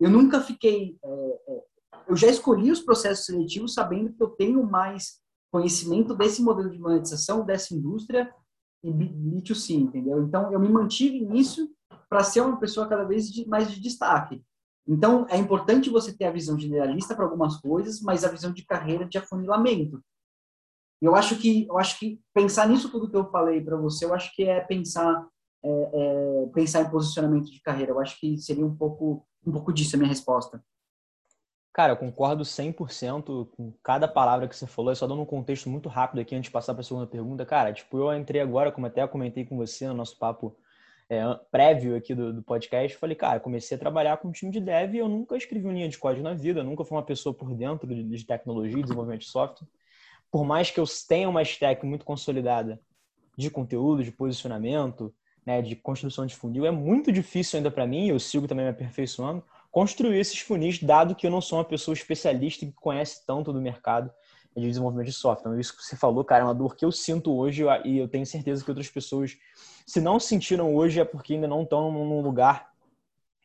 eu 0.00 0.10
nunca 0.10 0.40
fiquei 0.40 0.98
é, 1.04 1.40
é, 1.48 1.64
eu 2.08 2.16
já 2.16 2.26
escolhi 2.26 2.72
os 2.72 2.80
processos 2.80 3.26
seletivos 3.26 3.74
sabendo 3.74 4.12
que 4.12 4.22
eu 4.22 4.30
tenho 4.30 4.64
mais 4.64 5.20
conhecimento 5.50 6.14
desse 6.14 6.42
modelo 6.42 6.70
de 6.70 6.78
monetização, 6.78 7.44
dessa 7.44 7.72
indústria 7.72 8.34
e 8.82 8.90
B2C, 8.90 9.74
entendeu? 9.74 10.22
Então 10.24 10.52
eu 10.52 10.58
me 10.58 10.68
mantive 10.68 11.20
nisso 11.20 11.70
para 12.12 12.22
ser 12.22 12.42
uma 12.42 12.60
pessoa 12.60 12.86
cada 12.86 13.04
vez 13.04 13.30
de, 13.30 13.48
mais 13.48 13.70
de 13.70 13.80
destaque. 13.80 14.44
Então 14.86 15.26
é 15.30 15.36
importante 15.38 15.88
você 15.88 16.12
ter 16.14 16.26
a 16.26 16.30
visão 16.30 16.58
generalista 16.58 17.14
para 17.14 17.24
algumas 17.24 17.56
coisas, 17.56 18.02
mas 18.02 18.22
a 18.22 18.28
visão 18.28 18.52
de 18.52 18.66
carreira 18.66 19.06
de 19.06 19.16
afunilamento. 19.16 19.98
Eu 21.00 21.16
acho 21.16 21.38
que 21.38 21.66
eu 21.66 21.78
acho 21.78 21.98
que 21.98 22.20
pensar 22.34 22.68
nisso 22.68 22.90
tudo 22.90 23.08
que 23.08 23.16
eu 23.16 23.30
falei 23.30 23.62
para 23.62 23.78
você, 23.78 24.04
eu 24.04 24.12
acho 24.12 24.36
que 24.36 24.44
é 24.44 24.60
pensar 24.60 25.26
é, 25.64 25.70
é, 25.70 26.46
pensar 26.52 26.82
em 26.82 26.90
posicionamento 26.90 27.50
de 27.50 27.62
carreira. 27.62 27.92
Eu 27.92 27.98
acho 28.00 28.20
que 28.20 28.36
seria 28.36 28.66
um 28.66 28.76
pouco, 28.76 29.26
um 29.46 29.50
pouco 29.50 29.72
disso 29.72 29.96
a 29.96 29.98
minha 29.98 30.10
resposta. 30.10 30.62
Cara, 31.72 31.94
eu 31.94 31.96
concordo 31.96 32.44
100% 32.44 33.48
com 33.56 33.72
cada 33.82 34.06
palavra 34.06 34.46
que 34.46 34.54
você 34.54 34.66
falou. 34.66 34.92
É 34.92 34.94
só 34.94 35.06
dando 35.06 35.22
um 35.22 35.26
contexto 35.26 35.70
muito 35.70 35.88
rápido 35.88 36.20
aqui 36.20 36.34
antes 36.34 36.48
de 36.48 36.52
passar 36.52 36.74
para 36.74 36.82
a 36.82 36.84
segunda 36.84 37.06
pergunta. 37.06 37.46
Cara, 37.46 37.72
tipo, 37.72 37.96
eu 37.96 38.14
entrei 38.14 38.42
agora, 38.42 38.70
como 38.70 38.86
até 38.86 39.06
comentei 39.08 39.46
com 39.46 39.56
você 39.56 39.88
no 39.88 39.94
nosso 39.94 40.18
papo 40.18 40.54
é, 41.12 41.38
prévio 41.50 41.94
aqui 41.94 42.14
do, 42.14 42.32
do 42.32 42.42
podcast, 42.42 42.96
falei, 42.96 43.14
cara, 43.14 43.38
comecei 43.38 43.76
a 43.76 43.78
trabalhar 43.78 44.16
com 44.16 44.28
um 44.28 44.32
time 44.32 44.50
de 44.50 44.58
dev 44.58 44.94
e 44.94 44.98
eu 44.98 45.08
nunca 45.10 45.36
escrevi 45.36 45.66
uma 45.66 45.74
linha 45.74 45.88
de 45.88 45.98
código 45.98 46.24
na 46.24 46.32
vida, 46.32 46.64
nunca 46.64 46.86
fui 46.86 46.96
uma 46.96 47.04
pessoa 47.04 47.34
por 47.34 47.54
dentro 47.54 47.86
de, 47.86 48.02
de 48.02 48.24
tecnologia, 48.24 48.82
desenvolvimento 48.82 49.20
de 49.20 49.26
software. 49.26 49.68
Por 50.30 50.42
mais 50.42 50.70
que 50.70 50.80
eu 50.80 50.84
tenha 51.06 51.28
uma 51.28 51.42
stack 51.42 51.84
muito 51.84 52.02
consolidada 52.02 52.80
de 53.36 53.50
conteúdo, 53.50 54.02
de 54.02 54.10
posicionamento, 54.10 55.14
né, 55.44 55.60
de 55.60 55.76
construção 55.76 56.24
de 56.24 56.34
funil, 56.34 56.64
é 56.64 56.70
muito 56.70 57.12
difícil 57.12 57.58
ainda 57.58 57.70
para 57.70 57.86
mim, 57.86 58.08
eu 58.08 58.18
sigo 58.18 58.48
também 58.48 58.64
me 58.64 58.70
aperfeiçoando, 58.70 59.44
construir 59.70 60.18
esses 60.18 60.38
funis, 60.38 60.82
dado 60.82 61.14
que 61.14 61.26
eu 61.26 61.30
não 61.30 61.42
sou 61.42 61.58
uma 61.58 61.64
pessoa 61.64 61.92
especialista 61.92 62.64
que 62.64 62.72
conhece 62.72 63.26
tanto 63.26 63.52
do 63.52 63.60
mercado 63.60 64.10
de 64.56 64.66
desenvolvimento 64.66 65.06
de 65.06 65.12
software. 65.12 65.50
Então, 65.50 65.60
isso 65.60 65.76
que 65.76 65.82
você 65.82 65.96
falou, 65.96 66.24
cara, 66.24 66.42
é 66.42 66.44
uma 66.44 66.54
dor 66.54 66.76
que 66.76 66.84
eu 66.84 66.92
sinto 66.92 67.34
hoje 67.34 67.64
e 67.84 67.98
eu 67.98 68.08
tenho 68.08 68.26
certeza 68.26 68.64
que 68.64 68.70
outras 68.70 68.88
pessoas, 68.88 69.36
se 69.86 70.00
não 70.00 70.20
sentiram 70.20 70.74
hoje, 70.74 71.00
é 71.00 71.04
porque 71.04 71.34
ainda 71.34 71.48
não 71.48 71.62
estão 71.62 71.90
num 71.90 72.20
lugar 72.20 72.70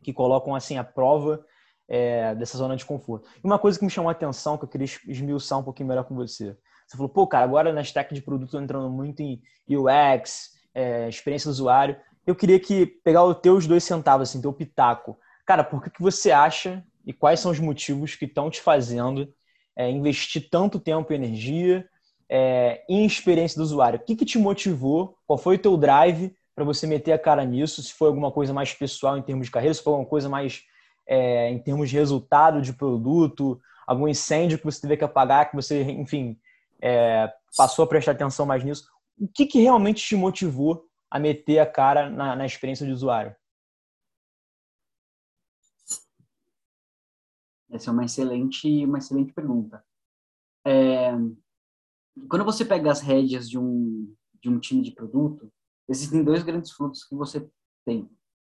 que 0.03 0.13
colocam 0.13 0.53
assim 0.53 0.77
a 0.77 0.83
prova 0.83 1.45
é, 1.87 2.35
dessa 2.35 2.57
zona 2.57 2.75
de 2.75 2.85
conforto. 2.85 3.27
E 3.43 3.45
uma 3.45 3.57
coisa 3.57 3.79
que 3.79 3.85
me 3.85 3.91
chamou 3.91 4.09
a 4.09 4.11
atenção, 4.11 4.57
que 4.57 4.65
eu 4.65 4.69
queria 4.69 4.87
esmiuçar 5.07 5.59
um 5.59 5.63
pouquinho 5.63 5.89
melhor 5.89 6.03
com 6.03 6.15
você. 6.15 6.57
Você 6.85 6.95
falou, 6.95 7.09
pô, 7.09 7.27
cara, 7.27 7.43
agora 7.43 7.73
na 7.73 7.81
stack 7.81 8.13
de 8.13 8.21
produto 8.21 8.57
entrando 8.57 8.89
muito 8.89 9.21
em 9.21 9.41
UX, 9.69 10.51
é, 10.73 11.09
experiência 11.09 11.49
do 11.49 11.51
usuário. 11.51 11.97
Eu 12.25 12.35
queria 12.35 12.59
que 12.59 12.85
pegar 12.85 13.23
os 13.23 13.39
teus 13.39 13.65
dois 13.65 13.83
centavos, 13.83 14.29
assim, 14.29 14.41
teu 14.41 14.53
pitaco. 14.53 15.17
Cara, 15.45 15.63
por 15.63 15.81
que, 15.81 15.89
que 15.89 16.01
você 16.01 16.31
acha 16.31 16.85
e 17.05 17.13
quais 17.13 17.39
são 17.39 17.51
os 17.51 17.59
motivos 17.59 18.15
que 18.15 18.25
estão 18.25 18.49
te 18.49 18.61
fazendo 18.61 19.33
é, 19.77 19.89
investir 19.89 20.49
tanto 20.49 20.79
tempo 20.79 21.13
e 21.13 21.15
energia 21.15 21.87
é, 22.29 22.83
em 22.89 23.05
experiência 23.05 23.57
do 23.57 23.63
usuário? 23.63 23.99
O 23.99 24.03
que, 24.03 24.15
que 24.15 24.25
te 24.25 24.37
motivou? 24.37 25.15
Qual 25.25 25.37
foi 25.37 25.55
o 25.55 25.59
teu 25.59 25.77
drive 25.77 26.35
para 26.55 26.65
você 26.65 26.87
meter 26.87 27.13
a 27.13 27.19
cara 27.19 27.45
nisso? 27.45 27.81
Se 27.83 27.93
foi 27.93 28.07
alguma 28.07 28.31
coisa 28.31 28.53
mais 28.53 28.73
pessoal 28.73 29.17
em 29.17 29.21
termos 29.21 29.47
de 29.47 29.51
carreira, 29.51 29.73
se 29.73 29.83
foi 29.83 29.93
alguma 29.93 30.09
coisa 30.09 30.27
mais 30.27 30.63
é, 31.07 31.49
em 31.51 31.59
termos 31.59 31.89
de 31.89 31.95
resultado 31.95 32.61
de 32.61 32.73
produto, 32.73 33.61
algum 33.85 34.07
incêndio 34.07 34.57
que 34.57 34.65
você 34.65 34.81
teve 34.81 34.97
que 34.97 35.03
apagar, 35.03 35.49
que 35.49 35.55
você, 35.55 35.83
enfim, 35.83 36.37
é, 36.81 37.31
passou 37.55 37.85
a 37.85 37.87
prestar 37.87 38.11
atenção 38.11 38.45
mais 38.45 38.63
nisso 38.63 38.87
o 39.19 39.27
que, 39.27 39.45
que 39.45 39.61
realmente 39.61 40.03
te 40.03 40.15
motivou 40.15 40.85
a 41.09 41.19
meter 41.19 41.59
a 41.59 41.65
cara 41.65 42.09
na, 42.09 42.35
na 42.35 42.45
experiência 42.45 42.85
de 42.85 42.91
usuário? 42.91 43.35
Essa 47.69 47.89
é 47.89 47.93
uma 47.93 48.05
excelente, 48.05 48.85
uma 48.85 48.97
excelente 48.97 49.33
pergunta. 49.33 49.83
É, 50.65 51.11
quando 52.29 52.45
você 52.45 52.65
pega 52.65 52.91
as 52.91 53.01
rédeas 53.01 53.49
de 53.49 53.57
um, 53.57 54.13
de 54.41 54.49
um 54.49 54.59
time 54.59 54.81
de 54.81 54.91
produto, 54.91 55.51
existem 55.87 56.23
dois 56.23 56.43
grandes 56.43 56.71
fluxos 56.71 57.05
que 57.05 57.15
você 57.15 57.49
tem. 57.85 58.09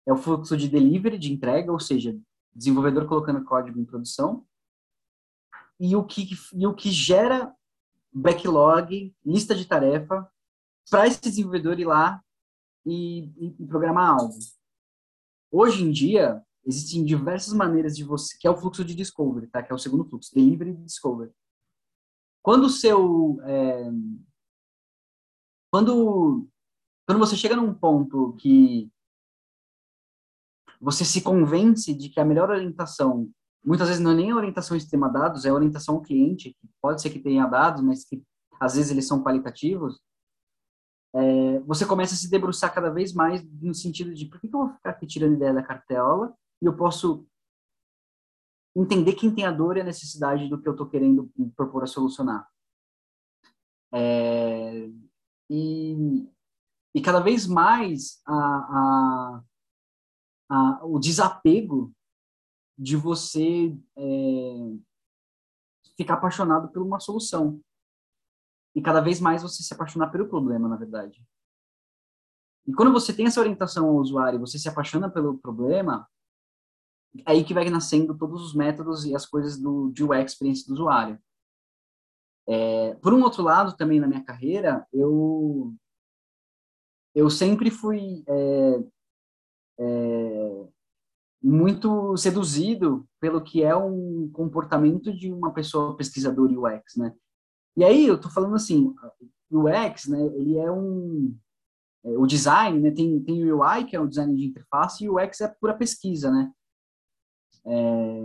É 0.06 0.12
o 0.12 0.16
fluxo 0.16 0.56
de 0.56 0.68
delivery, 0.68 1.18
de 1.18 1.32
entrega, 1.32 1.72
ou 1.72 1.80
seja, 1.80 2.18
desenvolvedor 2.52 3.06
colocando 3.06 3.44
código 3.44 3.78
em 3.78 3.84
produção, 3.84 4.46
e 5.78 5.96
o 5.96 6.04
que, 6.04 6.28
e 6.52 6.66
o 6.66 6.74
que 6.74 6.90
gera 6.90 7.54
backlog, 8.12 9.14
lista 9.24 9.54
de 9.54 9.64
tarefa 9.64 10.30
para 10.90 11.06
esse 11.06 11.20
desenvolvedor 11.20 11.78
ir 11.78 11.86
lá 11.86 12.22
e, 12.84 13.30
e, 13.38 13.66
programar 13.66 14.10
algo. 14.10 14.38
Hoje 15.50 15.84
em 15.84 15.90
dia, 15.90 16.44
existem 16.64 17.04
diversas 17.04 17.52
maneiras 17.52 17.96
de 17.96 18.04
você, 18.04 18.36
que 18.38 18.46
é 18.46 18.50
o 18.50 18.56
fluxo 18.56 18.84
de 18.84 18.94
discovery, 18.94 19.46
tá? 19.48 19.62
Que 19.62 19.72
é 19.72 19.74
o 19.74 19.78
segundo 19.78 20.04
fluxo, 20.04 20.34
delivery 20.34 20.70
e 20.70 20.84
discovery. 20.84 21.32
Quando 22.42 22.64
o 22.64 22.70
seu, 22.70 23.38
é, 23.44 23.90
quando, 25.70 26.48
quando 27.06 27.18
você 27.18 27.36
chega 27.36 27.56
num 27.56 27.74
ponto 27.74 28.34
que 28.34 28.90
você 30.80 31.04
se 31.04 31.20
convence 31.20 31.92
de 31.92 32.08
que 32.08 32.18
a 32.18 32.24
melhor 32.24 32.50
orientação, 32.50 33.30
muitas 33.62 33.88
vezes 33.88 34.02
não 34.02 34.12
é 34.12 34.14
nem 34.14 34.30
a 34.30 34.36
orientação 34.36 34.76
em 34.76 34.80
sistema 34.80 35.08
dados, 35.08 35.44
é 35.44 35.50
a 35.50 35.54
orientação 35.54 35.96
ao 35.96 36.02
cliente, 36.02 36.56
que 36.58 36.68
pode 36.80 37.02
ser 37.02 37.10
que 37.10 37.18
tenha 37.18 37.46
dados, 37.46 37.82
mas 37.82 38.04
que 38.04 38.22
às 38.58 38.74
vezes 38.74 38.90
eles 38.90 39.06
são 39.06 39.22
qualitativos, 39.22 40.00
é, 41.12 41.58
você 41.60 41.84
começa 41.84 42.14
a 42.14 42.16
se 42.16 42.30
debruçar 42.30 42.72
cada 42.72 42.88
vez 42.88 43.12
mais 43.12 43.42
no 43.60 43.74
sentido 43.74 44.14
de 44.14 44.26
por 44.26 44.40
que, 44.40 44.48
que 44.48 44.54
eu 44.54 44.60
vou 44.60 44.70
ficar 44.70 44.90
aqui 44.90 45.06
tirando 45.06 45.34
ideia 45.34 45.52
da 45.52 45.62
cartela 45.62 46.32
e 46.62 46.66
eu 46.66 46.76
posso 46.76 47.26
entender 48.76 49.14
quem 49.14 49.34
tem 49.34 49.44
a 49.44 49.50
dor 49.50 49.76
e 49.76 49.80
a 49.80 49.84
necessidade 49.84 50.48
do 50.48 50.60
que 50.60 50.68
eu 50.68 50.72
estou 50.72 50.88
querendo 50.88 51.30
propor 51.56 51.82
a 51.82 51.86
solucionar. 51.86 52.48
É, 53.92 54.88
e, 55.48 56.28
e 56.94 57.02
cada 57.02 57.20
vez 57.20 57.46
mais 57.46 58.22
a, 58.24 58.34
a, 58.34 59.42
a, 60.48 60.86
o 60.86 60.98
desapego 60.98 61.92
de 62.78 62.96
você 62.96 63.76
é, 63.96 64.02
ficar 65.96 66.14
apaixonado 66.14 66.68
por 66.68 66.82
uma 66.82 67.00
solução. 67.00 67.60
E 68.74 68.80
cada 68.80 69.00
vez 69.00 69.20
mais 69.20 69.42
você 69.42 69.62
se 69.62 69.74
apaixonar 69.74 70.10
pelo 70.10 70.28
problema, 70.28 70.68
na 70.68 70.76
verdade. 70.76 71.26
E 72.66 72.72
quando 72.72 72.92
você 72.92 73.12
tem 73.12 73.26
essa 73.26 73.40
orientação 73.40 73.88
ao 73.88 73.96
usuário, 73.96 74.38
você 74.38 74.58
se 74.58 74.68
apaixona 74.68 75.10
pelo 75.10 75.38
problema, 75.38 76.08
aí 77.26 77.44
que 77.44 77.54
vai 77.54 77.68
nascendo 77.68 78.16
todos 78.16 78.42
os 78.42 78.54
métodos 78.54 79.04
e 79.04 79.14
as 79.14 79.26
coisas 79.26 79.58
do 79.58 79.90
de 79.90 80.04
UX 80.04 80.32
experiência 80.32 80.66
do 80.66 80.74
usuário. 80.74 81.18
É, 82.48 82.94
por 82.96 83.12
um 83.12 83.22
outro 83.22 83.42
lado, 83.42 83.76
também 83.76 84.00
na 84.00 84.08
minha 84.08 84.24
carreira, 84.24 84.86
eu 84.92 85.74
eu 87.14 87.28
sempre 87.28 87.70
fui 87.70 88.22
é, 88.28 88.84
é, 89.80 90.68
muito 91.42 92.16
seduzido 92.16 93.08
pelo 93.20 93.42
que 93.42 93.62
é 93.62 93.74
um 93.74 94.30
comportamento 94.32 95.12
de 95.12 95.32
uma 95.32 95.52
pessoa 95.52 95.96
pesquisadora 95.96 96.52
UX, 96.52 96.96
né? 96.96 97.14
E 97.76 97.84
aí 97.84 98.06
eu 98.06 98.20
tô 98.20 98.28
falando 98.28 98.54
assim, 98.54 98.94
UX, 99.50 100.06
né? 100.06 100.20
Ele 100.36 100.56
é 100.58 100.70
um 100.70 101.36
é, 102.04 102.10
o 102.10 102.26
design, 102.26 102.80
né? 102.80 102.90
Tem 102.90 103.22
tem 103.22 103.44
o 103.44 103.60
UI 103.60 103.84
que 103.86 103.96
é 103.96 104.00
o 104.00 104.06
design 104.06 104.34
de 104.36 104.46
interface 104.46 105.04
e 105.04 105.08
o 105.08 105.16
UX 105.18 105.40
é 105.40 105.48
pura 105.60 105.76
pesquisa, 105.76 106.30
né? 106.30 106.52
É, 107.70 108.20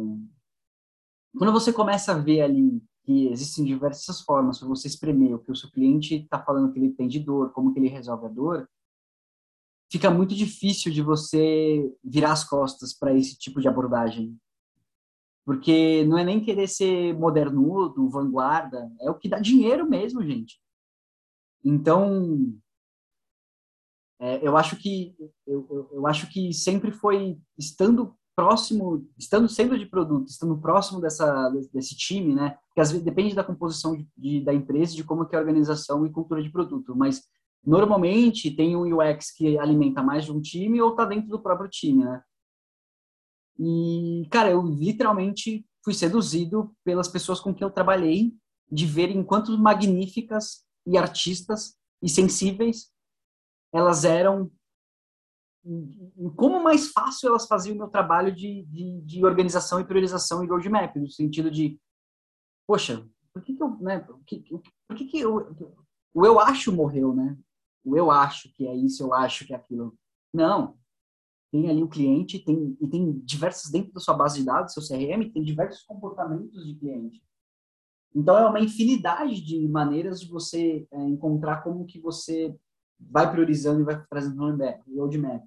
quando 1.38 1.53
você 1.53 1.71
começa 1.71 2.13
a 2.13 2.17
ver 2.17 2.41
ali 2.41 2.81
que 3.03 3.27
existem 3.27 3.63
diversas 3.63 4.21
formas 4.21 4.58
para 4.58 4.67
você 4.67 4.88
espremer 4.88 5.36
o 5.36 5.39
que 5.39 5.51
o 5.51 5.55
seu 5.55 5.69
cliente 5.69 6.15
está 6.15 6.41
falando 6.41 6.73
que 6.73 6.79
ele 6.79 6.91
tem 6.91 7.08
de 7.08 7.19
dor, 7.19 7.51
como 7.51 7.71
que 7.71 7.79
ele 7.79 7.88
resolve 7.88 8.25
a 8.25 8.29
dor, 8.29 8.67
fica 9.91 10.10
muito 10.10 10.34
difícil 10.34 10.91
de 10.91 11.03
você 11.03 11.95
virar 12.03 12.31
as 12.31 12.43
costas 12.43 12.93
para 12.93 13.13
esse 13.13 13.38
tipo 13.38 13.62
de 13.62 13.67
abordagem. 13.67 14.36
Porque 15.45 16.03
não 16.05 16.17
é 16.17 16.23
nem 16.23 16.43
querer 16.43 16.67
ser 16.67 17.13
modernudo, 17.13 18.10
vanguarda, 18.10 18.91
é 18.99 19.12
o 19.12 19.15
que 19.15 19.29
dá 19.29 19.38
dinheiro 19.38 19.88
mesmo, 19.88 20.23
gente. 20.23 20.60
Então, 21.63 22.58
é, 24.19 24.45
eu 24.45 24.58
acho 24.58 24.75
que 24.77 25.15
eu, 25.45 25.67
eu, 25.69 25.89
eu 25.91 26.08
acho 26.08 26.27
que 26.31 26.51
sempre 26.51 26.91
foi 26.91 27.39
estando 27.55 28.17
próximo, 28.36 29.08
estando 29.17 29.48
sendo 29.48 29.78
de 29.78 29.86
produto, 29.86 30.28
estando 30.28 30.58
próximo 30.58 31.00
dessa 31.00 31.50
desse 31.74 31.95
time, 31.95 32.36
né? 32.36 32.58
Que 32.74 32.82
às 32.82 32.91
vezes 32.91 33.06
depende 33.06 33.34
da 33.34 33.43
composição 33.43 33.95
de, 34.17 34.41
da 34.41 34.54
empresa, 34.54 34.95
de 34.95 35.04
como 35.04 35.26
que 35.26 35.36
é 35.36 35.38
a 35.38 35.41
organização 35.41 36.06
e 36.06 36.12
cultura 36.12 36.43
de 36.43 36.52
produto, 36.52 36.95
mas 36.95 37.24
normalmente 37.65 38.52
tem 38.52 38.76
um 38.76 39.00
UX 39.00 39.32
que 39.32 39.58
alimenta 39.58 40.04
mais 40.04 40.26
de 40.26 40.32
um 40.32 40.41
time 40.41 40.82
ou 40.82 40.91
está 40.91 41.06
dentro 41.06 41.30
do 41.30 41.41
próprio 41.41 41.69
time, 41.69 42.04
né? 42.04 42.21
E 43.58 44.28
cara, 44.30 44.52
eu 44.52 44.62
literalmente 44.62 45.65
fui 45.84 45.93
seduzido 45.93 46.76
pelas 46.84 47.08
pessoas 47.08 47.39
com 47.39 47.54
quem 47.54 47.65
eu 47.65 47.71
trabalhei, 47.71 48.34
de 48.69 48.86
verem 48.86 49.24
quanto 49.24 49.58
magníficas 49.58 50.65
e 50.86 50.98
artistas 50.98 51.76
e 52.02 52.10
sensíveis 52.10 52.93
elas 53.76 54.06
eram 54.06 54.50
como 56.36 56.63
mais 56.63 56.91
fácil 56.91 57.30
elas 57.30 57.47
faziam 57.47 57.75
o 57.75 57.78
meu 57.78 57.88
trabalho 57.88 58.34
de, 58.34 58.63
de, 58.65 59.01
de, 59.01 59.25
organização 59.25 59.80
e 59.80 59.86
priorização 59.86 60.43
e 60.43 60.47
roadmap, 60.47 60.95
no 60.97 61.10
sentido 61.10 61.49
de, 61.49 61.80
poxa, 62.67 63.08
por 63.34 63.43
que, 63.43 63.56
que 63.56 63.63
eu, 63.63 63.78
né, 63.80 63.99
por 63.99 64.23
que, 64.23 64.45
por 64.88 64.95
que, 64.95 65.06
que 65.06 65.19
eu, 65.19 65.56
o 66.13 66.25
eu 66.25 66.39
acho 66.39 66.71
morreu, 66.71 67.13
né? 67.13 67.38
O 67.84 67.97
eu 67.97 68.10
acho 68.10 68.51
que 68.54 68.67
é 68.67 68.75
isso, 68.75 69.04
eu 69.04 69.13
acho 69.13 69.45
que 69.45 69.54
é 69.54 69.58
aquilo. 69.58 69.97
Não. 70.34 70.78
Tem 71.51 71.69
ali 71.69 71.84
o 71.84 71.89
cliente, 71.89 72.43
tem, 72.43 72.78
e 72.80 72.88
tem 72.88 73.19
diversos, 73.19 73.71
dentro 73.71 73.93
da 73.93 73.99
sua 73.99 74.13
base 74.13 74.39
de 74.39 74.45
dados, 74.45 74.73
seu 74.73 74.84
CRM, 74.84 75.32
tem 75.32 75.43
diversos 75.43 75.84
comportamentos 75.84 76.65
de 76.65 76.75
cliente. 76.75 77.23
Então, 78.13 78.38
é 78.38 78.47
uma 78.47 78.60
infinidade 78.60 79.41
de 79.41 79.67
maneiras 79.67 80.21
de 80.21 80.30
você 80.30 80.88
é, 80.89 81.04
encontrar 81.04 81.63
como 81.63 81.86
que 81.86 81.99
você 81.99 82.56
vai 82.99 83.30
priorizando 83.30 83.82
e 83.82 83.84
vai 83.84 84.06
trazendo 84.08 84.41
roadmap. 84.95 85.43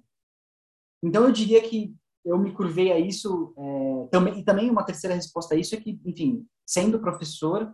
Então, 1.03 1.23
eu 1.23 1.31
diria 1.31 1.61
que 1.61 1.95
eu 2.25 2.37
me 2.37 2.51
curvei 2.53 2.91
a 2.91 2.99
isso. 2.99 3.53
É, 3.57 4.07
também, 4.11 4.39
e 4.39 4.43
também 4.43 4.69
uma 4.69 4.83
terceira 4.83 5.15
resposta 5.15 5.55
a 5.55 5.57
isso 5.57 5.75
é 5.75 5.79
que, 5.79 5.99
enfim, 6.05 6.45
sendo 6.65 6.99
professor, 6.99 7.73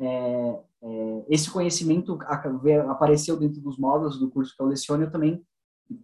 é, 0.00 0.62
é, 0.82 1.24
esse 1.28 1.50
conhecimento 1.50 2.18
apareceu 2.88 3.36
dentro 3.36 3.60
dos 3.60 3.78
módulos 3.78 4.18
do 4.18 4.30
curso 4.30 4.54
que 4.56 4.62
eu 4.62 4.66
leciono, 4.66 5.04
eu 5.04 5.10
também 5.10 5.44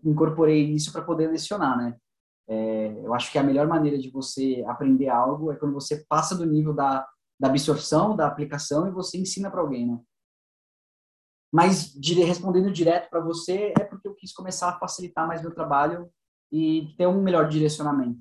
incorporei 0.05 0.71
isso 0.71 0.93
para 0.93 1.03
poder 1.03 1.29
lecionar, 1.29 1.77
né? 1.77 1.97
É, 2.49 3.01
eu 3.05 3.13
acho 3.13 3.33
que 3.33 3.39
a 3.39 3.43
melhor 3.43 3.67
maneira 3.67 3.99
de 3.99 4.11
você 4.11 4.65
aprender 4.69 5.09
algo 5.09 5.51
é 5.51 5.57
quando 5.57 5.75
você 5.75 6.05
passa 6.09 6.37
do 6.37 6.47
nível 6.47 6.73
da, 6.73 7.07
da 7.41 7.49
absorção, 7.49 8.15
da 8.15 8.27
aplicação 8.27 8.87
e 8.87 8.93
você 8.93 9.19
ensina 9.19 9.51
para 9.51 9.61
alguém, 9.61 9.87
né? 9.87 10.01
Mas 11.53 11.97
respondendo 12.03 12.71
direto 12.71 13.09
para 13.09 13.21
você, 13.21 13.73
é 13.79 13.85
porque 13.85 14.07
eu 14.07 14.15
quis 14.15 14.33
começar 14.33 14.69
a 14.69 14.79
facilitar 14.79 15.27
mais 15.27 15.41
meu 15.41 15.55
trabalho 15.55 16.11
e 16.51 16.95
ter 16.97 17.07
um 17.07 17.23
melhor 17.23 17.49
direcionamento. 17.49 18.19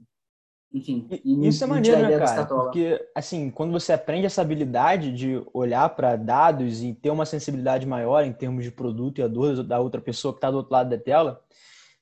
Enfim, 0.74 1.08
e, 1.24 1.48
isso 1.48 1.64
é 1.64 1.68
maneiro, 1.68 2.02
né, 2.02 2.20
cara? 2.20 2.46
Porque, 2.46 3.02
assim, 3.16 3.50
quando 3.50 3.72
você 3.72 3.94
aprende 3.94 4.26
essa 4.26 4.42
habilidade 4.42 5.14
de 5.14 5.42
olhar 5.54 5.88
para 5.90 6.18
dados 6.18 6.84
e 6.84 6.94
ter 6.94 7.12
uma 7.12 7.26
sensibilidade 7.26 7.86
maior 7.86 8.26
em 8.26 8.34
termos 8.34 8.64
de 8.64 8.72
produto 8.72 9.20
e 9.20 9.24
a 9.24 9.28
dor 9.28 9.64
da 9.64 9.80
outra 9.80 10.02
pessoa 10.02 10.34
que 10.34 10.40
está 10.40 10.52
do 10.52 10.58
outro 10.58 10.74
lado 10.74 10.90
da 10.90 10.98
tela, 10.98 11.42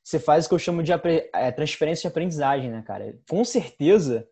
você 0.04 0.18
faz 0.20 0.46
o 0.46 0.50
que 0.50 0.56
eu 0.56 0.60
chamo 0.60 0.82
de 0.82 0.92
é, 0.92 1.52
transferência 1.52 2.02
de 2.02 2.08
aprendizagem, 2.08 2.72
né, 2.72 2.82
cara? 2.82 3.16
Com 3.30 3.46
certeza, 3.46 4.28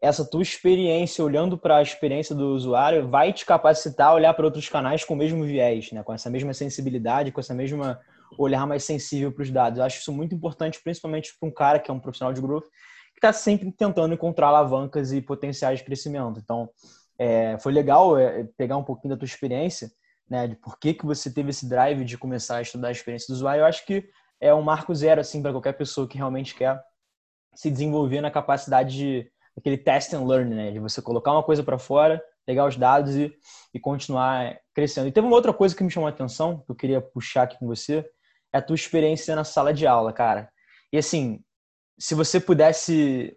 essa 0.00 0.24
tua 0.24 0.42
experiência 0.42 1.24
olhando 1.24 1.56
para 1.56 1.76
a 1.76 1.82
experiência 1.82 2.34
do 2.34 2.54
usuário 2.54 3.08
vai 3.08 3.32
te 3.32 3.44
capacitar 3.44 4.08
a 4.08 4.14
olhar 4.14 4.34
para 4.34 4.44
outros 4.44 4.68
canais 4.68 5.04
com 5.04 5.14
o 5.14 5.16
mesmo 5.16 5.44
viés, 5.44 5.92
né? 5.92 6.02
com 6.02 6.12
essa 6.12 6.30
mesma 6.30 6.52
sensibilidade, 6.52 7.32
com 7.32 7.40
essa 7.40 7.54
mesma 7.54 8.00
olhar 8.38 8.66
mais 8.66 8.84
sensível 8.84 9.32
para 9.32 9.42
os 9.42 9.50
dados. 9.50 9.78
Eu 9.78 9.84
acho 9.84 10.00
isso 10.00 10.12
muito 10.12 10.34
importante, 10.34 10.80
principalmente 10.82 11.32
para 11.38 11.48
um 11.48 11.52
cara 11.52 11.78
que 11.78 11.90
é 11.90 11.94
um 11.94 12.00
profissional 12.00 12.32
de 12.32 12.40
growth, 12.40 12.64
que 13.12 13.18
está 13.18 13.32
sempre 13.32 13.70
tentando 13.72 14.14
encontrar 14.14 14.48
alavancas 14.48 15.12
e 15.12 15.20
potenciais 15.20 15.78
de 15.78 15.84
crescimento. 15.84 16.40
Então, 16.42 16.68
é, 17.18 17.58
foi 17.58 17.72
legal 17.72 18.18
é, 18.18 18.44
pegar 18.56 18.76
um 18.76 18.84
pouquinho 18.84 19.14
da 19.14 19.18
tua 19.18 19.26
experiência, 19.26 19.90
né, 20.28 20.48
de 20.48 20.56
por 20.56 20.78
que, 20.78 20.92
que 20.92 21.06
você 21.06 21.32
teve 21.32 21.50
esse 21.50 21.68
drive 21.68 22.04
de 22.04 22.18
começar 22.18 22.56
a 22.56 22.62
estudar 22.62 22.88
a 22.88 22.92
experiência 22.92 23.26
do 23.28 23.36
usuário. 23.36 23.62
Eu 23.62 23.66
acho 23.66 23.86
que 23.86 24.08
é 24.40 24.52
um 24.52 24.62
marco 24.62 24.94
zero 24.94 25.20
assim 25.20 25.40
para 25.40 25.52
qualquer 25.52 25.72
pessoa 25.72 26.06
que 26.08 26.18
realmente 26.18 26.54
quer 26.54 26.80
se 27.54 27.70
desenvolver 27.70 28.20
na 28.20 28.30
capacidade 28.30 28.94
de 28.94 29.30
aquele 29.56 29.78
test 29.78 30.12
and 30.12 30.26
learn, 30.26 30.54
né, 30.54 30.70
de 30.70 30.78
você 30.78 31.00
colocar 31.00 31.32
uma 31.32 31.42
coisa 31.42 31.62
para 31.62 31.78
fora, 31.78 32.22
pegar 32.44 32.66
os 32.66 32.76
dados 32.76 33.16
e, 33.16 33.32
e 33.72 33.80
continuar 33.80 34.58
crescendo. 34.74 35.08
E 35.08 35.12
teve 35.12 35.26
uma 35.26 35.34
outra 35.34 35.52
coisa 35.52 35.74
que 35.74 35.82
me 35.82 35.90
chamou 35.90 36.06
a 36.06 36.10
atenção, 36.10 36.60
que 36.60 36.70
eu 36.70 36.76
queria 36.76 37.00
puxar 37.00 37.44
aqui 37.44 37.58
com 37.58 37.66
você, 37.66 38.08
é 38.56 38.58
a 38.58 38.62
tua 38.62 38.74
experiência 38.74 39.36
na 39.36 39.44
sala 39.44 39.72
de 39.72 39.86
aula, 39.86 40.12
cara. 40.12 40.50
E 40.92 40.98
assim, 40.98 41.40
se 41.98 42.14
você 42.14 42.40
pudesse, 42.40 43.36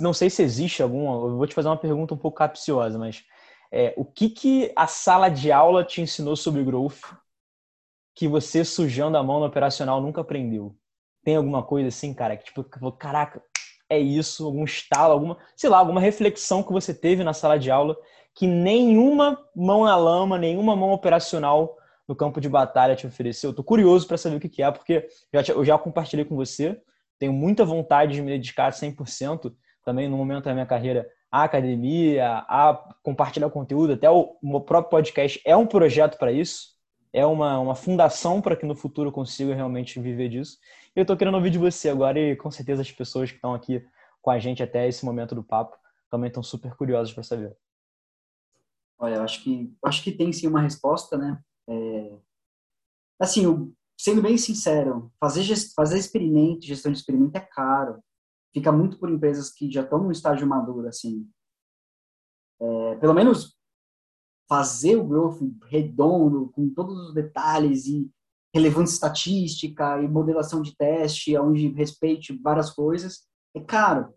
não 0.00 0.12
sei 0.12 0.30
se 0.30 0.42
existe 0.42 0.82
alguma, 0.82 1.28
eu 1.28 1.36
vou 1.36 1.46
te 1.46 1.54
fazer 1.54 1.68
uma 1.68 1.76
pergunta 1.76 2.14
um 2.14 2.18
pouco 2.18 2.38
capciosa, 2.38 2.98
mas 2.98 3.22
é, 3.72 3.94
o 3.96 4.04
que 4.04 4.30
que 4.30 4.72
a 4.76 4.86
sala 4.86 5.28
de 5.28 5.52
aula 5.52 5.84
te 5.84 6.00
ensinou 6.00 6.36
sobre 6.36 6.64
growth 6.64 7.00
que 8.14 8.26
você 8.26 8.64
sujando 8.64 9.18
a 9.18 9.22
mão 9.22 9.40
no 9.40 9.46
operacional 9.46 10.00
nunca 10.00 10.20
aprendeu? 10.20 10.76
Tem 11.24 11.36
alguma 11.36 11.62
coisa 11.62 11.88
assim, 11.88 12.14
cara, 12.14 12.36
que 12.36 12.44
tipo, 12.44 12.64
caraca, 12.92 13.42
é 13.88 13.98
isso, 13.98 14.46
algum 14.46 14.64
estalo, 14.64 15.12
alguma, 15.12 15.38
sei 15.56 15.68
lá, 15.68 15.78
alguma 15.78 16.00
reflexão 16.00 16.62
que 16.62 16.72
você 16.72 16.94
teve 16.94 17.22
na 17.22 17.32
sala 17.32 17.58
de 17.58 17.70
aula 17.70 17.96
que 18.34 18.46
nenhuma 18.46 19.38
mão 19.54 19.84
na 19.84 19.96
lama, 19.96 20.38
nenhuma 20.38 20.76
mão 20.76 20.92
operacional 20.92 21.75
no 22.06 22.14
campo 22.14 22.40
de 22.40 22.48
batalha 22.48 22.96
te 22.96 23.06
ofereceu? 23.06 23.50
Estou 23.50 23.64
curioso 23.64 24.06
para 24.06 24.16
saber 24.16 24.36
o 24.36 24.40
que 24.40 24.62
é, 24.62 24.70
porque 24.70 25.08
já, 25.32 25.52
eu 25.52 25.64
já 25.64 25.78
compartilhei 25.78 26.24
com 26.24 26.36
você, 26.36 26.80
tenho 27.18 27.32
muita 27.32 27.64
vontade 27.64 28.14
de 28.14 28.22
me 28.22 28.30
dedicar 28.30 28.72
100% 28.72 29.54
também 29.84 30.08
no 30.08 30.16
momento 30.16 30.44
da 30.44 30.54
minha 30.54 30.66
carreira 30.66 31.08
à 31.30 31.44
academia, 31.44 32.44
a 32.48 32.74
compartilhar 33.02 33.50
conteúdo, 33.50 33.92
até 33.92 34.10
o 34.10 34.36
meu 34.42 34.60
próprio 34.60 34.90
podcast 34.90 35.40
é 35.44 35.56
um 35.56 35.66
projeto 35.66 36.18
para 36.18 36.32
isso, 36.32 36.76
é 37.12 37.24
uma, 37.24 37.58
uma 37.58 37.74
fundação 37.74 38.40
para 38.40 38.56
que 38.56 38.66
no 38.66 38.74
futuro 38.74 39.08
eu 39.08 39.12
consiga 39.12 39.54
realmente 39.54 39.98
viver 40.00 40.28
disso. 40.28 40.58
Eu 40.94 41.02
estou 41.02 41.16
querendo 41.16 41.34
ouvir 41.34 41.50
de 41.50 41.58
você 41.58 41.88
agora 41.88 42.18
e 42.18 42.36
com 42.36 42.50
certeza 42.50 42.82
as 42.82 42.90
pessoas 42.90 43.30
que 43.30 43.36
estão 43.36 43.54
aqui 43.54 43.84
com 44.20 44.30
a 44.30 44.38
gente 44.38 44.62
até 44.62 44.88
esse 44.88 45.04
momento 45.04 45.34
do 45.34 45.42
papo 45.42 45.76
também 46.10 46.28
estão 46.28 46.42
super 46.42 46.74
curiosas 46.74 47.12
para 47.12 47.22
saber. 47.22 47.56
Olha, 48.98 49.22
acho 49.22 49.42
que 49.42 49.74
acho 49.84 50.02
que 50.02 50.12
tem 50.12 50.32
sim 50.32 50.46
uma 50.46 50.60
resposta, 50.60 51.16
né? 51.16 51.38
É, 51.68 52.18
assim, 53.18 53.74
sendo 53.98 54.22
bem 54.22 54.36
sincero, 54.36 55.12
fazer, 55.18 55.44
fazer 55.74 55.98
experimento, 55.98 56.66
gestão 56.66 56.92
de 56.92 56.98
experimento 56.98 57.36
é 57.36 57.40
caro. 57.40 58.02
fica 58.52 58.72
muito 58.72 58.98
por 58.98 59.10
empresas 59.10 59.50
que 59.50 59.70
já 59.70 59.82
estão 59.82 60.02
no 60.02 60.12
estágio 60.12 60.46
maduro, 60.46 60.88
assim. 60.88 61.28
É, 62.60 62.96
pelo 62.96 63.14
menos 63.14 63.56
fazer 64.48 64.96
o 64.96 65.06
growth 65.06 65.40
redondo, 65.64 66.50
com 66.50 66.68
todos 66.70 67.08
os 67.08 67.14
detalhes 67.14 67.86
e 67.86 68.10
relevância 68.54 68.94
estatística 68.94 70.00
e 70.00 70.08
modelação 70.08 70.62
de 70.62 70.74
teste, 70.74 71.36
onde 71.36 71.68
respeite 71.68 72.32
várias 72.42 72.70
coisas, 72.70 73.26
é 73.54 73.60
caro. 73.60 74.14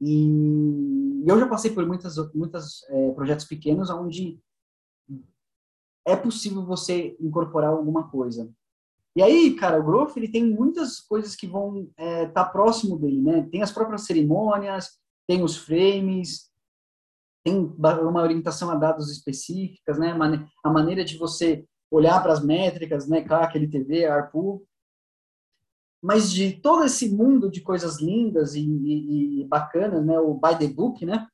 E 0.00 1.24
eu 1.26 1.38
já 1.38 1.48
passei 1.48 1.72
por 1.72 1.86
muitas, 1.86 2.16
muitos 2.34 2.82
é, 2.90 3.10
projetos 3.12 3.46
pequenos 3.46 3.90
onde 3.90 4.38
é 6.06 6.14
possível 6.16 6.64
você 6.64 7.16
incorporar 7.20 7.70
alguma 7.70 8.08
coisa. 8.10 8.52
E 9.16 9.22
aí, 9.22 9.54
cara, 9.54 9.78
o 9.78 9.84
Growth, 9.84 10.16
ele 10.16 10.28
tem 10.28 10.44
muitas 10.44 11.00
coisas 11.00 11.36
que 11.36 11.46
vão 11.46 11.82
estar 11.82 12.02
é, 12.02 12.26
tá 12.26 12.44
próximo 12.44 12.98
dele, 12.98 13.22
né? 13.22 13.48
Tem 13.50 13.62
as 13.62 13.70
próprias 13.70 14.04
cerimônias, 14.06 14.98
tem 15.26 15.42
os 15.42 15.56
frames, 15.56 16.50
tem 17.44 17.72
uma 17.78 18.22
orientação 18.22 18.70
a 18.70 18.74
dados 18.74 19.10
específicas, 19.10 19.98
né? 19.98 20.16
A 20.64 20.70
maneira 20.70 21.04
de 21.04 21.16
você 21.16 21.64
olhar 21.90 22.20
para 22.22 22.32
as 22.32 22.44
métricas, 22.44 23.06
né? 23.08 23.22
CAC, 23.22 23.56
LTV, 23.56 24.06
ARPU. 24.06 24.66
Mas 26.02 26.30
de 26.30 26.60
todo 26.60 26.84
esse 26.84 27.08
mundo 27.14 27.50
de 27.50 27.60
coisas 27.60 28.00
lindas 28.00 28.54
e, 28.54 28.60
e, 28.60 29.42
e 29.42 29.44
bacanas, 29.46 30.04
né? 30.04 30.18
O 30.18 30.34
by 30.34 30.58
the 30.58 30.66
book, 30.66 31.06
né? 31.06 31.28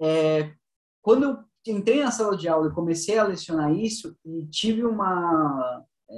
É, 0.00 0.54
quando 1.02 1.24
eu 1.24 1.51
entrei 1.66 2.02
na 2.02 2.10
sala 2.10 2.36
de 2.36 2.48
aula 2.48 2.68
e 2.68 2.74
comecei 2.74 3.18
a 3.18 3.24
lecionar 3.24 3.72
isso 3.72 4.16
e 4.24 4.46
tive 4.46 4.84
uma 4.84 5.84
é, 6.10 6.14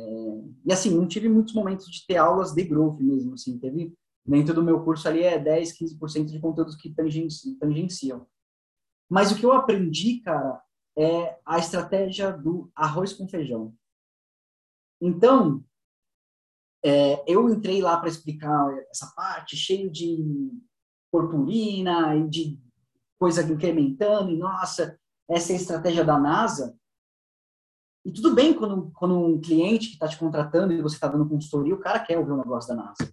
e 0.66 0.72
assim 0.72 0.90
não 0.90 1.06
tive 1.06 1.28
muitos 1.28 1.54
momentos 1.54 1.86
de 1.86 2.06
ter 2.06 2.16
aulas 2.16 2.52
de 2.52 2.64
growth 2.64 2.98
mesmo 3.00 3.34
assim 3.34 3.58
teve 3.58 3.94
dentro 4.26 4.54
do 4.54 4.62
meu 4.62 4.82
curso 4.82 5.06
ali 5.06 5.22
é 5.22 5.38
10 5.38 5.78
15% 5.78 6.26
de 6.26 6.40
conteúdos 6.40 6.76
que 6.76 6.94
tangenciam. 6.94 8.26
Mas 9.08 9.30
o 9.30 9.36
que 9.36 9.44
eu 9.44 9.52
aprendi 9.52 10.20
cara 10.20 10.62
é 10.96 11.38
a 11.44 11.58
estratégia 11.58 12.32
do 12.32 12.70
arroz 12.74 13.12
com 13.12 13.28
feijão. 13.28 13.74
Então 15.00 15.62
é, 16.82 17.22
eu 17.30 17.50
entrei 17.50 17.82
lá 17.82 17.98
para 17.98 18.08
explicar 18.08 18.72
essa 18.90 19.12
parte 19.14 19.56
cheio 19.56 19.90
de 19.90 20.50
purpurina 21.10 22.16
e 22.16 22.28
de 22.28 22.58
coisa 23.18 23.42
incrementando 23.42 24.30
e 24.30 24.36
nossa 24.36 24.98
essa 25.28 25.52
é 25.52 25.56
a 25.56 25.58
estratégia 25.58 26.04
da 26.04 26.18
NASA. 26.18 26.76
E 28.04 28.12
tudo 28.12 28.34
bem 28.34 28.52
quando, 28.52 28.90
quando 28.92 29.18
um 29.18 29.40
cliente 29.40 29.88
que 29.88 29.94
está 29.94 30.06
te 30.06 30.18
contratando 30.18 30.72
e 30.72 30.82
você 30.82 30.96
está 30.96 31.08
dando 31.08 31.28
consultoria, 31.28 31.74
o 31.74 31.80
cara 31.80 32.00
quer 32.00 32.18
ouvir 32.18 32.32
o 32.32 32.34
um 32.34 32.38
negócio 32.38 32.74
da 32.74 32.82
NASA. 32.82 33.12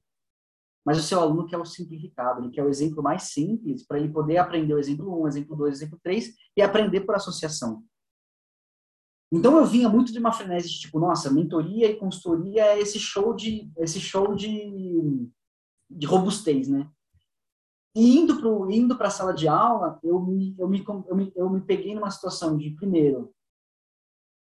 Mas 0.85 0.97
o 0.97 1.03
seu 1.03 1.19
aluno 1.19 1.47
quer 1.47 1.57
o 1.57 1.65
simplificado, 1.65 2.41
ele 2.41 2.51
quer 2.51 2.63
o 2.63 2.69
exemplo 2.69 3.01
mais 3.03 3.23
simples 3.23 3.85
para 3.85 3.99
ele 3.99 4.11
poder 4.11 4.37
aprender 4.37 4.73
o 4.73 4.79
exemplo 4.79 5.21
1, 5.23 5.27
exemplo 5.27 5.55
2, 5.55 5.75
exemplo 5.75 5.99
3 6.03 6.35
e 6.57 6.61
aprender 6.61 7.01
por 7.01 7.15
associação. 7.15 7.83
Então 9.31 9.57
eu 9.57 9.65
vinha 9.65 9.87
muito 9.87 10.11
de 10.11 10.19
uma 10.19 10.33
frenesi 10.33 10.69
de 10.69 10.79
tipo, 10.81 10.99
nossa, 10.99 11.31
mentoria 11.31 11.89
e 11.89 11.95
consultoria 11.95 12.65
é 12.65 12.79
esse 12.79 12.99
show 12.99 13.33
de 13.33 13.71
esse 13.77 13.99
show 13.99 14.35
de, 14.35 15.29
de 15.89 16.05
robustez, 16.05 16.67
né? 16.67 16.89
Indo 17.93 18.39
para 18.39 18.75
indo 18.75 18.97
a 18.99 19.09
sala 19.09 19.33
de 19.33 19.47
aula, 19.47 19.99
eu 20.01 20.19
me, 20.21 20.55
eu, 20.57 20.67
me, 20.67 20.83
eu, 20.85 21.15
me, 21.15 21.33
eu 21.35 21.49
me 21.49 21.61
peguei 21.61 21.93
numa 21.93 22.09
situação 22.09 22.57
de, 22.57 22.71
primeiro, 22.71 23.33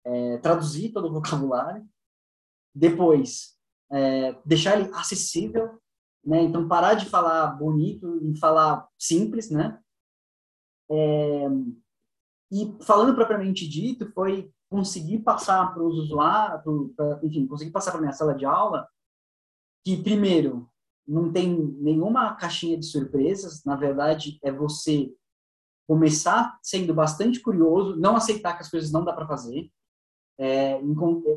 é, 0.05 0.39
traduzir 0.39 0.93
todo 0.93 1.09
o 1.09 1.13
vocabulário, 1.13 1.87
depois, 2.75 3.57
é, 3.91 4.33
deixar 4.45 4.79
ele 4.79 4.91
acessível, 4.95 5.79
né? 6.25 6.43
Então, 6.43 6.67
parar 6.67 6.95
de 6.95 7.07
falar 7.07 7.49
bonito 7.49 8.19
e 8.25 8.39
falar 8.39 8.89
simples, 8.99 9.51
né? 9.51 9.79
É, 10.91 11.47
e 12.51 12.77
falando 12.83 13.15
propriamente 13.15 13.69
dito, 13.69 14.11
foi 14.13 14.51
conseguir 14.71 15.21
passar 15.21 15.73
para 15.73 15.83
os 15.83 15.99
usuários, 15.99 16.63
pra, 16.97 17.21
enfim, 17.23 17.47
conseguir 17.47 17.71
passar 17.71 17.93
para 17.93 18.01
minha 18.01 18.13
sala 18.13 18.35
de 18.35 18.45
aula 18.45 18.89
que, 19.85 20.03
primeiro, 20.03 20.71
não 21.07 21.33
tem 21.33 21.55
nenhuma 21.81 22.35
caixinha 22.35 22.79
de 22.79 22.87
surpresas. 22.87 23.65
Na 23.65 23.77
verdade, 23.77 24.39
é 24.43 24.51
você 24.51 25.13
começar 25.87 26.59
sendo 26.63 26.95
bastante 26.95 27.41
curioso, 27.41 27.97
não 27.97 28.17
aceitar 28.17 28.55
que 28.55 28.63
as 28.63 28.71
coisas 28.71 28.91
não 28.91 29.05
dá 29.05 29.13
para 29.13 29.27
fazer, 29.27 29.71
é, 30.39 30.81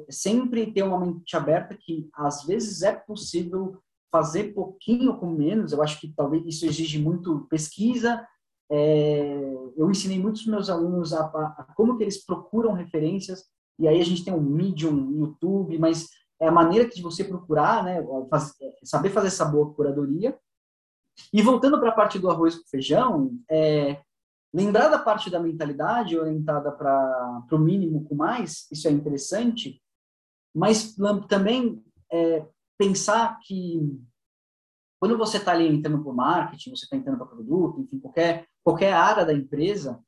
sempre 0.10 0.72
ter 0.72 0.84
uma 0.84 1.00
mente 1.00 1.36
aberta 1.36 1.78
que 1.80 2.10
às 2.14 2.44
vezes 2.44 2.82
é 2.82 2.94
possível 2.94 3.78
fazer 4.12 4.54
pouquinho 4.54 5.18
com 5.18 5.28
menos. 5.28 5.72
Eu 5.72 5.84
acho 5.84 6.00
que 6.00 6.14
talvez 6.16 6.46
isso 6.46 6.66
exige 6.66 7.00
muito 7.00 7.46
pesquisa. 7.50 8.26
É, 8.70 9.54
eu 9.78 9.90
ensinei 9.90 10.20
muitos 10.20 10.46
meus 10.46 10.70
alunos 10.70 11.14
a, 11.14 11.26
a, 11.26 11.68
como 11.76 11.98
que 11.98 12.04
eles 12.04 12.26
procuram 12.26 12.74
referências. 12.74 13.44
E 13.80 13.88
aí 13.88 14.02
a 14.02 14.04
gente 14.04 14.26
tem 14.26 14.34
um 14.34 14.42
Medium, 14.42 15.12
YouTube, 15.12 15.78
mas 15.78 16.08
é 16.40 16.48
a 16.48 16.52
maneira 16.52 16.88
de 16.88 17.02
você 17.02 17.24
procurar, 17.24 17.84
né, 17.84 17.98
saber 18.84 19.10
fazer 19.10 19.28
essa 19.28 19.46
boa 19.46 19.74
curadoria. 19.74 20.38
E 21.34 21.42
voltando 21.42 21.80
para 21.80 21.90
a 21.90 21.96
parte 21.96 22.20
do 22.20 22.30
arroz 22.30 22.56
com 22.56 22.70
feijão, 22.70 23.32
é, 23.50 24.02
lembrar 24.54 24.90
da 24.90 25.00
parte 25.00 25.30
da 25.30 25.40
mentalidade 25.40 26.18
orientada 26.18 26.72
para 26.72 27.44
o 27.52 27.58
mínimo 27.58 28.04
com 28.06 28.16
mais, 28.16 28.68
isso 28.72 28.88
é 28.88 28.92
interessante, 28.92 29.82
mas 30.56 30.96
também 31.28 31.84
é, 32.12 32.46
pensar 32.78 33.40
que 33.42 34.00
quando 35.00 35.18
você 35.18 35.38
está 35.38 35.52
ali 35.52 35.68
entrando 35.68 36.02
para 36.02 36.12
o 36.12 36.16
marketing, 36.16 36.72
você 36.72 36.86
está 36.86 36.96
entrando 36.96 37.18
para 37.18 37.28
produto, 37.28 37.82
enfim, 37.82 38.00
qualquer, 38.00 38.48
qualquer 38.64 38.94
área 38.94 39.26
da 39.26 39.34
empresa, 39.34 40.04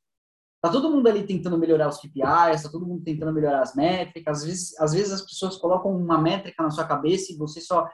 Tá 0.62 0.70
todo 0.70 0.92
mundo 0.92 1.08
ali 1.08 1.26
tentando 1.26 1.58
melhorar 1.58 1.88
os 1.88 1.98
KPIs, 1.98 2.64
tá 2.64 2.70
todo 2.70 2.86
mundo 2.86 3.04
tentando 3.04 3.32
melhorar 3.32 3.62
as 3.62 3.76
métricas. 3.76 4.40
Às 4.40 4.46
vezes, 4.46 4.80
às 4.80 4.94
vezes 4.94 5.14
as 5.14 5.22
pessoas 5.22 5.56
colocam 5.56 5.96
uma 5.96 6.20
métrica 6.20 6.62
na 6.62 6.70
sua 6.70 6.86
cabeça 6.86 7.32
e 7.32 7.38
você 7.38 7.62
só 7.62 7.90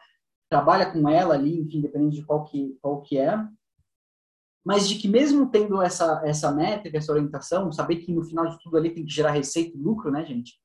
trabalha 0.50 0.92
com 0.92 1.08
ela 1.08 1.36
ali, 1.36 1.60
enfim, 1.60 1.82
dependendo 1.82 2.12
de 2.12 2.26
qual 2.26 2.44
que, 2.46 2.78
qual 2.82 3.02
que 3.02 3.20
é. 3.20 3.38
Mas 4.66 4.90
de 4.90 4.96
que 4.96 5.08
mesmo 5.08 5.52
tendo 5.52 5.80
essa, 5.80 6.24
essa 6.26 6.52
métrica, 6.52 6.98
essa 6.98 7.12
orientação, 7.12 7.72
saber 7.72 7.98
que 7.98 8.12
no 8.12 8.24
final 8.24 8.48
de 8.48 8.58
tudo 8.64 8.78
ali 8.78 8.92
tem 8.92 9.06
que 9.06 9.14
gerar 9.14 9.32
receita 9.32 9.78
e 9.78 9.80
lucro, 9.80 10.12
né, 10.12 10.26
gente? 10.26 10.60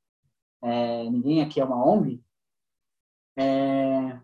É, 0.62 1.05
ninguém 1.11 1.42
aqui 1.42 1.61
é 1.61 1.64
uma 1.64 1.84
ONG. 1.86 2.22
É, 3.38 4.18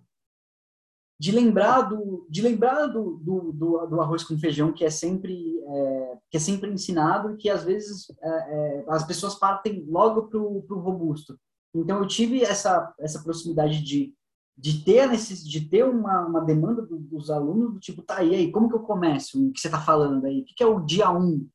de 1.19 1.33
lembrar 1.33 1.83
do 1.83 2.27
de 2.29 2.43
lembrar 2.43 2.87
do, 2.87 3.17
do, 3.17 3.53
do, 3.53 3.87
do 3.87 4.01
arroz 4.01 4.23
com 4.23 4.39
feijão 4.39 4.73
que 4.73 4.85
é 4.85 4.91
sempre 4.91 5.59
é, 5.67 6.19
que 6.31 6.37
é 6.37 6.41
sempre 6.41 6.71
ensinado 6.71 7.33
e 7.33 7.37
que 7.37 7.49
às 7.49 7.65
vezes 7.65 8.07
é, 8.23 8.29
é, 8.29 8.85
as 8.89 9.05
pessoas 9.07 9.35
partem 9.35 9.85
logo 9.89 10.29
para 10.29 10.39
o 10.39 10.81
robusto. 10.81 11.39
Então 11.75 11.99
eu 11.99 12.07
tive 12.07 12.43
essa 12.43 12.95
essa 13.01 13.23
proximidade 13.23 13.83
de 13.83 14.15
de 14.59 14.83
ter 14.83 15.07
necess, 15.09 15.47
de 15.47 15.69
ter 15.69 15.85
uma, 15.85 16.27
uma 16.27 16.41
demanda 16.41 16.81
dos 16.89 17.31
alunos 17.31 17.75
do 17.75 17.81
tipo 17.81 18.03
tá 18.03 18.23
e 18.23 18.35
aí 18.35 18.53
como 18.53 18.69
que 18.69 18.75
eu 18.75 18.81
começo? 18.81 19.49
O 19.49 19.53
que 19.53 19.61
você 19.61 19.69
está 19.69 19.81
falando 19.81 20.27
aí? 20.27 20.41
O 20.41 20.45
que, 20.45 20.55
que 20.55 20.63
é 20.63 20.67
o 20.67 20.81
dia 20.81 21.11
um? 21.11 21.49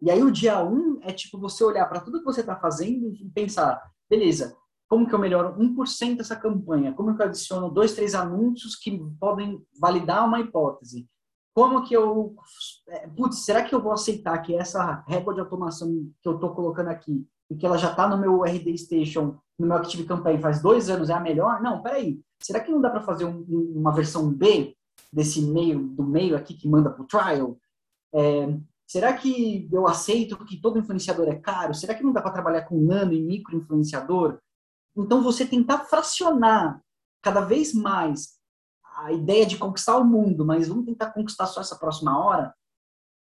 E 0.00 0.10
aí 0.10 0.22
o 0.22 0.30
dia 0.30 0.62
um 0.64 1.00
é 1.02 1.12
tipo 1.12 1.38
você 1.38 1.64
olhar 1.64 1.86
para 1.86 2.00
tudo 2.00 2.18
que 2.18 2.24
você 2.24 2.40
está 2.40 2.54
fazendo 2.56 3.12
e 3.12 3.28
pensar 3.30 3.82
beleza 4.08 4.56
como 4.88 5.06
que 5.06 5.14
eu 5.14 5.18
melhoro 5.18 5.58
1% 5.58 6.16
dessa 6.16 6.36
campanha? 6.36 6.92
Como 6.92 7.14
que 7.14 7.22
eu 7.22 7.26
adiciono 7.26 7.70
dois, 7.70 7.94
três 7.94 8.14
anúncios 8.14 8.76
que 8.76 8.98
podem 9.18 9.60
validar 9.78 10.26
uma 10.26 10.40
hipótese? 10.40 11.08
Como 11.54 11.82
que 11.84 11.94
eu... 11.94 12.36
É, 12.88 13.08
putz, 13.08 13.44
será 13.44 13.64
que 13.64 13.74
eu 13.74 13.82
vou 13.82 13.92
aceitar 13.92 14.38
que 14.38 14.54
essa 14.54 15.02
régua 15.08 15.34
de 15.34 15.40
automação 15.40 15.88
que 16.22 16.28
eu 16.28 16.34
estou 16.34 16.54
colocando 16.54 16.88
aqui 16.88 17.26
e 17.50 17.56
que 17.56 17.64
ela 17.64 17.78
já 17.78 17.90
está 17.90 18.08
no 18.08 18.18
meu 18.18 18.42
RD 18.42 18.76
Station, 18.76 19.38
no 19.58 19.66
meu 19.66 19.76
Active 19.76 20.04
Campaign 20.04 20.40
faz 20.40 20.60
dois 20.60 20.88
anos, 20.90 21.10
é 21.10 21.14
a 21.14 21.20
melhor? 21.20 21.60
Não, 21.62 21.82
peraí. 21.82 22.20
Será 22.40 22.60
que 22.60 22.70
não 22.70 22.80
dá 22.80 22.90
para 22.90 23.02
fazer 23.02 23.24
um, 23.24 23.44
uma 23.74 23.92
versão 23.92 24.32
B 24.32 24.76
desse 25.12 25.40
meio, 25.42 25.80
do 25.80 26.04
meio 26.04 26.36
aqui 26.36 26.54
que 26.54 26.68
manda 26.68 26.90
para 26.90 27.02
o 27.02 27.06
trial? 27.06 27.58
É, 28.14 28.56
será 28.86 29.12
que 29.14 29.68
eu 29.72 29.88
aceito 29.88 30.36
que 30.44 30.60
todo 30.60 30.78
influenciador 30.78 31.28
é 31.28 31.36
caro? 31.36 31.74
Será 31.74 31.94
que 31.94 32.04
não 32.04 32.12
dá 32.12 32.20
para 32.20 32.32
trabalhar 32.32 32.62
com 32.62 32.80
nano 32.80 33.12
e 33.12 33.22
micro 33.22 33.56
influenciador? 33.56 34.38
Então, 34.96 35.22
você 35.22 35.46
tentar 35.46 35.80
fracionar 35.80 36.82
cada 37.22 37.40
vez 37.40 37.74
mais 37.74 38.36
a 38.96 39.12
ideia 39.12 39.44
de 39.44 39.58
conquistar 39.58 39.96
o 39.98 40.04
mundo, 40.04 40.44
mas 40.44 40.68
vamos 40.68 40.86
tentar 40.86 41.10
conquistar 41.10 41.46
só 41.46 41.60
essa 41.60 41.76
próxima 41.76 42.18
hora, 42.18 42.54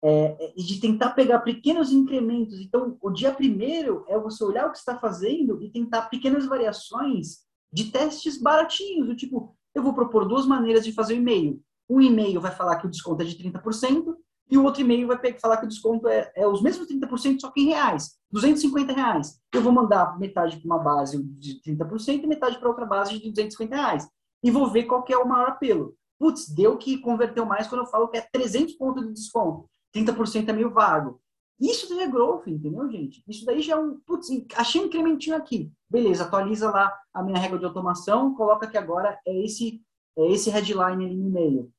é, 0.04 0.38
é, 0.40 0.54
e 0.56 0.64
de 0.64 0.80
tentar 0.80 1.12
pegar 1.12 1.40
pequenos 1.40 1.92
incrementos. 1.92 2.60
Então, 2.60 2.98
o 3.02 3.10
dia 3.10 3.34
primeiro 3.34 4.06
é 4.08 4.18
você 4.18 4.44
olhar 4.44 4.68
o 4.68 4.72
que 4.72 4.78
está 4.78 4.98
fazendo 4.98 5.62
e 5.62 5.70
tentar 5.72 6.04
pequenas 6.04 6.46
variações 6.46 7.40
de 7.74 7.92
testes 7.92 8.40
baratinhos, 8.40 9.08
do 9.08 9.16
tipo, 9.16 9.56
eu 9.74 9.84
vou 9.84 9.94
propor 9.94 10.28
duas 10.28 10.46
maneiras 10.46 10.86
de 10.86 10.94
fazer 10.94 11.16
o 11.16 11.18
e-mail. 11.18 11.62
Um 11.90 12.00
e-mail 12.00 12.40
vai 12.40 12.52
falar 12.52 12.78
que 12.78 12.88
o 12.88 12.90
desconto 12.90 13.24
é 13.24 13.26
de 13.26 13.36
30%, 13.36 14.16
e 14.50 14.58
o 14.58 14.64
outro 14.64 14.82
e-mail 14.82 15.08
vai 15.08 15.18
falar 15.40 15.58
que 15.58 15.66
o 15.66 15.68
desconto 15.68 16.08
é, 16.08 16.32
é 16.36 16.48
os 16.48 16.62
mesmos 16.62 16.88
30%, 16.88 17.40
só 17.42 17.52
que 17.52 17.62
em 17.62 17.66
reais, 17.66 18.18
250 18.32 18.94
reais. 18.94 19.40
Eu 19.54 19.62
vou 19.62 19.74
mandar 19.74 20.18
metade 20.18 20.58
para 20.58 20.66
uma 20.66 20.84
base 20.84 21.22
de 21.22 21.62
30% 21.62 22.24
e 22.24 22.28
metade 22.28 22.58
para 22.58 22.70
outra 22.70 22.86
base 22.86 23.14
de 23.20 23.30
250 23.30 23.76
reais. 23.76 24.08
E 24.42 24.50
vou 24.50 24.70
ver 24.70 24.84
qual 24.84 25.04
é 25.10 25.18
o 25.18 25.28
maior 25.28 25.50
apelo. 25.50 25.96
putz, 26.18 26.48
deu 26.50 26.78
que 26.78 26.98
converteu 27.00 27.46
mais 27.46 27.68
quando 27.68 27.82
eu 27.82 27.88
falo 27.88 28.08
que 28.08 28.18
é 28.18 28.22
300 28.22 28.74
pontos 28.76 29.06
de 29.06 29.14
desconto. 29.14 29.70
30% 29.94 30.48
é 30.48 30.54
meio 30.54 30.72
vago. 30.72 31.20
Isso 31.60 31.90
daí 31.90 32.02
é 32.02 32.08
growth, 32.08 32.48
entendeu, 32.48 32.90
gente? 32.90 33.24
Isso 33.28 33.44
daí 33.44 33.62
já 33.62 33.74
é 33.74 33.80
um, 33.80 34.00
putz, 34.00 34.28
achei 34.56 34.80
um 34.80 34.86
incrementinho 34.86 35.36
aqui. 35.36 35.72
Beleza, 35.90 36.24
atualiza 36.24 36.70
lá 36.70 36.96
a 37.14 37.24
minha 37.24 37.40
regra 37.40 37.58
de 37.58 37.66
automação, 37.66 38.36
coloca 38.36 38.68
que 38.68 38.78
agora 38.78 39.20
é 39.26 39.44
esse, 39.44 39.82
é 40.16 40.32
esse 40.32 40.50
headline 40.52 41.06
ali 41.06 41.16
no 41.16 41.28
e-mail. 41.28 41.72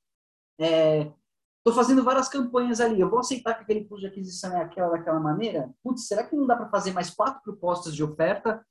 É, 0.59 1.13
Estou 1.69 1.85
fazendo 1.85 2.03
várias 2.03 2.31
campanhas 2.31 2.81
ali. 2.81 2.99
Eu 2.99 3.11
vou 3.11 3.19
aceitar 3.19 3.53
que 3.53 3.63
aquele 3.63 3.85
custo 3.85 4.01
de 4.01 4.07
aquisição 4.07 4.57
é 4.57 4.63
aquela 4.63 4.89
daquela 4.89 5.21
maneira? 5.21 5.71
Putz, 5.83 6.07
será 6.07 6.25
que 6.25 6.35
não 6.35 6.47
dá 6.47 6.57
para 6.57 6.71
fazer 6.71 6.93
mais 6.93 7.11
quatro 7.11 7.43
propostas 7.43 7.95
de 7.95 8.03
oferta 8.03 8.65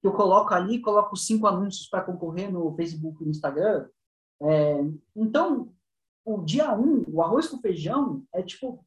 que 0.00 0.08
eu 0.08 0.12
coloco 0.12 0.52
ali, 0.52 0.80
coloco 0.80 1.16
cinco 1.16 1.46
anúncios 1.46 1.88
para 1.88 2.02
concorrer 2.02 2.52
no 2.52 2.74
Facebook 2.74 3.22
e 3.22 3.26
no 3.26 3.30
Instagram? 3.30 3.88
É, 4.42 4.84
então, 5.14 5.72
o 6.24 6.42
dia 6.42 6.76
um, 6.76 7.04
o 7.06 7.22
arroz 7.22 7.46
com 7.46 7.60
feijão 7.60 8.24
é 8.34 8.42
tipo 8.42 8.84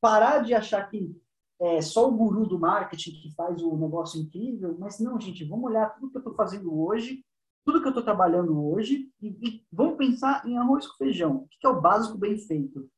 parar 0.00 0.40
de 0.40 0.52
achar 0.52 0.90
que 0.90 1.16
é 1.60 1.80
só 1.80 2.08
o 2.08 2.12
guru 2.12 2.44
do 2.44 2.58
marketing 2.58 3.12
que 3.12 3.32
faz 3.36 3.62
o 3.62 3.76
negócio 3.76 4.20
incrível, 4.20 4.76
mas 4.80 4.98
não, 4.98 5.20
gente, 5.20 5.44
vamos 5.44 5.70
olhar 5.70 5.94
tudo 5.94 6.10
que 6.10 6.16
eu 6.16 6.22
estou 6.22 6.34
fazendo 6.34 6.76
hoje, 6.76 7.24
tudo 7.64 7.80
que 7.80 7.86
eu 7.86 7.90
estou 7.90 8.02
trabalhando 8.02 8.68
hoje 8.68 9.08
e, 9.22 9.28
e, 9.28 9.64
vamos 9.70 9.96
pensar 9.96 10.44
em 10.44 10.58
arroz 10.58 10.88
com 10.88 10.96
feijão. 10.96 11.36
O 11.36 11.48
que 11.48 11.64
é 11.64 11.68
o 11.68 11.80
básico 11.80 12.18
bem 12.18 12.36
feito? 12.36 12.90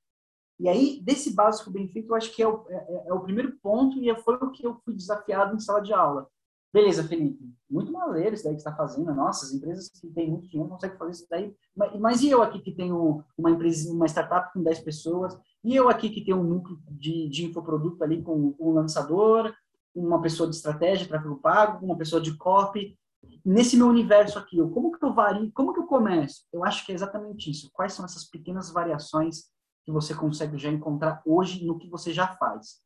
E 0.59 0.69
aí, 0.69 1.01
desse 1.03 1.35
básico 1.35 1.71
bem 1.71 1.89
feito, 1.89 2.11
eu 2.11 2.17
acho 2.17 2.35
que 2.35 2.43
é 2.43 2.49
o, 2.49 2.65
é, 2.69 2.75
é, 2.75 3.09
é 3.09 3.15
o 3.15 3.21
primeiro 3.21 3.57
ponto 3.63 4.03
e 4.03 4.15
foi 4.23 4.35
o 4.35 4.51
que 4.51 4.67
eu 4.67 4.75
fui 4.85 4.95
desafiado 4.95 5.55
em 5.55 5.61
sala 5.61 5.81
de 5.81 5.93
aula. 5.93 6.29
Beleza, 6.73 7.03
Felipe, 7.05 7.51
muito 7.71 7.91
maneiro 7.91 8.35
isso 8.35 8.45
daí 8.45 8.53
que 8.53 8.59
está 8.59 8.75
fazendo. 8.75 9.15
Nossa, 9.15 9.47
as 9.47 9.53
empresas 9.53 9.89
que 9.89 10.07
têm 10.09 10.31
muito 10.31 10.49
dinheiro 10.49 10.69
conseguem 10.69 10.99
fazer 10.99 11.13
isso 11.13 11.27
daí. 11.31 11.55
Mas, 11.75 11.99
mas, 11.99 12.23
e 12.23 12.29
eu 12.29 12.43
aqui 12.43 12.61
que 12.61 12.73
tenho 12.73 13.25
uma 13.39 13.51
empresa, 13.51 13.91
uma 13.91 14.07
startup 14.07 14.53
com 14.53 14.63
10 14.63 14.81
pessoas? 14.81 15.39
E 15.65 15.75
eu 15.75 15.89
aqui 15.89 16.11
que 16.11 16.25
tenho 16.25 16.39
um 16.39 16.45
núcleo 16.45 16.79
de, 16.91 17.29
de 17.29 17.47
infoproduto 17.47 18.05
ali 18.05 18.23
com 18.23 18.55
um 18.61 18.73
lançador, 18.73 19.55
uma 19.95 20.21
pessoa 20.21 20.49
de 20.49 20.57
estratégia, 20.57 21.09
tráfego 21.09 21.37
pago, 21.37 21.85
uma 21.85 21.97
pessoa 21.97 22.21
de 22.21 22.37
copy. 22.37 22.99
Nesse 23.45 23.77
meu 23.77 23.89
universo 23.89 24.39
aqui, 24.39 24.59
como 24.69 24.93
que 24.93 25.05
eu 25.05 25.15
vario, 25.15 25.51
como 25.55 25.73
que 25.73 25.81
eu 25.81 25.87
começo? 25.87 26.45
Eu 26.53 26.65
acho 26.65 26.85
que 26.85 26.93
é 26.93 26.95
exatamente 26.95 27.51
isso. 27.51 27.71
Quais 27.73 27.95
são 27.95 28.05
essas 28.05 28.25
pequenas 28.25 28.71
variações 28.71 29.45
que 29.89 29.93
você 29.93 30.14
consegue 30.14 30.59
já 30.59 30.68
encontrar 30.68 31.22
hoje 31.24 31.64
no 31.64 31.78
que 31.78 31.89
você 31.89 32.12
já 32.12 32.28
faz. 32.36 32.82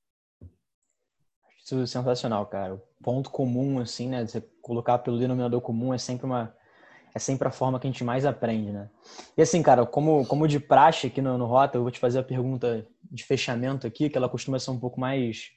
Isso 1.58 1.80
é 1.80 1.84
sensacional, 1.84 2.46
cara. 2.46 2.76
O 2.76 2.80
ponto 3.02 3.28
comum, 3.28 3.80
assim, 3.80 4.08
né? 4.08 4.24
Você 4.24 4.40
colocar 4.62 4.98
pelo 4.98 5.18
denominador 5.18 5.60
comum 5.60 5.92
é 5.92 5.98
sempre 5.98 6.26
uma 6.26 6.56
é 7.14 7.18
sempre 7.18 7.46
a 7.46 7.50
forma 7.50 7.78
que 7.78 7.86
a 7.88 7.90
gente 7.90 8.04
mais 8.04 8.24
aprende, 8.24 8.70
né? 8.70 8.88
E 9.36 9.42
assim, 9.42 9.62
cara, 9.62 9.84
como, 9.84 10.24
como 10.26 10.46
de 10.46 10.60
praxe 10.60 11.08
aqui 11.08 11.20
no, 11.20 11.36
no 11.36 11.44
Rota, 11.44 11.76
eu 11.76 11.82
vou 11.82 11.90
te 11.90 11.98
fazer 11.98 12.20
a 12.20 12.24
pergunta 12.24 12.86
de 13.02 13.24
fechamento 13.24 13.84
aqui, 13.86 14.08
que 14.08 14.16
ela 14.16 14.28
costuma 14.28 14.58
ser 14.58 14.70
um 14.70 14.78
pouco 14.78 14.98
mais 14.98 15.50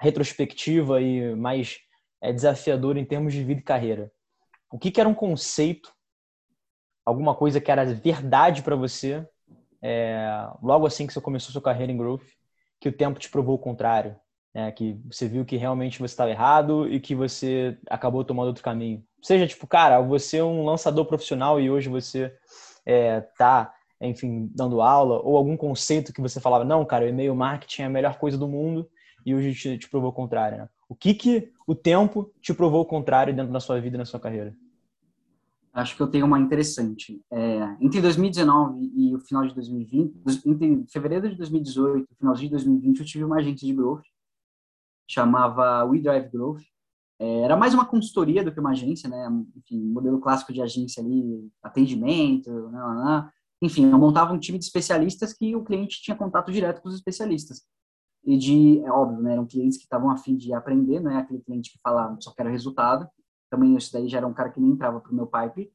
retrospectiva 0.00 1.00
e 1.00 1.34
mais 1.36 1.78
é, 2.20 2.32
desafiadora 2.32 2.98
em 2.98 3.04
termos 3.04 3.34
de 3.34 3.44
vida 3.44 3.60
e 3.60 3.62
carreira. 3.62 4.10
O 4.72 4.78
que, 4.78 4.90
que 4.90 4.98
era 4.98 5.08
um 5.08 5.14
conceito, 5.14 5.94
alguma 7.04 7.36
coisa 7.36 7.60
que 7.60 7.70
era 7.70 7.84
verdade 7.84 8.62
para 8.62 8.74
você, 8.74 9.28
é, 9.86 10.48
logo 10.62 10.86
assim 10.86 11.06
que 11.06 11.12
você 11.12 11.20
começou 11.20 11.52
sua 11.52 11.60
carreira 11.60 11.92
em 11.92 11.96
growth, 11.96 12.24
que 12.80 12.88
o 12.88 12.92
tempo 12.92 13.20
te 13.20 13.28
provou 13.28 13.56
o 13.56 13.58
contrário, 13.58 14.16
né? 14.54 14.72
que 14.72 14.98
você 15.04 15.28
viu 15.28 15.44
que 15.44 15.58
realmente 15.58 15.98
você 15.98 16.14
estava 16.14 16.30
errado 16.30 16.88
e 16.90 16.98
que 16.98 17.14
você 17.14 17.76
acabou 17.90 18.24
tomando 18.24 18.46
outro 18.46 18.64
caminho. 18.64 19.04
Seja 19.20 19.46
tipo, 19.46 19.66
cara, 19.66 20.00
você 20.00 20.38
é 20.38 20.44
um 20.44 20.64
lançador 20.64 21.04
profissional 21.04 21.60
e 21.60 21.70
hoje 21.70 21.90
você 21.90 22.34
é, 22.86 23.22
enfim, 24.00 24.50
dando 24.54 24.80
aula, 24.80 25.20
ou 25.20 25.36
algum 25.36 25.56
conceito 25.56 26.14
que 26.14 26.20
você 26.20 26.40
falava, 26.40 26.64
não, 26.64 26.82
cara, 26.86 27.04
o 27.04 27.08
e-mail 27.08 27.34
marketing 27.34 27.82
é 27.82 27.84
a 27.84 27.90
melhor 27.90 28.18
coisa 28.18 28.38
do 28.38 28.48
mundo 28.48 28.88
e 29.26 29.34
hoje 29.34 29.54
te, 29.54 29.76
te 29.76 29.90
provou 29.90 30.08
o 30.08 30.14
contrário. 30.14 30.58
Né? 30.58 30.68
O 30.88 30.94
que, 30.94 31.12
que 31.12 31.52
o 31.66 31.74
tempo 31.74 32.32
te 32.40 32.54
provou 32.54 32.80
o 32.80 32.86
contrário 32.86 33.36
dentro 33.36 33.52
da 33.52 33.60
sua 33.60 33.78
vida 33.78 33.96
e 33.96 33.98
na 33.98 34.06
sua 34.06 34.18
carreira? 34.20 34.54
Acho 35.74 35.96
que 35.96 36.02
eu 36.02 36.06
tenho 36.06 36.24
uma 36.24 36.38
interessante. 36.38 37.20
É, 37.30 37.76
entre 37.80 38.00
2019 38.00 38.92
e 38.94 39.14
o 39.14 39.20
final 39.20 39.46
de 39.46 39.54
2020, 39.54 40.22
entre 40.46 40.86
fevereiro 40.88 41.28
de 41.28 41.36
2018 41.36 42.06
e 42.10 42.14
finalzinho 42.16 42.48
de 42.48 42.52
2020, 42.52 43.00
eu 43.00 43.04
tive 43.04 43.24
uma 43.24 43.36
agência 43.36 43.66
de 43.66 43.74
growth, 43.74 44.04
chamava 45.10 45.84
We 45.84 46.00
Drive 46.00 46.30
Growth. 46.30 46.62
É, 47.18 47.40
era 47.40 47.56
mais 47.56 47.74
uma 47.74 47.84
consultoria 47.84 48.44
do 48.44 48.52
que 48.52 48.60
uma 48.60 48.70
agência, 48.70 49.08
né? 49.08 49.28
Enfim, 49.56 49.82
modelo 49.84 50.20
clássico 50.20 50.52
de 50.52 50.62
agência 50.62 51.02
ali, 51.02 51.50
atendimento, 51.62 52.50
né, 52.70 53.30
enfim, 53.62 53.90
eu 53.90 53.98
montava 53.98 54.32
um 54.32 54.38
time 54.38 54.58
de 54.58 54.64
especialistas 54.64 55.32
que 55.32 55.56
o 55.56 55.64
cliente 55.64 56.02
tinha 56.02 56.16
contato 56.16 56.52
direto 56.52 56.82
com 56.82 56.88
os 56.88 56.94
especialistas. 56.96 57.62
E 58.22 58.36
de, 58.36 58.80
é 58.80 58.90
óbvio, 58.90 59.22
né, 59.22 59.32
eram 59.32 59.46
clientes 59.46 59.78
que 59.78 59.84
estavam 59.84 60.10
afim 60.10 60.36
de 60.36 60.52
aprender, 60.52 61.00
não 61.00 61.10
é 61.10 61.16
aquele 61.16 61.40
cliente 61.40 61.72
que 61.72 61.78
fala 61.82 62.14
só 62.20 62.32
quero 62.34 62.50
resultado 62.50 63.08
também 63.54 63.76
isso 63.76 63.92
daí 63.92 64.08
já 64.08 64.18
era 64.18 64.26
um 64.26 64.34
cara 64.34 64.50
que 64.50 64.60
nem 64.60 64.72
entrava 64.72 65.00
para 65.00 65.12
o 65.12 65.14
meu 65.14 65.26
pipe. 65.26 65.72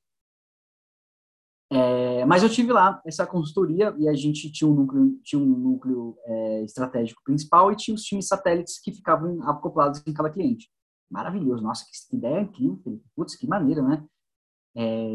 É, 1.72 2.26
mas 2.26 2.42
eu 2.42 2.50
tive 2.50 2.74
lá 2.74 3.00
essa 3.06 3.28
consultoria 3.28 3.96
e 3.98 4.10
a 4.10 4.14
gente 4.14 4.52
tinha 4.52 4.70
um 4.70 4.74
núcleo, 4.74 5.20
tinha 5.24 5.40
um 5.40 5.46
núcleo 5.46 6.18
é, 6.26 6.64
estratégico 6.64 7.22
principal 7.24 7.72
e 7.72 7.76
tinha 7.76 7.94
os 7.94 8.04
times 8.04 8.28
satélites 8.28 8.80
que 8.82 8.92
ficavam 8.92 9.42
acoplados 9.48 10.02
em 10.06 10.14
cada 10.14 10.32
cliente. 10.32 10.70
Maravilhoso, 11.10 11.64
nossa, 11.64 11.86
que 11.86 12.16
ideia 12.16 12.42
incrível, 12.42 13.02
putz, 13.16 13.36
que 13.36 13.48
maneira, 13.48 13.82
né? 13.82 14.06
É... 14.76 15.12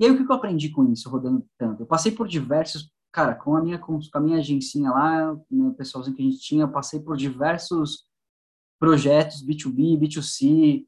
E 0.00 0.04
aí 0.04 0.10
o 0.10 0.16
que 0.16 0.30
eu 0.30 0.36
aprendi 0.36 0.70
com 0.70 0.90
isso, 0.90 1.10
rodando 1.10 1.46
tanto? 1.58 1.82
Eu 1.82 1.86
passei 1.86 2.12
por 2.12 2.28
diversos, 2.28 2.90
cara, 3.12 3.34
com 3.34 3.56
a 3.56 3.62
minha, 3.62 3.78
com 3.78 3.98
a 4.14 4.20
minha 4.20 4.38
agencinha 4.38 4.90
lá, 4.90 5.34
né, 5.50 5.68
o 5.68 5.74
pessoalzinho 5.74 6.16
que 6.16 6.22
a 6.22 6.24
gente 6.24 6.40
tinha, 6.40 6.64
eu 6.64 6.72
passei 6.72 7.00
por 7.00 7.16
diversos 7.16 8.07
projetos 8.78 9.44
B2B, 9.44 9.98
B2C, 9.98 10.86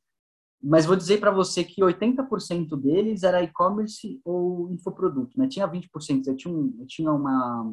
mas 0.62 0.84
vou 0.84 0.94
dizer 0.94 1.18
para 1.18 1.30
você 1.30 1.64
que 1.64 1.80
80% 1.80 2.76
deles 2.76 3.22
era 3.22 3.42
e-commerce 3.42 4.20
ou 4.24 4.70
infoproduto, 4.70 5.38
né? 5.38 5.48
Tinha 5.48 5.66
20%, 5.66 6.26
eu 6.26 6.36
tinha, 6.36 6.54
eu 6.54 6.86
tinha 6.86 7.10
uma, 7.10 7.72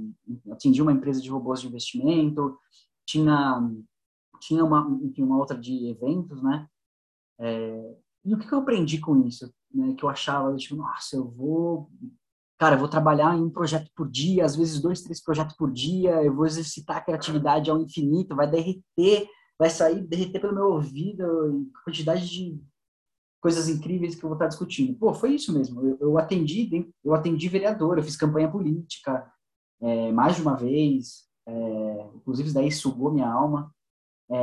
atendi 0.52 0.82
uma 0.82 0.94
empresa 0.94 1.22
de 1.22 1.30
robôs 1.30 1.60
de 1.60 1.68
investimento, 1.68 2.58
tinha, 3.06 3.62
tinha 4.40 4.64
uma, 4.64 4.86
uma 4.86 5.38
outra 5.38 5.58
de 5.58 5.90
eventos, 5.90 6.42
né? 6.42 6.66
É, 7.40 7.96
e 8.24 8.34
o 8.34 8.38
que, 8.38 8.48
que 8.48 8.54
eu 8.54 8.60
aprendi 8.60 9.00
com 9.00 9.22
isso? 9.26 9.54
Né? 9.74 9.94
Que 9.96 10.06
eu 10.06 10.10
achava, 10.10 10.56
tipo, 10.56 10.76
nossa, 10.76 11.18
eu 11.18 11.30
vou 11.30 11.90
cara, 12.58 12.76
eu 12.76 12.80
vou 12.80 12.90
trabalhar 12.90 13.38
em 13.38 13.42
um 13.44 13.50
projeto 13.50 13.90
por 13.96 14.10
dia, 14.10 14.44
às 14.44 14.56
vezes 14.56 14.82
dois, 14.82 15.02
três 15.02 15.22
projetos 15.22 15.56
por 15.56 15.72
dia, 15.72 16.24
eu 16.24 16.34
vou 16.34 16.46
exercitar 16.46 16.98
a 16.98 17.02
criatividade 17.02 17.70
ao 17.70 17.80
infinito, 17.80 18.36
vai 18.36 18.50
derreter 18.50 19.30
vai 19.60 19.70
sair, 19.70 20.06
derreter 20.06 20.40
pelo 20.40 20.54
meu 20.54 20.68
ouvido, 20.74 21.68
quantidade 21.84 22.30
de 22.30 22.62
coisas 23.42 23.68
incríveis 23.70 24.16
que 24.16 24.24
eu 24.24 24.30
vou 24.30 24.36
estar 24.36 24.48
discutindo. 24.48 24.98
Pô, 24.98 25.14
foi 25.14 25.36
isso 25.36 25.54
mesmo. 25.54 25.82
Eu, 25.82 25.98
eu 26.00 26.18
atendi, 26.18 26.92
eu 27.04 27.14
atendi 27.14 27.48
vereador, 27.48 27.98
eu 27.98 28.04
fiz 28.04 28.16
campanha 28.16 28.52
política 28.52 29.32
é, 29.82 30.12
mais 30.12 30.36
de 30.36 30.42
uma 30.42 30.56
vez, 30.56 31.28
é, 31.48 32.10
inclusive 32.16 32.52
daí 32.52 32.72
sugou 32.72 33.12
minha 33.12 33.30
alma. 33.30 33.74
É, 34.30 34.38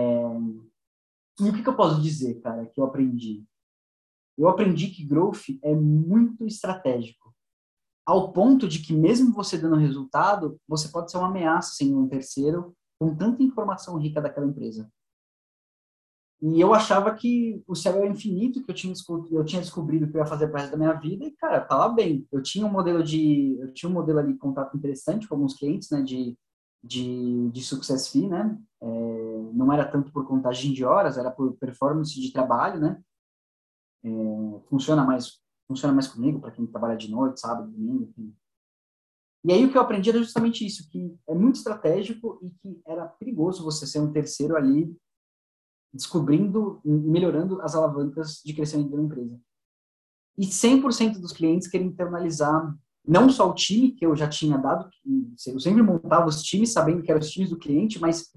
e 1.40 1.48
o 1.48 1.52
que, 1.52 1.62
que 1.62 1.68
eu 1.68 1.76
posso 1.76 2.00
dizer, 2.00 2.40
cara, 2.40 2.66
que 2.66 2.80
eu 2.80 2.84
aprendi? 2.84 3.44
Eu 4.38 4.48
aprendi 4.48 4.88
que 4.88 5.04
growth 5.04 5.44
é 5.62 5.74
muito 5.74 6.46
estratégico, 6.46 7.34
ao 8.06 8.32
ponto 8.32 8.68
de 8.68 8.80
que 8.80 8.92
mesmo 8.92 9.32
você 9.32 9.56
dando 9.56 9.76
resultado, 9.76 10.60
você 10.68 10.88
pode 10.88 11.10
ser 11.10 11.18
uma 11.18 11.28
ameaça 11.28 11.74
sem 11.74 11.94
um 11.94 12.08
terceiro 12.08 12.76
com 12.98 13.14
tanta 13.16 13.42
informação 13.42 13.96
rica 13.96 14.20
daquela 14.20 14.46
empresa. 14.46 14.90
E 16.46 16.60
eu 16.60 16.74
achava 16.74 17.14
que 17.14 17.62
o 17.66 17.74
céu 17.74 17.96
era 17.96 18.06
infinito, 18.06 18.62
que 18.62 18.70
eu 18.70 18.74
tinha, 18.74 18.92
eu 19.30 19.44
tinha 19.46 19.62
descobrido 19.62 20.06
que 20.06 20.14
eu 20.14 20.20
ia 20.20 20.26
fazer 20.26 20.48
parte 20.48 20.70
da 20.70 20.76
minha 20.76 20.92
vida 20.92 21.24
e, 21.24 21.30
cara, 21.30 21.58
tava 21.58 21.88
bem. 21.88 22.28
Eu 22.30 22.42
tinha 22.42 22.66
um 22.66 22.70
modelo 22.70 23.02
de, 23.02 23.56
eu 23.58 23.72
tinha 23.72 23.88
um 23.88 23.94
modelo 23.94 24.18
ali 24.18 24.34
de 24.34 24.38
contato 24.38 24.76
interessante 24.76 25.26
com 25.26 25.36
alguns 25.36 25.54
clientes, 25.54 25.88
né, 25.88 26.02
de, 26.02 26.36
de, 26.82 27.48
de 27.50 27.62
success 27.62 28.08
fee, 28.08 28.28
né, 28.28 28.58
é, 28.82 28.86
não 29.54 29.72
era 29.72 29.90
tanto 29.90 30.12
por 30.12 30.26
contagem 30.26 30.74
de 30.74 30.84
horas, 30.84 31.16
era 31.16 31.30
por 31.30 31.54
performance 31.54 32.12
de 32.12 32.30
trabalho, 32.30 32.78
né, 32.78 33.02
é, 34.04 34.10
funciona 34.68 35.02
mais, 35.02 35.40
funciona 35.66 35.94
mais 35.94 36.08
comigo, 36.08 36.40
para 36.40 36.50
quem 36.50 36.66
trabalha 36.66 36.94
de 36.94 37.10
noite, 37.10 37.40
sábado, 37.40 37.70
domingo, 37.70 38.04
enfim. 38.04 38.36
E 39.46 39.50
aí 39.50 39.64
o 39.64 39.72
que 39.72 39.78
eu 39.78 39.82
aprendi 39.82 40.10
era 40.10 40.18
justamente 40.18 40.66
isso, 40.66 40.90
que 40.90 41.16
é 41.26 41.34
muito 41.34 41.56
estratégico 41.56 42.38
e 42.42 42.50
que 42.50 42.82
era 42.86 43.06
perigoso 43.06 43.64
você 43.64 43.86
ser 43.86 44.00
um 44.00 44.12
terceiro 44.12 44.58
ali 44.58 44.94
descobrindo 45.94 46.80
melhorando 46.84 47.62
as 47.62 47.74
alavancas 47.74 48.42
de 48.44 48.52
crescimento 48.52 48.90
da 48.90 49.00
empresa. 49.00 49.38
E 50.36 50.46
100% 50.46 51.20
dos 51.20 51.32
clientes 51.32 51.68
querem 51.68 51.86
internalizar 51.86 52.76
não 53.06 53.30
só 53.30 53.48
o 53.48 53.54
time 53.54 53.92
que 53.92 54.04
eu 54.04 54.16
já 54.16 54.28
tinha 54.28 54.58
dado, 54.58 54.88
eu 55.46 55.60
sempre 55.60 55.82
montava 55.82 56.26
os 56.26 56.42
times 56.42 56.72
sabendo 56.72 57.02
que 57.02 57.10
eram 57.10 57.20
os 57.20 57.30
times 57.30 57.50
do 57.50 57.58
cliente, 57.58 58.00
mas 58.00 58.32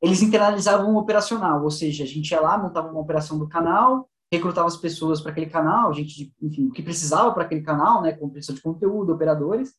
eles 0.00 0.22
internalizavam 0.22 0.94
o 0.94 0.98
operacional, 0.98 1.62
ou 1.62 1.70
seja, 1.70 2.04
a 2.04 2.06
gente 2.06 2.30
ia 2.30 2.40
lá, 2.40 2.56
montava 2.56 2.90
uma 2.90 3.00
operação 3.00 3.38
do 3.38 3.48
canal, 3.48 4.08
recrutava 4.32 4.68
as 4.68 4.76
pessoas 4.76 5.20
para 5.20 5.32
aquele 5.32 5.50
canal, 5.50 5.92
gente, 5.92 6.32
enfim, 6.40 6.68
o 6.68 6.72
que 6.72 6.82
precisava 6.82 7.32
para 7.32 7.42
aquele 7.42 7.62
canal, 7.62 8.00
né, 8.00 8.12
compreensão 8.12 8.54
de 8.54 8.62
conteúdo, 8.62 9.12
operadores, 9.12 9.74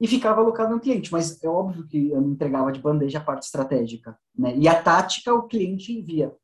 e 0.00 0.06
ficava 0.06 0.40
alocado 0.40 0.74
no 0.74 0.80
cliente. 0.80 1.10
Mas 1.12 1.42
é 1.42 1.48
óbvio 1.48 1.86
que 1.86 2.10
eu 2.10 2.20
não 2.20 2.30
entregava 2.30 2.72
de 2.72 2.80
bandeja 2.80 3.18
a 3.18 3.24
parte 3.24 3.44
estratégica, 3.44 4.18
né? 4.36 4.56
E 4.56 4.68
a 4.68 4.82
tática 4.82 5.34
o 5.34 5.44
cliente 5.44 5.92
envia. 5.92 6.34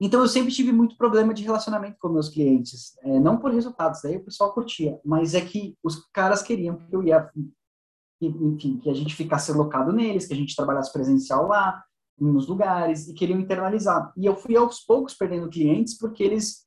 Então 0.00 0.20
eu 0.20 0.28
sempre 0.28 0.50
tive 0.50 0.72
muito 0.72 0.96
problema 0.96 1.34
de 1.34 1.42
relacionamento 1.42 1.98
com 2.00 2.08
meus 2.08 2.30
clientes, 2.30 2.96
é, 3.02 3.20
não 3.20 3.36
por 3.36 3.52
resultados, 3.52 4.00
daí 4.02 4.16
o 4.16 4.24
pessoal 4.24 4.54
curtia, 4.54 4.98
mas 5.04 5.34
é 5.34 5.42
que 5.42 5.76
os 5.84 6.06
caras 6.10 6.42
queriam 6.42 6.78
que 6.78 6.96
eu 6.96 7.02
ia, 7.02 7.30
enfim, 8.22 8.78
que 8.78 8.88
a 8.88 8.94
gente 8.94 9.14
ficasse 9.14 9.52
alocado 9.52 9.92
neles, 9.92 10.26
que 10.26 10.32
a 10.32 10.36
gente 10.36 10.56
trabalhasse 10.56 10.90
presencial 10.90 11.46
lá, 11.46 11.84
nos 12.18 12.46
lugares 12.46 13.08
e 13.08 13.14
queriam 13.14 13.38
internalizar. 13.38 14.12
E 14.16 14.24
eu 14.24 14.36
fui 14.36 14.56
aos 14.56 14.80
poucos 14.80 15.14
perdendo 15.14 15.50
clientes 15.50 15.96
porque 15.96 16.22
eles 16.22 16.66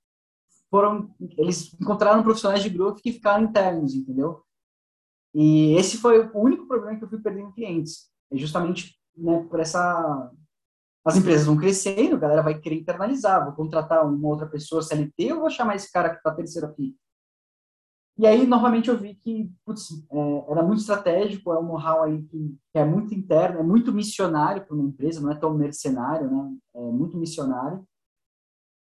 foram, 0.69 1.13
eles 1.37 1.73
encontraram 1.79 2.23
profissionais 2.23 2.63
de 2.63 2.69
growth 2.69 2.99
que 3.01 3.13
ficaram 3.13 3.43
internos, 3.43 3.93
entendeu? 3.93 4.43
E 5.33 5.75
esse 5.75 5.97
foi 5.97 6.27
o 6.27 6.39
único 6.39 6.67
problema 6.67 6.97
que 6.97 7.03
eu 7.03 7.09
fui 7.09 7.19
perdendo 7.19 7.53
clientes, 7.53 8.09
é 8.31 8.37
justamente 8.37 8.95
né, 9.17 9.43
por 9.49 9.59
essa 9.59 10.31
as 11.05 11.17
empresas 11.17 11.45
vão 11.45 11.57
crescendo, 11.57 12.15
a 12.15 12.19
galera 12.19 12.41
vai 12.41 12.57
querer 12.57 12.77
internalizar, 12.77 13.43
vou 13.43 13.53
contratar 13.53 14.07
uma 14.07 14.29
outra 14.29 14.47
pessoa 14.47 14.81
CLT, 14.81 15.33
ou 15.33 15.41
vou 15.41 15.49
chamar 15.49 15.75
esse 15.75 15.91
cara 15.91 16.09
que 16.09 16.15
está 16.15 16.33
terceiro 16.33 16.67
aqui. 16.67 16.95
E 18.17 18.27
aí, 18.27 18.45
novamente, 18.45 18.89
eu 18.89 18.97
vi 18.97 19.15
que 19.15 19.51
putz, 19.65 19.89
é, 20.11 20.51
era 20.51 20.63
muito 20.63 20.79
estratégico, 20.79 21.51
é 21.51 21.59
um 21.59 21.63
know-how 21.63 22.03
aí 22.03 22.21
que, 22.23 22.55
que, 22.71 22.77
é 22.77 22.85
muito 22.85 23.13
interno, 23.13 23.59
é 23.59 23.63
muito 23.63 23.91
missionário 23.91 24.65
para 24.65 24.75
uma 24.75 24.87
empresa, 24.87 25.19
não 25.19 25.31
é 25.31 25.35
tão 25.35 25.53
mercenário, 25.53 26.29
né? 26.29 26.55
É 26.75 26.79
muito 26.79 27.17
missionário. 27.17 27.85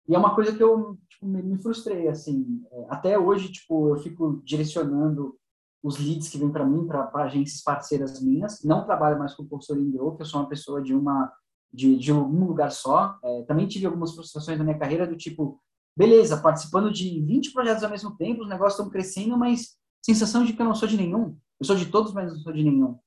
E 0.07 0.13
é 0.13 0.19
uma 0.19 0.35
coisa 0.35 0.53
que 0.53 0.61
eu 0.61 0.99
tipo, 1.09 1.25
me, 1.25 1.41
me, 1.41 1.57
frustrei, 1.57 2.09
assim. 2.09 2.63
É, 2.69 2.85
até 2.89 3.17
hoje, 3.17 3.51
tipo, 3.51 3.89
eu 3.89 3.97
fico 3.97 4.41
direcionando 4.43 5.37
os 5.83 5.99
leads 5.99 6.29
que 6.29 6.37
vêm 6.37 6.49
para 6.49 6.65
mim, 6.65 6.87
para 6.87 7.11
agências 7.15 7.61
parceiras 7.61 8.21
minhas. 8.21 8.63
Não 8.63 8.85
trabalho 8.85 9.19
mais 9.19 9.33
com 9.33 9.45
consultoria 9.45 9.87
em 9.87 9.91
growth, 9.91 10.19
eu 10.19 10.25
sou 10.25 10.39
uma 10.39 10.49
pessoa 10.49 10.81
de 10.81 10.95
uma 10.95 11.31
de, 11.71 11.97
de 11.97 12.13
um 12.13 12.45
lugar 12.45 12.71
só. 12.71 13.17
É, 13.23 13.43
também 13.43 13.67
tive 13.67 13.85
algumas 13.85 14.13
frustrações 14.13 14.57
na 14.57 14.63
minha 14.63 14.77
carreira 14.77 15.07
do 15.07 15.17
tipo, 15.17 15.59
beleza, 15.97 16.37
participando 16.37 16.91
de 16.91 17.19
20 17.21 17.51
projetos 17.51 17.83
ao 17.83 17.89
mesmo 17.89 18.15
tempo, 18.15 18.43
os 18.43 18.49
negócios 18.49 18.79
estão 18.79 18.89
crescendo, 18.89 19.37
mas 19.37 19.75
sensação 20.05 20.45
de 20.45 20.53
que 20.53 20.61
eu 20.61 20.65
não 20.65 20.75
sou 20.75 20.87
de 20.87 20.95
nenhum. 20.95 21.35
Eu 21.59 21.65
sou 21.65 21.75
de 21.75 21.87
todos, 21.87 22.13
mas 22.13 22.31
não 22.31 22.39
sou 22.39 22.53
de 22.53 22.63
nenhum. 22.63 22.97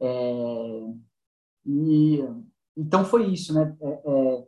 É, 0.00 0.94
e, 1.64 2.24
então 2.76 3.04
foi 3.04 3.26
isso, 3.26 3.54
né? 3.54 3.76
É, 3.80 4.02
é 4.04 4.46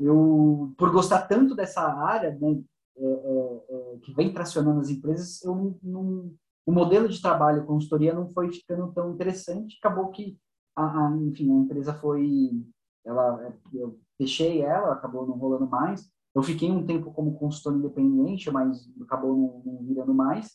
eu, 0.00 0.74
por 0.76 0.90
gostar 0.90 1.22
tanto 1.28 1.54
dessa 1.54 1.82
área, 1.82 2.36
né, 2.40 2.60
é, 2.96 3.04
é, 3.04 3.98
que 4.02 4.12
vem 4.12 4.32
tracionando 4.32 4.80
as 4.80 4.90
empresas, 4.90 5.42
eu 5.44 5.78
não, 5.82 6.34
o 6.64 6.72
modelo 6.72 7.08
de 7.08 7.20
trabalho, 7.20 7.66
consultoria, 7.66 8.14
não 8.14 8.28
foi 8.28 8.52
ficando 8.52 8.92
tão 8.92 9.12
interessante. 9.12 9.76
Acabou 9.78 10.10
que, 10.10 10.38
a, 10.76 11.06
a 11.06 11.16
enfim, 11.16 11.50
a 11.50 11.60
empresa 11.62 11.94
foi, 11.94 12.64
ela, 13.04 13.54
eu 13.72 13.98
fechei 14.16 14.62
ela, 14.62 14.92
acabou 14.92 15.26
não 15.26 15.36
rolando 15.36 15.66
mais. 15.66 16.10
Eu 16.34 16.42
fiquei 16.42 16.70
um 16.70 16.86
tempo 16.86 17.12
como 17.12 17.38
consultor 17.38 17.74
independente, 17.74 18.50
mas 18.50 18.88
acabou 19.02 19.36
não, 19.36 19.62
não 19.72 19.86
virando 19.86 20.14
mais. 20.14 20.50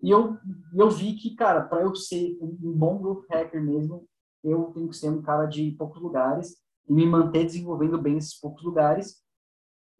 E 0.00 0.10
eu, 0.10 0.38
eu 0.74 0.90
vi 0.90 1.14
que, 1.14 1.34
cara, 1.34 1.62
para 1.62 1.82
eu 1.82 1.94
ser 1.94 2.38
um 2.40 2.72
bom 2.72 2.98
growth 2.98 3.24
hacker 3.30 3.62
mesmo, 3.62 4.06
eu 4.42 4.70
tenho 4.72 4.88
que 4.88 4.96
ser 4.96 5.10
um 5.10 5.20
cara 5.20 5.46
de 5.46 5.72
poucos 5.72 6.00
lugares 6.00 6.56
e 6.88 6.92
me 6.92 7.04
manter 7.04 7.44
desenvolvendo 7.44 8.00
bem 8.00 8.16
esses 8.16 8.38
poucos 8.38 8.62
lugares. 8.62 9.16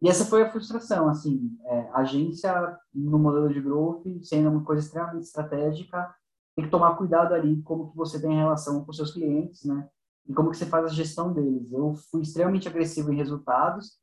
E 0.00 0.08
essa 0.08 0.24
foi 0.24 0.42
a 0.42 0.50
frustração, 0.50 1.08
assim, 1.08 1.50
é, 1.64 1.90
agência 1.92 2.78
no 2.94 3.18
modelo 3.18 3.52
de 3.52 3.60
growth, 3.60 4.04
sendo 4.22 4.50
uma 4.50 4.64
coisa 4.64 4.82
extremamente 4.82 5.24
estratégica, 5.24 6.14
tem 6.54 6.64
que 6.64 6.70
tomar 6.70 6.96
cuidado 6.96 7.34
ali 7.34 7.60
como 7.62 7.90
que 7.90 7.96
você 7.96 8.20
tem 8.20 8.36
relação 8.36 8.84
com 8.84 8.92
seus 8.92 9.12
clientes, 9.12 9.64
né? 9.64 9.88
E 10.28 10.32
como 10.32 10.50
que 10.50 10.56
você 10.56 10.66
faz 10.66 10.84
a 10.84 10.94
gestão 10.94 11.32
deles. 11.32 11.72
Eu 11.72 11.94
fui 12.10 12.22
extremamente 12.22 12.68
agressivo 12.68 13.12
em 13.12 13.16
resultados, 13.16 13.98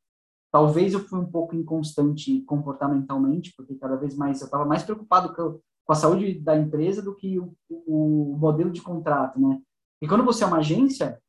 Talvez 0.56 0.94
eu 0.94 1.00
fui 1.00 1.18
um 1.18 1.30
pouco 1.30 1.54
inconstante 1.54 2.40
comportamentalmente, 2.42 3.52
porque 3.54 3.74
cada 3.74 3.94
vez 3.94 4.16
mais 4.16 4.40
eu 4.40 4.46
estava 4.46 4.64
mais 4.64 4.82
preocupado 4.82 5.34
com, 5.34 5.92
a 5.92 5.94
saúde 5.94 6.40
da 6.40 6.56
empresa 6.56 7.02
do 7.02 7.14
que 7.14 7.38
o, 7.38 7.54
o, 7.68 8.36
modelo 8.38 8.70
de 8.70 8.80
contrato, 8.80 9.38
né? 9.38 9.60
E 10.00 10.08
quando 10.08 10.24
você 10.24 10.44
é 10.44 10.46
uma 10.46 10.58
agência, 10.60 11.20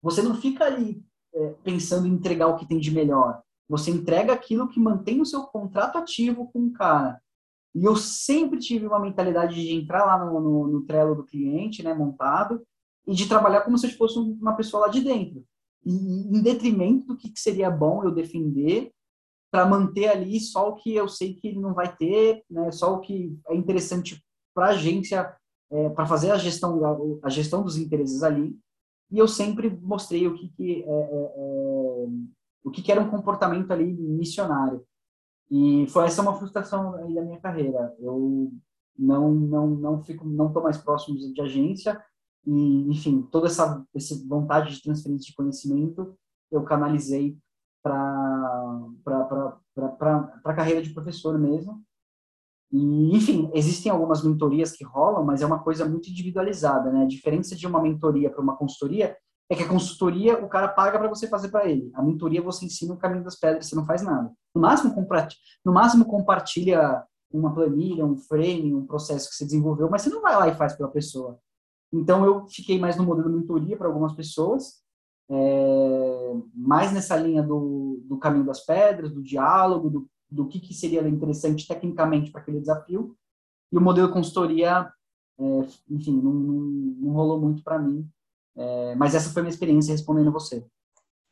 você 0.00 0.22
não 0.22 0.36
fica 0.36 0.64
ali 0.64 1.04
é, 1.34 1.54
pensando 1.64 2.06
em 2.06 2.12
entregar 2.12 2.46
o 2.46 2.56
que 2.56 2.68
tem 2.68 2.78
de 2.78 2.92
melhor. 2.92 3.42
Você 3.68 3.90
entrega 3.90 4.32
aquilo 4.32 4.68
que 4.68 4.80
mantém 4.80 5.20
o 5.20 5.26
seu 5.26 5.42
contrato 5.42 5.98
ativo 5.98 6.50
com 6.52 6.66
o 6.66 6.72
cara. 6.72 7.20
E 7.74 7.84
eu 7.84 7.96
sempre 7.96 8.58
tive 8.58 8.86
uma 8.86 9.00
mentalidade 9.00 9.54
de 9.54 9.72
entrar 9.72 10.04
lá 10.04 10.24
no, 10.24 10.40
no, 10.40 10.68
no 10.68 10.82
Trello 10.82 11.14
do 11.14 11.24
cliente, 11.24 11.82
né, 11.82 11.92
montado, 11.92 12.62
e 13.06 13.14
de 13.14 13.28
trabalhar 13.28 13.62
como 13.62 13.76
se 13.76 13.86
eu 13.86 13.90
fosse 13.92 14.18
uma 14.18 14.54
pessoa 14.54 14.86
lá 14.86 14.88
de 14.88 15.00
dentro 15.00 15.44
em 15.86 16.42
detrimento 16.42 17.06
do 17.06 17.16
que 17.16 17.32
seria 17.36 17.70
bom 17.70 18.02
eu 18.02 18.10
defender 18.10 18.90
para 19.52 19.64
manter 19.64 20.08
ali 20.08 20.40
só 20.40 20.70
o 20.70 20.74
que 20.74 20.92
eu 20.92 21.08
sei 21.08 21.34
que 21.34 21.48
ele 21.48 21.60
não 21.60 21.72
vai 21.72 21.94
ter, 21.96 22.42
né, 22.50 22.72
só 22.72 22.94
o 22.94 23.00
que 23.00 23.38
é 23.48 23.54
interessante 23.54 24.20
para 24.52 24.66
a 24.66 24.70
agência, 24.70 25.34
é, 25.70 25.88
para 25.90 26.04
fazer 26.04 26.32
a 26.32 26.36
gestão, 26.36 27.20
a 27.22 27.30
gestão 27.30 27.62
dos 27.62 27.76
interesses 27.76 28.22
ali. 28.22 28.58
E 29.10 29.18
eu 29.18 29.28
sempre 29.28 29.70
mostrei 29.70 30.26
o 30.26 30.34
que, 30.34 30.48
que, 30.48 30.82
é, 30.82 30.88
é, 30.88 31.32
é, 31.36 32.06
o 32.66 32.70
que, 32.70 32.82
que 32.82 32.90
era 32.90 33.00
um 33.00 33.08
comportamento 33.08 33.70
ali 33.70 33.92
missionário. 33.92 34.84
E 35.48 35.86
foi 35.88 36.04
essa 36.04 36.20
uma 36.20 36.34
frustração 36.34 36.90
da 36.90 37.22
minha 37.22 37.40
carreira. 37.40 37.94
Eu 38.00 38.52
não 38.98 39.30
não 39.30 39.66
não 39.68 40.02
fico 40.02 40.26
não 40.26 40.52
tô 40.52 40.60
mais 40.60 40.76
próximo 40.76 41.16
de 41.16 41.40
agência 41.40 42.02
e, 42.44 42.90
enfim, 42.90 43.22
toda 43.30 43.46
essa, 43.46 43.84
essa 43.94 44.16
vontade 44.26 44.74
de 44.74 44.82
transferência 44.82 45.26
de 45.30 45.34
conhecimento 45.36 46.16
eu 46.50 46.64
canalizei 46.64 47.38
para 47.82 49.58
a 50.44 50.54
carreira 50.54 50.82
de 50.82 50.92
professor 50.92 51.38
mesmo. 51.38 51.84
E, 52.72 53.16
enfim, 53.16 53.48
existem 53.54 53.92
algumas 53.92 54.24
mentorias 54.24 54.72
que 54.72 54.84
rolam, 54.84 55.24
mas 55.24 55.40
é 55.40 55.46
uma 55.46 55.62
coisa 55.62 55.88
muito 55.88 56.10
individualizada, 56.10 56.90
né? 56.90 57.04
A 57.04 57.08
diferença 57.08 57.54
de 57.54 57.64
uma 57.64 57.80
mentoria 57.80 58.28
para 58.28 58.42
uma 58.42 58.56
consultoria 58.56 59.16
é 59.48 59.54
que 59.54 59.62
a 59.62 59.68
consultoria 59.68 60.42
o 60.44 60.48
cara 60.48 60.68
paga 60.68 60.98
para 60.98 61.08
você 61.08 61.28
fazer 61.28 61.48
para 61.48 61.68
ele. 61.68 61.90
A 61.94 62.02
mentoria 62.02 62.42
você 62.42 62.64
ensina 62.64 62.94
o 62.94 62.98
caminho 62.98 63.24
das 63.24 63.36
pedras, 63.36 63.66
você 63.66 63.76
não 63.76 63.86
faz 63.86 64.02
nada. 64.02 64.32
No 64.54 64.60
máximo, 64.60 64.94
no 65.64 65.72
máximo 65.72 66.04
compartilha 66.04 67.04
uma 67.30 67.54
planilha, 67.54 68.04
um 68.04 68.16
frame, 68.16 68.74
um 68.74 68.86
processo 68.86 69.28
que 69.28 69.36
você 69.36 69.44
desenvolveu, 69.44 69.88
mas 69.90 70.02
você 70.02 70.10
não 70.10 70.22
vai 70.22 70.36
lá 70.36 70.48
e 70.48 70.54
faz 70.54 70.74
pela 70.74 70.88
pessoa. 70.88 71.38
Então, 71.92 72.24
eu 72.24 72.46
fiquei 72.48 72.78
mais 72.78 72.96
no 72.96 73.04
modelo 73.04 73.30
mentoria 73.30 73.76
para 73.76 73.86
algumas 73.86 74.14
pessoas, 74.14 74.82
é, 75.28 76.32
mais 76.54 76.92
nessa 76.92 77.16
linha 77.16 77.42
do, 77.42 78.00
do 78.04 78.18
caminho 78.18 78.44
das 78.44 78.64
pedras, 78.64 79.12
do 79.12 79.22
diálogo, 79.22 79.90
do, 79.90 80.10
do 80.30 80.46
que, 80.46 80.60
que 80.60 80.74
seria 80.74 81.06
interessante 81.08 81.66
tecnicamente 81.66 82.30
para 82.30 82.40
aquele 82.40 82.60
desafio. 82.60 83.16
E 83.72 83.78
o 83.78 83.80
modelo 83.80 84.12
consultoria, 84.12 84.90
é, 85.38 85.44
enfim, 85.90 86.20
não, 86.20 86.32
não, 86.32 87.12
rolou 87.12 87.40
muito 87.40 87.62
para 87.62 87.78
mim. 87.78 88.08
É, 88.56 88.94
mas 88.94 89.14
essa 89.14 89.30
foi 89.30 89.42
minha 89.42 89.52
experiência 89.52 89.92
respondendo 89.92 90.32
você. 90.32 90.64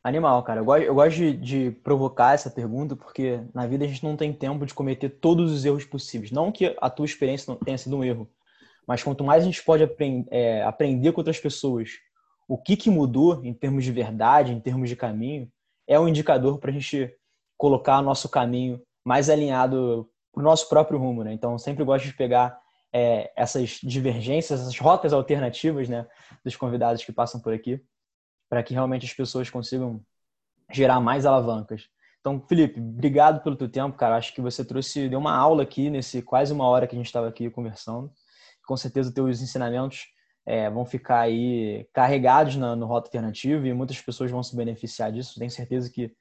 Animal, 0.03 0.43
cara. 0.43 0.61
Eu 0.61 0.65
gosto, 0.65 0.83
eu 0.83 0.95
gosto 0.95 1.17
de, 1.17 1.33
de, 1.37 1.71
provocar 1.83 2.35
essa 2.35 2.51
pergunta 2.51 2.95
porque 2.95 3.41
na 3.55 3.67
vida 3.67 3.85
a 3.85 3.89
gente 3.89 4.05
não 4.05 4.17
tem 4.17 4.33
tempo 4.33 4.67
de 4.67 4.75
cometer 4.75 5.09
todos 5.09 5.51
os 5.51 5.65
erros 5.65 5.87
possíveis. 5.87 6.31
Não 6.31 6.53
que 6.53 6.77
a 6.79 6.91
tua 6.91 7.07
experiência 7.07 7.57
tenha 7.65 7.79
sido 7.79 7.97
um 7.97 8.05
erro, 8.05 8.29
mas 8.87 9.03
quanto 9.03 9.25
mais 9.25 9.43
a 9.43 9.47
gente 9.47 9.65
pode 9.65 9.83
aprend 9.83 10.27
é, 10.31 10.63
aprender 10.63 11.13
com 11.13 11.21
outras 11.21 11.41
pessoas 11.41 11.91
o 12.47 12.59
que, 12.59 12.77
que 12.77 12.91
mudou 12.91 13.43
em 13.45 13.55
termos 13.55 13.85
de 13.85 13.93
verdade, 13.93 14.53
em 14.53 14.61
termos 14.61 14.89
de 14.89 14.97
caminho, 14.97 15.51
é 15.87 15.99
um 15.99 16.09
indicador 16.09 16.59
para 16.59 16.71
a 16.71 16.75
gente 16.75 17.11
colocar 17.57 18.03
nosso 18.03 18.29
caminho 18.29 18.83
mais 19.05 19.31
alinhado 19.31 20.09
para 20.33 20.41
o 20.41 20.45
nosso 20.45 20.69
próprio 20.69 20.99
rumo. 20.99 21.25
Né? 21.25 21.33
Então, 21.33 21.57
sempre 21.59 21.85
gosto 21.85 22.05
de 22.05 22.15
pegar 22.15 22.59
é, 22.95 23.33
essas 23.37 23.81
divergências, 23.83 24.61
essas 24.61 24.79
rotas 24.79 25.13
alternativas 25.13 25.89
né, 25.89 26.07
dos 26.45 26.57
convidados 26.57 27.05
que 27.05 27.13
passam 27.13 27.41
por 27.41 27.53
aqui, 27.53 27.83
para 28.49 28.63
que 28.63 28.73
realmente 28.73 29.05
as 29.05 29.13
pessoas 29.13 29.51
consigam 29.51 30.01
gerar 30.71 31.01
mais 31.01 31.27
alavancas. 31.27 31.89
Então, 32.21 32.41
Felipe, 32.49 32.81
obrigado 32.81 33.43
pelo 33.43 33.57
teu 33.57 33.69
tempo, 33.69 33.97
cara. 33.99 34.17
Acho 34.17 34.33
que 34.33 34.41
você 34.41 34.65
trouxe, 34.65 35.09
deu 35.09 35.19
uma 35.19 35.37
aula 35.37 35.65
aqui 35.65 35.91
nesse 35.91 36.23
quase 36.23 36.53
uma 36.53 36.67
hora 36.67 36.87
que 36.87 36.95
a 36.95 36.99
gente 36.99 37.07
estava 37.07 37.29
aqui 37.29 37.51
conversando 37.51 38.11
com 38.65 38.77
certeza 38.77 39.13
teus 39.13 39.41
ensinamentos 39.41 40.07
é, 40.47 40.69
vão 40.69 40.85
ficar 40.85 41.21
aí 41.21 41.87
carregados 41.93 42.57
na, 42.57 42.77
no 42.77 42.87
Rota 42.87 43.09
Alternativo 43.09 43.67
e 43.67 43.73
muitas 43.73 44.01
pessoas 44.01 44.31
vão 44.31 44.43
se 44.43 44.55
beneficiar 44.55 45.11
disso. 45.11 45.39
Tenho 45.39 45.51
certeza 45.51 45.91
que 45.91 46.15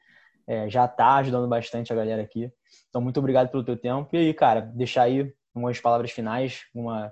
é, 0.47 0.69
já 0.69 0.85
está 0.85 1.15
ajudando 1.15 1.47
bastante 1.47 1.91
a 1.91 1.95
galera 1.95 2.21
aqui. 2.21 2.51
Então, 2.89 3.01
muito 3.01 3.19
obrigado 3.19 3.49
pelo 3.49 3.63
teu 3.63 3.77
tempo. 3.77 4.09
E 4.13 4.17
aí, 4.17 4.33
cara, 4.33 4.61
deixar 4.61 5.03
aí 5.03 5.33
umas 5.53 5.79
palavras 5.79 6.11
finais, 6.11 6.61
uma, 6.73 7.11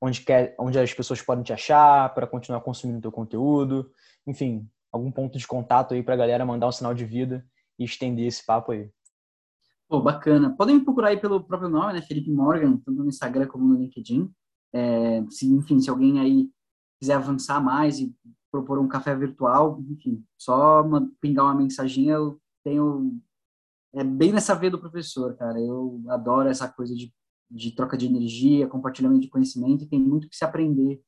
onde, 0.00 0.20
quer, 0.22 0.54
onde 0.58 0.78
as 0.78 0.92
pessoas 0.92 1.22
podem 1.22 1.44
te 1.44 1.52
achar 1.52 2.12
para 2.14 2.26
continuar 2.26 2.60
consumindo 2.60 3.00
teu 3.00 3.12
conteúdo. 3.12 3.90
Enfim, 4.26 4.68
algum 4.92 5.10
ponto 5.10 5.38
de 5.38 5.46
contato 5.46 5.94
aí 5.94 6.02
para 6.02 6.14
a 6.14 6.18
galera 6.18 6.46
mandar 6.46 6.68
um 6.68 6.72
sinal 6.72 6.94
de 6.94 7.04
vida 7.04 7.46
e 7.78 7.84
estender 7.84 8.26
esse 8.26 8.44
papo 8.44 8.72
aí. 8.72 8.90
Pô, 9.88 10.00
bacana. 10.00 10.54
Podem 10.56 10.76
me 10.76 10.84
procurar 10.84 11.08
aí 11.08 11.16
pelo 11.18 11.42
próprio 11.42 11.68
nome, 11.68 11.94
né? 11.94 12.02
Felipe 12.02 12.30
Morgan, 12.30 12.76
tanto 12.78 13.02
no 13.02 13.08
Instagram 13.08 13.46
como 13.46 13.64
no 13.64 13.74
LinkedIn. 13.74 14.32
É, 14.72 15.24
se, 15.30 15.46
enfim, 15.46 15.78
se 15.78 15.90
alguém 15.90 16.20
aí 16.20 16.50
quiser 16.98 17.14
avançar 17.14 17.60
mais 17.62 17.98
e 17.98 18.14
propor 18.50 18.78
um 18.78 18.88
café 18.88 19.14
virtual, 19.14 19.80
enfim, 19.90 20.24
só 20.38 20.82
uma, 20.82 21.08
pingar 21.20 21.44
uma 21.44 21.54
mensaginha, 21.54 22.14
eu 22.14 22.40
tenho... 22.62 23.18
É 23.92 24.02
bem 24.02 24.32
nessa 24.32 24.54
veia 24.54 24.70
do 24.70 24.78
professor, 24.78 25.36
cara. 25.36 25.60
Eu 25.60 26.02
adoro 26.08 26.48
essa 26.48 26.68
coisa 26.68 26.94
de, 26.94 27.12
de 27.54 27.70
troca 27.70 27.96
de 27.96 28.06
energia, 28.06 28.66
compartilhamento 28.66 29.20
de 29.20 29.28
conhecimento, 29.28 29.84
e 29.84 29.88
tem 29.88 30.00
muito 30.00 30.28
que 30.28 30.36
se 30.36 30.44
aprender 30.44 31.00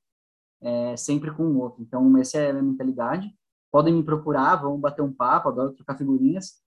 é, 0.60 0.96
sempre 0.96 1.34
com 1.34 1.42
o 1.42 1.58
outro. 1.58 1.82
Então, 1.82 2.16
essa 2.16 2.38
é 2.38 2.50
a 2.50 2.62
mentalidade. 2.62 3.36
Podem 3.70 3.92
me 3.92 4.04
procurar, 4.04 4.56
vamos 4.56 4.80
bater 4.80 5.02
um 5.02 5.12
papo, 5.12 5.48
adoro 5.48 5.74
trocar 5.74 5.98
figurinhas. 5.98 6.62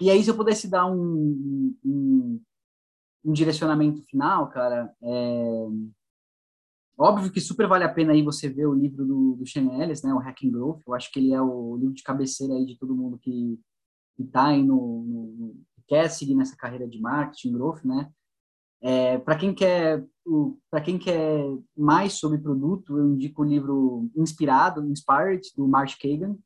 E 0.00 0.10
aí, 0.10 0.24
se 0.24 0.30
eu 0.30 0.36
pudesse 0.36 0.68
dar 0.68 0.86
um, 0.86 1.76
um, 1.84 2.40
um 3.24 3.32
direcionamento 3.32 4.02
final, 4.04 4.48
cara, 4.48 4.90
é... 5.02 5.66
óbvio 6.98 7.30
que 7.30 7.40
super 7.42 7.68
vale 7.68 7.84
a 7.84 7.92
pena 7.92 8.12
aí 8.12 8.22
você 8.22 8.48
ver 8.48 8.66
o 8.66 8.74
livro 8.74 9.04
do, 9.04 9.36
do 9.36 9.46
Shane 9.46 9.82
Ellis, 9.82 10.02
né, 10.02 10.14
o 10.14 10.18
Hacking 10.18 10.50
Growth. 10.50 10.80
Eu 10.86 10.94
acho 10.94 11.12
que 11.12 11.20
ele 11.20 11.32
é 11.32 11.40
o 11.42 11.76
livro 11.76 11.94
de 11.94 12.02
cabeceira 12.02 12.54
aí 12.54 12.64
de 12.64 12.78
todo 12.78 12.96
mundo 12.96 13.18
que 13.18 13.60
está 14.18 14.46
aí 14.46 14.62
no, 14.62 15.04
no, 15.04 15.56
quer 15.86 16.08
seguir 16.08 16.34
nessa 16.34 16.56
carreira 16.56 16.88
de 16.88 16.98
marketing, 17.00 17.52
growth, 17.52 17.84
né? 17.84 18.10
É, 18.82 19.18
para 19.18 19.36
quem 19.36 19.54
quer 19.54 20.04
para 20.70 20.80
quem 20.80 20.98
quer 20.98 21.44
mais 21.76 22.14
sobre 22.14 22.38
produto, 22.38 22.98
eu 22.98 23.10
indico 23.10 23.42
o 23.42 23.44
livro 23.44 24.10
Inspirado, 24.16 24.82
Inspired, 24.86 25.42
do 25.54 25.68
Marsh 25.68 25.96
Kagan. 25.96 26.36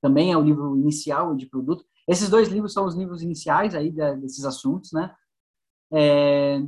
Também 0.00 0.32
é 0.32 0.36
o 0.36 0.42
livro 0.42 0.76
inicial 0.76 1.34
de 1.34 1.46
produto. 1.46 1.84
Esses 2.06 2.28
dois 2.28 2.48
livros 2.48 2.72
são 2.72 2.84
os 2.84 2.94
livros 2.94 3.22
iniciais 3.22 3.74
aí 3.74 3.90
desses 3.90 4.44
assuntos, 4.44 4.92
né? 4.92 5.14
É, 5.92 6.58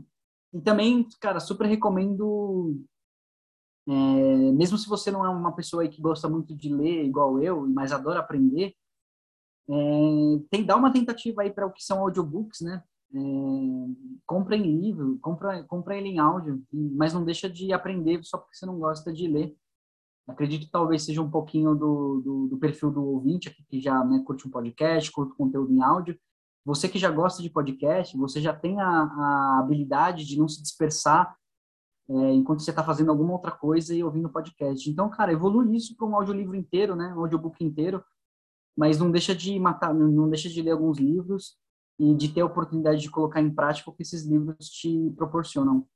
e 0.52 0.60
também, 0.62 1.06
cara, 1.20 1.40
super 1.40 1.66
recomendo, 1.66 2.80
é, 3.88 3.92
mesmo 4.52 4.78
se 4.78 4.88
você 4.88 5.10
não 5.10 5.24
é 5.24 5.28
uma 5.28 5.52
pessoa 5.52 5.86
que 5.88 6.00
gosta 6.00 6.28
muito 6.28 6.54
de 6.54 6.72
ler 6.72 7.04
igual 7.04 7.42
eu, 7.42 7.66
mas 7.68 7.92
adora 7.92 8.20
aprender, 8.20 8.74
é, 9.68 9.74
tem 10.50 10.64
dá 10.64 10.76
uma 10.76 10.92
tentativa 10.92 11.42
aí 11.42 11.50
para 11.52 11.66
o 11.66 11.72
que 11.72 11.82
são 11.82 12.00
audiobooks, 12.00 12.60
né? 12.60 12.82
É, 13.14 13.18
compra 14.26 14.56
em 14.56 14.80
livro, 14.80 15.18
compra, 15.20 15.62
compra 15.64 15.96
ele 15.96 16.08
em 16.08 16.18
áudio, 16.18 16.60
mas 16.72 17.14
não 17.14 17.24
deixa 17.24 17.48
de 17.48 17.72
aprender 17.72 18.20
só 18.24 18.38
porque 18.38 18.56
você 18.56 18.66
não 18.66 18.78
gosta 18.78 19.12
de 19.12 19.28
ler. 19.28 19.56
Acredito 20.26 20.66
que 20.66 20.72
talvez 20.72 21.04
seja 21.04 21.22
um 21.22 21.30
pouquinho 21.30 21.74
do, 21.74 22.20
do, 22.24 22.48
do 22.48 22.58
perfil 22.58 22.90
do 22.90 23.04
ouvinte 23.04 23.48
aqui 23.48 23.62
que 23.68 23.80
já 23.80 24.02
né, 24.04 24.22
curte 24.26 24.48
um 24.48 24.50
podcast, 24.50 25.12
curte 25.12 25.36
conteúdo 25.36 25.72
em 25.72 25.82
áudio. 25.82 26.18
Você 26.64 26.88
que 26.88 26.98
já 26.98 27.10
gosta 27.10 27.42
de 27.42 27.50
podcast, 27.50 28.16
você 28.16 28.40
já 28.40 28.54
tem 28.54 28.80
a, 28.80 28.88
a 28.88 29.58
habilidade 29.60 30.24
de 30.24 30.38
não 30.38 30.48
se 30.48 30.62
dispersar 30.62 31.36
é, 32.08 32.32
enquanto 32.32 32.62
você 32.62 32.70
está 32.70 32.82
fazendo 32.82 33.10
alguma 33.10 33.32
outra 33.32 33.52
coisa 33.52 33.94
e 33.94 34.02
ouvindo 34.02 34.30
podcast. 34.30 34.90
Então, 34.90 35.08
cara, 35.08 35.32
evolui 35.32 35.76
isso 35.76 35.94
para 35.94 36.06
um 36.06 36.16
audiolivro 36.16 36.56
inteiro, 36.56 36.96
né, 36.96 37.14
um 37.14 37.20
audiobook 37.20 37.62
inteiro, 37.62 38.02
mas 38.76 38.98
não 38.98 39.10
deixa 39.10 39.34
de 39.34 39.58
matar, 39.60 39.94
não 39.94 40.28
deixa 40.28 40.48
de 40.48 40.60
ler 40.62 40.72
alguns 40.72 40.98
livros 40.98 41.56
e 41.98 42.14
de 42.14 42.32
ter 42.32 42.40
a 42.40 42.46
oportunidade 42.46 43.00
de 43.00 43.10
colocar 43.10 43.40
em 43.40 43.54
prática 43.54 43.90
o 43.90 43.92
que 43.92 44.02
esses 44.02 44.24
livros 44.24 44.68
te 44.68 45.12
proporcionam. 45.16 45.86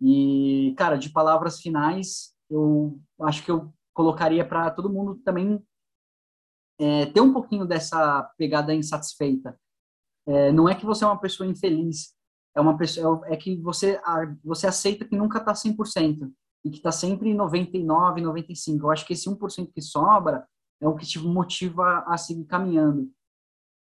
E, 0.00 0.74
cara, 0.76 0.96
de 0.96 1.10
palavras 1.10 1.60
finais, 1.60 2.34
eu 2.50 3.00
acho 3.22 3.44
que 3.44 3.50
eu 3.50 3.72
colocaria 3.92 4.46
para 4.46 4.70
todo 4.70 4.92
mundo 4.92 5.16
também 5.24 5.62
é, 6.78 7.06
ter 7.06 7.20
um 7.20 7.32
pouquinho 7.32 7.66
dessa 7.66 8.22
pegada 8.36 8.74
insatisfeita. 8.74 9.58
É, 10.26 10.52
não 10.52 10.68
é 10.68 10.74
que 10.74 10.86
você 10.86 11.04
é 11.04 11.06
uma 11.06 11.18
pessoa 11.20 11.48
infeliz, 11.48 12.14
é 12.54 12.60
uma 12.60 12.76
pessoa 12.76 13.22
é 13.26 13.36
que 13.36 13.56
você 13.56 14.00
você 14.44 14.66
aceita 14.66 15.04
que 15.04 15.16
nunca 15.16 15.38
está 15.38 15.52
100% 15.52 16.30
e 16.64 16.70
que 16.70 16.76
está 16.76 16.92
sempre 16.92 17.32
99, 17.34 18.20
95. 18.20 18.86
Eu 18.86 18.90
acho 18.90 19.06
que 19.06 19.14
esse 19.14 19.28
1% 19.28 19.72
que 19.72 19.80
sobra 19.80 20.46
é 20.80 20.86
o 20.86 20.94
que 20.94 21.06
te 21.06 21.18
motiva 21.18 22.04
a 22.06 22.16
seguir 22.16 22.44
caminhando. 22.44 23.10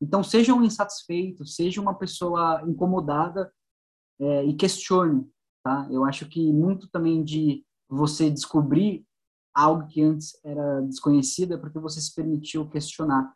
Então, 0.00 0.22
seja 0.22 0.54
um 0.54 0.62
insatisfeito, 0.62 1.46
seja 1.46 1.80
uma 1.80 1.94
pessoa 1.94 2.62
incomodada 2.66 3.52
é, 4.20 4.44
e 4.44 4.54
questione, 4.54 5.26
tá? 5.62 5.88
Eu 5.90 6.04
acho 6.04 6.28
que 6.28 6.52
muito 6.52 6.88
também 6.88 7.24
de 7.24 7.64
você 7.88 8.30
descobrir 8.30 9.06
algo 9.54 9.86
que 9.86 10.02
antes 10.02 10.38
era 10.44 10.82
desconhecido 10.82 11.54
é 11.54 11.56
porque 11.56 11.78
você 11.78 12.00
se 12.00 12.14
permitiu 12.14 12.68
questionar. 12.68 13.32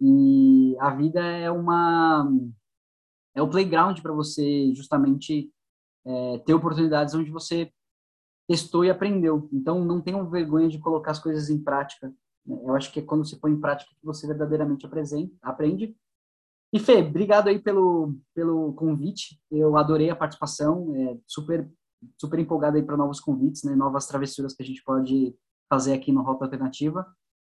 E 0.00 0.76
a 0.80 0.94
vida 0.94 1.20
é 1.20 1.50
uma 1.50 2.30
é 3.34 3.42
o 3.42 3.48
playground 3.48 4.00
para 4.00 4.12
você 4.12 4.72
justamente 4.74 5.52
é, 6.04 6.38
ter 6.38 6.54
oportunidades 6.54 7.14
onde 7.14 7.30
você 7.30 7.70
testou 8.48 8.84
e 8.84 8.90
aprendeu. 8.90 9.48
Então, 9.52 9.84
não 9.84 10.00
tenham 10.00 10.28
vergonha 10.28 10.68
de 10.68 10.78
colocar 10.78 11.10
as 11.10 11.18
coisas 11.18 11.50
em 11.50 11.62
prática. 11.62 12.12
Eu 12.48 12.74
acho 12.74 12.92
que 12.92 13.00
é 13.00 13.02
quando 13.02 13.26
você 13.26 13.36
põe 13.36 13.52
em 13.52 13.60
prática 13.60 13.90
que 13.90 14.06
você 14.06 14.26
verdadeiramente 14.26 14.88
aprende. 15.42 15.96
E 16.72 16.78
Fê, 16.78 17.02
obrigado 17.02 17.48
aí 17.48 17.58
pelo, 17.58 18.14
pelo 18.34 18.72
convite. 18.74 19.40
Eu 19.50 19.76
adorei 19.76 20.10
a 20.10 20.16
participação, 20.16 20.94
é, 20.94 21.18
super 21.26 21.70
super 22.16 22.38
empolgado 22.38 22.76
aí 22.76 22.82
para 22.82 22.96
novos 22.96 23.20
convites, 23.20 23.64
né, 23.64 23.74
novas 23.74 24.06
travessuras 24.06 24.54
que 24.54 24.62
a 24.62 24.66
gente 24.66 24.82
pode 24.84 25.34
fazer 25.68 25.92
aqui 25.92 26.12
no 26.12 26.22
Rota 26.22 26.44
Alternativa. 26.44 27.06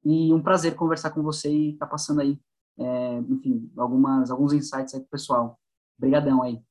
E 0.05 0.33
um 0.33 0.41
prazer 0.41 0.77
conversar 0.77 1.11
com 1.11 1.23
você 1.23 1.51
e 1.51 1.73
estar 1.73 1.87
tá 1.87 1.91
passando 1.91 2.21
aí, 2.21 2.39
é, 2.79 3.19
enfim, 3.29 3.71
algumas 3.77 4.31
alguns 4.31 4.53
insights 4.53 4.95
aí 4.95 5.01
pro 5.01 5.11
pessoal. 5.11 5.59
Obrigadão 5.99 6.43
aí. 6.43 6.63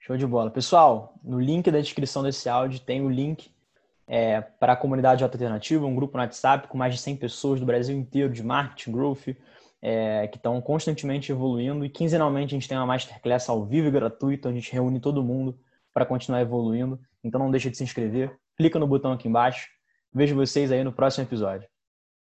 Show 0.00 0.16
de 0.16 0.26
bola. 0.26 0.50
Pessoal, 0.50 1.18
no 1.22 1.40
link 1.40 1.70
da 1.70 1.80
descrição 1.80 2.22
desse 2.22 2.48
áudio 2.48 2.80
tem 2.80 3.04
o 3.04 3.08
link 3.08 3.50
é, 4.12 4.42
para 4.42 4.74
a 4.74 4.76
comunidade 4.76 5.24
Alternativa, 5.24 5.86
um 5.86 5.94
grupo 5.94 6.18
no 6.18 6.22
WhatsApp 6.22 6.68
com 6.68 6.76
mais 6.76 6.94
de 6.94 7.00
100 7.00 7.16
pessoas 7.16 7.58
do 7.58 7.64
Brasil 7.64 7.96
inteiro 7.96 8.30
de 8.30 8.42
marketing, 8.42 8.92
growth, 8.92 9.28
é, 9.80 10.28
que 10.28 10.36
estão 10.36 10.60
constantemente 10.60 11.32
evoluindo. 11.32 11.82
E 11.82 11.88
quinzenalmente 11.88 12.54
a 12.54 12.58
gente 12.58 12.68
tem 12.68 12.76
uma 12.76 12.84
masterclass 12.84 13.48
ao 13.48 13.64
vivo 13.64 13.88
e 13.88 13.90
gratuito, 13.90 14.50
onde 14.50 14.58
a 14.58 14.60
gente 14.60 14.70
reúne 14.70 15.00
todo 15.00 15.24
mundo 15.24 15.58
para 15.94 16.04
continuar 16.04 16.42
evoluindo. 16.42 17.00
Então 17.24 17.40
não 17.40 17.50
deixa 17.50 17.70
de 17.70 17.76
se 17.78 17.84
inscrever, 17.84 18.36
clica 18.54 18.78
no 18.78 18.86
botão 18.86 19.12
aqui 19.12 19.28
embaixo. 19.28 19.70
Vejo 20.12 20.34
vocês 20.34 20.70
aí 20.70 20.84
no 20.84 20.92
próximo 20.92 21.24
episódio. 21.24 21.71